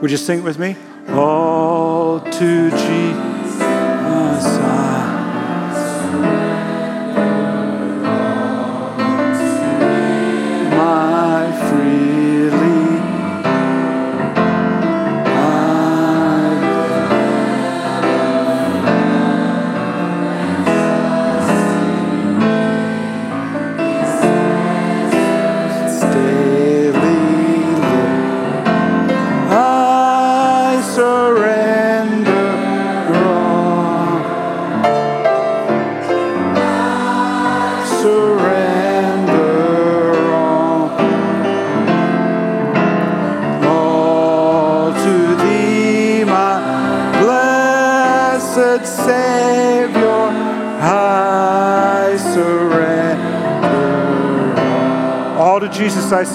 Would 0.00 0.10
you 0.10 0.16
sing 0.16 0.38
it 0.38 0.42
with 0.42 0.58
me? 0.58 0.74
All 1.10 2.18
to 2.18 2.70
Jesus. 2.70 3.35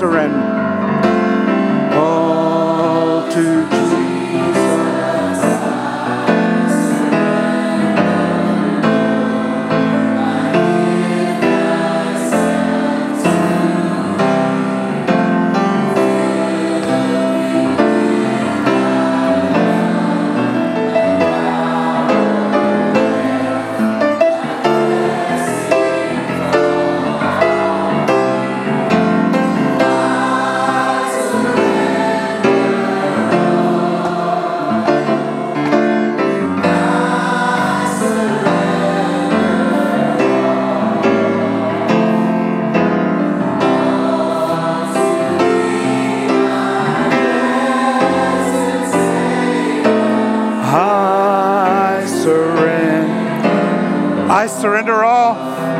Surrender. 0.01 0.50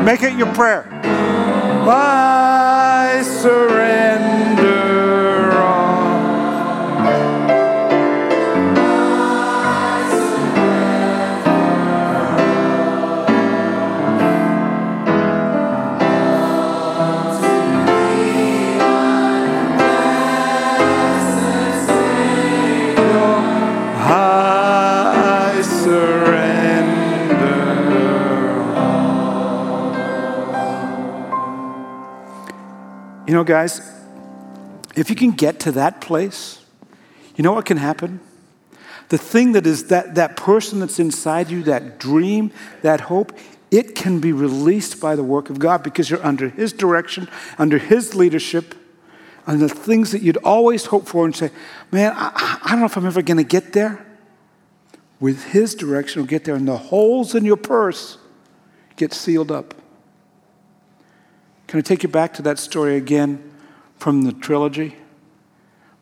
Make 0.04 0.22
it 0.24 0.32
your 0.32 0.52
prayer. 0.52 0.84
I 1.84 3.22
surrender 3.22 3.81
know, 33.42 33.46
guys, 33.46 33.80
if 34.94 35.10
you 35.10 35.16
can 35.16 35.32
get 35.32 35.58
to 35.60 35.72
that 35.72 36.00
place, 36.00 36.64
you 37.34 37.42
know 37.42 37.52
what 37.52 37.64
can 37.64 37.76
happen? 37.76 38.20
The 39.08 39.18
thing 39.18 39.52
that 39.52 39.66
is 39.66 39.88
that, 39.88 40.14
that 40.14 40.36
person 40.36 40.78
that's 40.78 40.98
inside 40.98 41.50
you, 41.50 41.62
that 41.64 41.98
dream, 41.98 42.52
that 42.82 43.02
hope, 43.02 43.36
it 43.70 43.94
can 43.94 44.20
be 44.20 44.32
released 44.32 45.00
by 45.00 45.16
the 45.16 45.22
work 45.22 45.50
of 45.50 45.58
God 45.58 45.82
because 45.82 46.08
you're 46.08 46.24
under 46.24 46.50
His 46.50 46.72
direction, 46.72 47.28
under 47.58 47.78
His 47.78 48.14
leadership, 48.14 48.74
and 49.46 49.60
the 49.60 49.68
things 49.68 50.12
that 50.12 50.22
you'd 50.22 50.36
always 50.38 50.86
hope 50.86 51.08
for 51.08 51.24
and 51.24 51.34
say, 51.34 51.50
man, 51.90 52.12
I, 52.14 52.60
I 52.62 52.70
don't 52.70 52.80
know 52.80 52.86
if 52.86 52.96
I'm 52.96 53.06
ever 53.06 53.22
going 53.22 53.38
to 53.38 53.44
get 53.44 53.72
there. 53.72 54.06
With 55.18 55.44
His 55.44 55.74
direction, 55.74 56.22
will 56.22 56.28
get 56.28 56.44
there, 56.44 56.54
and 56.54 56.68
the 56.68 56.76
holes 56.76 57.34
in 57.34 57.44
your 57.44 57.56
purse 57.56 58.18
get 58.96 59.12
sealed 59.12 59.50
up. 59.50 59.81
Can 61.72 61.78
I 61.78 61.80
take 61.80 62.02
you 62.02 62.10
back 62.10 62.34
to 62.34 62.42
that 62.42 62.58
story 62.58 62.96
again 62.96 63.50
from 63.96 64.24
the 64.24 64.32
trilogy? 64.34 64.94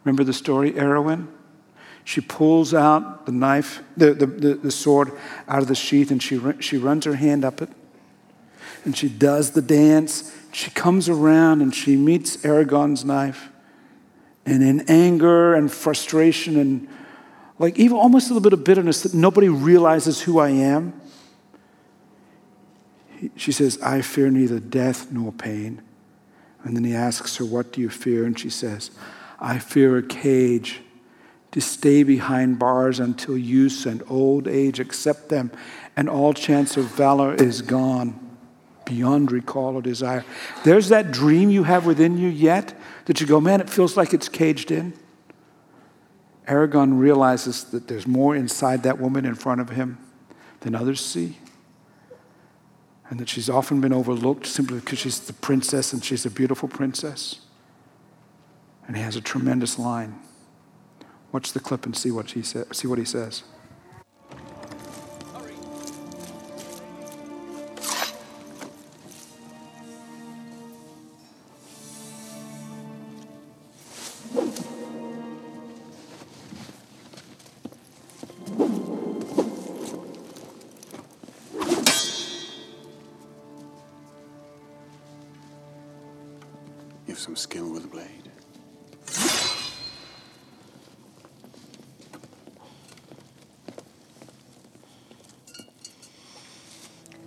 Remember 0.03 0.25
the 0.25 0.33
story, 0.33 0.73
Eowyn? 0.73 1.29
She 2.03 2.21
pulls 2.21 2.75
out 2.75 3.25
the 3.25 3.31
knife, 3.31 3.81
the, 3.97 4.13
the, 4.13 4.27
the, 4.27 4.55
the, 4.55 4.71
sword 4.73 5.13
out 5.47 5.63
of 5.63 5.69
the 5.69 5.77
sheath, 5.77 6.11
and 6.11 6.21
she, 6.21 6.41
she 6.59 6.77
runs 6.77 7.05
her 7.05 7.15
hand 7.15 7.45
up 7.45 7.63
it. 7.63 7.69
And 8.85 8.97
she 8.97 9.09
does 9.09 9.53
the 9.53 9.63
dance. 9.63 10.37
She 10.51 10.73
comes 10.73 11.09
around 11.09 11.63
and 11.63 11.73
she 11.73 11.95
meets 11.95 12.39
Aragorn's 12.39 13.05
knife. 13.05 13.51
And 14.45 14.65
in 14.65 14.81
anger 14.89 15.55
and 15.55 15.71
frustration 15.71 16.57
and 16.57 16.89
like 17.61 17.79
even 17.79 17.97
almost 17.97 18.29
a 18.29 18.35
little 18.35 18.43
bit 18.43 18.55
of 18.55 18.65
bitterness 18.65 19.05
that 19.05 19.15
nobody 19.15 19.49
realizes 19.49 20.21
who 20.21 20.41
I 20.41 20.49
am, 20.49 21.01
she 23.37 23.53
says, 23.53 23.81
I 23.83 24.01
fear 24.03 24.31
neither 24.31 24.61
death 24.61 25.11
nor 25.11 25.33
pain. 25.33 25.83
And 26.63 26.77
then 26.77 26.85
he 26.85 26.95
asks 26.95 27.37
her, 27.37 27.45
What 27.45 27.73
do 27.73 27.81
you 27.81 27.89
fear? 27.91 28.25
And 28.25 28.39
she 28.39 28.51
says, 28.51 28.91
I 29.39 29.59
fear 29.59 29.97
a 29.97 30.03
cage 30.03 30.81
to 31.53 31.61
stay 31.61 32.03
behind 32.03 32.59
bars 32.59 33.01
until 33.01 33.37
use 33.37 33.87
and 33.87 34.03
old 34.09 34.47
age 34.47 34.79
accept 34.79 35.29
them, 35.29 35.51
and 35.97 36.09
all 36.09 36.33
chance 36.33 36.77
of 36.77 36.85
valor 36.85 37.35
is 37.35 37.63
gone 37.63 38.19
beyond 38.85 39.33
recall 39.33 39.77
or 39.77 39.83
desire. 39.83 40.25
There's 40.65 40.89
that 40.91 41.11
dream 41.11 41.51
you 41.51 41.65
have 41.65 41.87
within 41.87 42.19
you 42.19 42.29
yet 42.29 42.75
that 43.07 43.21
you 43.21 43.27
go, 43.27 43.41
man, 43.41 43.61
it 43.61 43.71
feels 43.71 43.97
like 43.97 44.15
it's 44.15 44.29
caged 44.29 44.71
in. 44.71 44.93
Aragorn 46.47 46.99
realizes 46.99 47.65
that 47.65 47.89
there's 47.89 48.07
more 48.07 48.35
inside 48.35 48.83
that 48.83 48.99
woman 48.99 49.25
in 49.25 49.35
front 49.35 49.61
of 49.61 49.71
him 49.71 49.99
than 50.61 50.75
others 50.75 51.05
see 51.05 51.39
and 53.11 53.19
that 53.19 53.29
she's 53.29 53.51
often 53.51 53.81
been 53.81 53.93
overlooked 53.93 54.47
simply 54.47 54.79
because 54.79 55.01
she's 55.01 55.19
the 55.19 55.33
princess 55.33 55.93
and 55.93 56.05
she's 56.05 56.25
a 56.25 56.31
beautiful 56.31 56.69
princess. 56.69 57.41
And 58.87 58.97
he 58.97 59.03
has 59.03 59.17
a 59.17 59.21
tremendous 59.21 59.79
line. 59.79 60.19
Watch 61.33 61.53
the 61.53 61.61
clip 61.61 61.85
and 61.85 61.97
see 61.97 62.13
what 62.13 62.31
he, 62.31 62.43
sa- 62.43 62.65
see 62.73 62.87
what 62.87 62.99
he 62.99 63.05
says. 63.05 63.43
Some 87.21 87.37
skill 87.37 87.71
with 87.71 87.85
a 87.85 87.87
blade. 87.87 88.31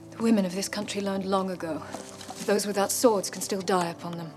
The 0.10 0.24
women 0.24 0.46
of 0.46 0.56
this 0.56 0.68
country 0.68 1.00
learned 1.00 1.26
long 1.26 1.52
ago. 1.52 1.84
That 2.40 2.48
those 2.48 2.66
without 2.66 2.92
swords 2.92 3.30
can 3.30 3.44
still 3.44 3.62
die 3.62 3.90
upon 3.90 4.18
them. 4.18 4.32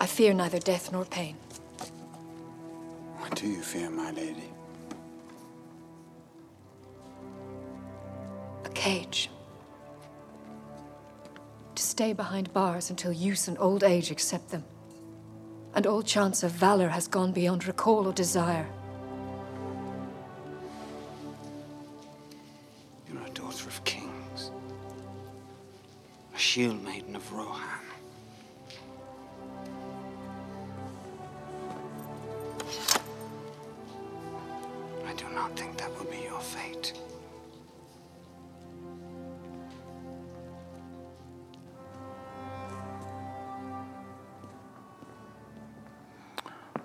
I 0.00 0.06
fear 0.06 0.32
neither 0.32 0.58
death 0.58 0.90
nor 0.92 1.04
pain. 1.04 1.36
What 3.18 3.34
do 3.34 3.46
you 3.46 3.60
fear, 3.60 3.90
my 3.90 4.12
lady? 4.12 4.50
A 8.64 8.70
cage 8.70 9.28
stay 11.94 12.12
behind 12.12 12.52
bars 12.52 12.90
until 12.90 13.12
use 13.12 13.46
and 13.46 13.56
old 13.60 13.84
age 13.84 14.10
accept 14.10 14.50
them. 14.50 14.64
And 15.76 15.86
all 15.86 16.02
chance 16.02 16.42
of 16.42 16.50
valor 16.50 16.88
has 16.88 17.06
gone 17.06 17.30
beyond 17.30 17.68
recall 17.68 18.08
or 18.08 18.12
desire. 18.12 18.66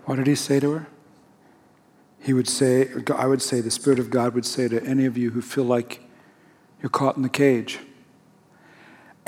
What 0.10 0.16
did 0.16 0.26
he 0.26 0.34
say 0.34 0.60
to 0.60 0.72
her? 0.72 0.88
He 2.20 2.34
would 2.34 2.48
say, 2.48 2.90
I 3.16 3.28
would 3.28 3.44
say, 3.44 3.62
the 3.62 3.70
Spirit 3.70 4.00
of 4.00 4.10
God 4.10 4.34
would 4.34 4.44
say 4.44 4.68
to 4.68 4.84
any 4.84 5.06
of 5.06 5.20
you 5.20 5.30
who 5.30 5.40
feel 5.40 5.66
like 5.66 6.00
you're 6.82 6.90
caught 6.90 7.16
in 7.16 7.22
the 7.22 7.30
cage. 7.30 7.78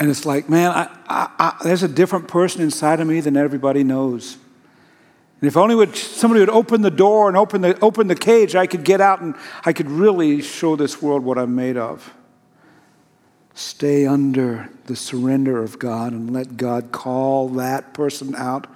And 0.00 0.10
it's 0.10 0.26
like, 0.26 0.48
man, 0.48 0.72
I, 0.72 0.88
I, 1.08 1.30
I, 1.38 1.56
there's 1.62 1.84
a 1.84 1.88
different 1.88 2.26
person 2.26 2.62
inside 2.62 2.98
of 2.98 3.06
me 3.06 3.20
than 3.20 3.36
everybody 3.36 3.84
knows. 3.84 4.38
And 5.40 5.46
if 5.46 5.56
only 5.56 5.76
would, 5.76 5.94
somebody 5.94 6.40
would 6.40 6.50
open 6.50 6.82
the 6.82 6.90
door 6.90 7.28
and 7.28 7.36
open 7.36 7.60
the, 7.60 7.78
open 7.78 8.08
the 8.08 8.16
cage, 8.16 8.56
I 8.56 8.66
could 8.66 8.82
get 8.82 9.00
out 9.00 9.20
and 9.20 9.36
I 9.64 9.72
could 9.72 9.88
really 9.88 10.42
show 10.42 10.74
this 10.74 11.00
world 11.00 11.22
what 11.22 11.38
I'm 11.38 11.54
made 11.54 11.76
of. 11.76 12.12
Stay 13.54 14.04
under 14.04 14.68
the 14.86 14.96
surrender 14.96 15.62
of 15.62 15.78
God 15.78 16.12
and 16.12 16.32
let 16.32 16.56
God 16.56 16.90
call 16.90 17.50
that 17.50 17.94
person 17.94 18.34
out 18.34 18.66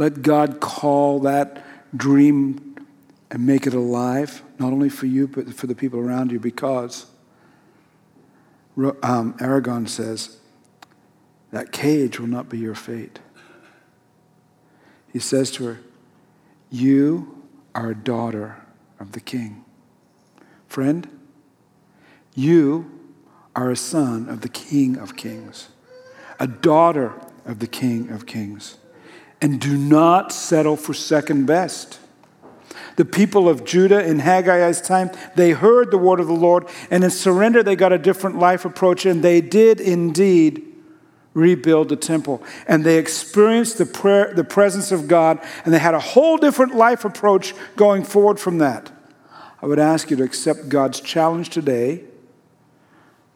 let 0.00 0.22
God 0.22 0.60
call 0.60 1.20
that 1.20 1.62
dream 1.94 2.74
and 3.30 3.46
make 3.46 3.66
it 3.66 3.74
alive, 3.74 4.42
not 4.58 4.72
only 4.72 4.88
for 4.88 5.04
you, 5.04 5.28
but 5.28 5.52
for 5.52 5.66
the 5.66 5.74
people 5.74 6.00
around 6.00 6.32
you, 6.32 6.40
because 6.40 7.04
um, 8.78 9.34
Aragorn 9.34 9.86
says, 9.86 10.38
that 11.50 11.70
cage 11.70 12.18
will 12.18 12.28
not 12.28 12.48
be 12.48 12.56
your 12.56 12.74
fate. 12.74 13.18
He 15.12 15.18
says 15.18 15.50
to 15.52 15.66
her, 15.66 15.80
You 16.70 17.44
are 17.74 17.90
a 17.90 17.94
daughter 17.94 18.56
of 18.98 19.12
the 19.12 19.20
king. 19.20 19.66
Friend, 20.66 21.06
you 22.34 22.90
are 23.54 23.70
a 23.70 23.76
son 23.76 24.30
of 24.30 24.40
the 24.40 24.48
king 24.48 24.96
of 24.96 25.14
kings, 25.18 25.68
a 26.38 26.46
daughter 26.46 27.12
of 27.44 27.58
the 27.58 27.66
king 27.66 28.08
of 28.08 28.24
kings 28.24 28.78
and 29.40 29.60
do 29.60 29.76
not 29.76 30.32
settle 30.32 30.76
for 30.76 30.94
second 30.94 31.46
best. 31.46 31.98
The 32.96 33.04
people 33.04 33.48
of 33.48 33.64
Judah 33.64 34.04
in 34.04 34.18
Haggai's 34.18 34.80
time, 34.80 35.10
they 35.34 35.52
heard 35.52 35.90
the 35.90 35.98
word 35.98 36.20
of 36.20 36.26
the 36.26 36.34
Lord, 36.34 36.68
and 36.90 37.02
in 37.02 37.10
surrender, 37.10 37.62
they 37.62 37.76
got 37.76 37.92
a 37.92 37.98
different 37.98 38.38
life 38.38 38.64
approach, 38.64 39.06
and 39.06 39.22
they 39.22 39.40
did 39.40 39.80
indeed 39.80 40.66
rebuild 41.32 41.88
the 41.88 41.96
temple. 41.96 42.42
And 42.66 42.84
they 42.84 42.98
experienced 42.98 43.78
the, 43.78 43.86
prayer, 43.86 44.34
the 44.34 44.44
presence 44.44 44.92
of 44.92 45.08
God, 45.08 45.40
and 45.64 45.72
they 45.72 45.78
had 45.78 45.94
a 45.94 46.00
whole 46.00 46.36
different 46.36 46.74
life 46.74 47.04
approach 47.04 47.54
going 47.76 48.04
forward 48.04 48.38
from 48.38 48.58
that. 48.58 48.90
I 49.62 49.66
would 49.66 49.78
ask 49.78 50.10
you 50.10 50.16
to 50.16 50.22
accept 50.22 50.68
God's 50.68 51.00
challenge 51.00 51.50
today 51.50 52.04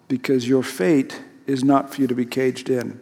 because 0.09 0.49
your 0.49 0.63
fate 0.63 1.23
is 1.47 1.63
not 1.63 1.95
for 1.95 2.01
you 2.01 2.07
to 2.07 2.15
be 2.15 2.27
caged 2.27 2.69
in 2.69 3.01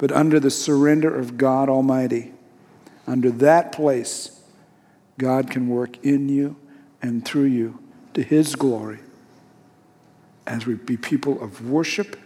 but 0.00 0.10
under 0.12 0.40
the 0.40 0.50
surrender 0.50 1.14
of 1.14 1.36
God 1.36 1.68
Almighty. 1.68 2.32
Under 3.06 3.30
that 3.32 3.70
place, 3.70 4.40
God 5.18 5.50
can 5.50 5.68
work 5.68 6.02
in 6.02 6.30
you 6.30 6.56
and 7.02 7.22
through 7.22 7.44
you 7.44 7.78
to 8.14 8.22
His 8.22 8.56
glory 8.56 9.00
as 10.46 10.64
we 10.64 10.72
be 10.72 10.96
people 10.96 11.42
of 11.42 11.68
worship, 11.68 12.18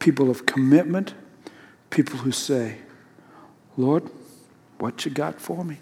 people 0.00 0.28
of 0.28 0.46
commitment, 0.46 1.14
people 1.90 2.18
who 2.18 2.32
say, 2.32 2.78
Lord, 3.76 4.10
what 4.78 5.04
you 5.04 5.12
got 5.12 5.40
for 5.40 5.64
me? 5.64 5.78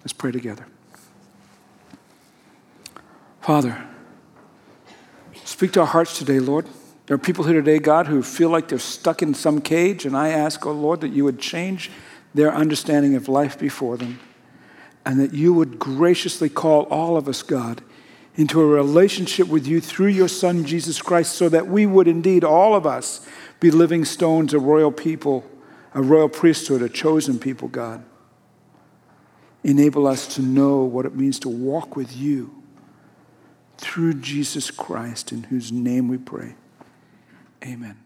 Let's 0.00 0.12
pray 0.12 0.32
together. 0.32 0.66
Father, 3.40 3.86
speak 5.44 5.70
to 5.74 5.80
our 5.82 5.86
hearts 5.86 6.18
today, 6.18 6.40
Lord. 6.40 6.66
There 7.06 7.14
are 7.14 7.18
people 7.18 7.44
here 7.44 7.54
today, 7.54 7.78
God, 7.78 8.08
who 8.08 8.20
feel 8.22 8.48
like 8.48 8.66
they're 8.68 8.80
stuck 8.80 9.22
in 9.22 9.32
some 9.32 9.60
cage, 9.60 10.04
and 10.04 10.16
I 10.16 10.30
ask, 10.30 10.66
oh 10.66 10.72
Lord, 10.72 11.00
that 11.02 11.12
you 11.12 11.22
would 11.24 11.38
change 11.38 11.90
their 12.34 12.52
understanding 12.52 13.14
of 13.14 13.28
life 13.28 13.58
before 13.58 13.96
them, 13.96 14.18
and 15.04 15.20
that 15.20 15.32
you 15.32 15.54
would 15.54 15.78
graciously 15.78 16.48
call 16.48 16.82
all 16.84 17.16
of 17.16 17.28
us, 17.28 17.42
God, 17.42 17.82
into 18.34 18.60
a 18.60 18.66
relationship 18.66 19.46
with 19.46 19.68
you 19.68 19.80
through 19.80 20.08
your 20.08 20.28
Son, 20.28 20.64
Jesus 20.64 21.00
Christ, 21.00 21.32
so 21.32 21.48
that 21.48 21.68
we 21.68 21.86
would 21.86 22.08
indeed, 22.08 22.42
all 22.42 22.74
of 22.74 22.86
us, 22.86 23.26
be 23.60 23.70
living 23.70 24.04
stones, 24.04 24.52
a 24.52 24.58
royal 24.58 24.90
people, 24.92 25.44
a 25.94 26.02
royal 26.02 26.28
priesthood, 26.28 26.82
a 26.82 26.88
chosen 26.88 27.38
people, 27.38 27.68
God. 27.68 28.04
Enable 29.62 30.08
us 30.08 30.34
to 30.34 30.42
know 30.42 30.82
what 30.82 31.06
it 31.06 31.14
means 31.14 31.38
to 31.40 31.48
walk 31.48 31.96
with 31.96 32.16
you 32.16 32.62
through 33.78 34.14
Jesus 34.14 34.72
Christ, 34.72 35.30
in 35.30 35.44
whose 35.44 35.70
name 35.70 36.08
we 36.08 36.18
pray. 36.18 36.56
Amen. 37.64 38.05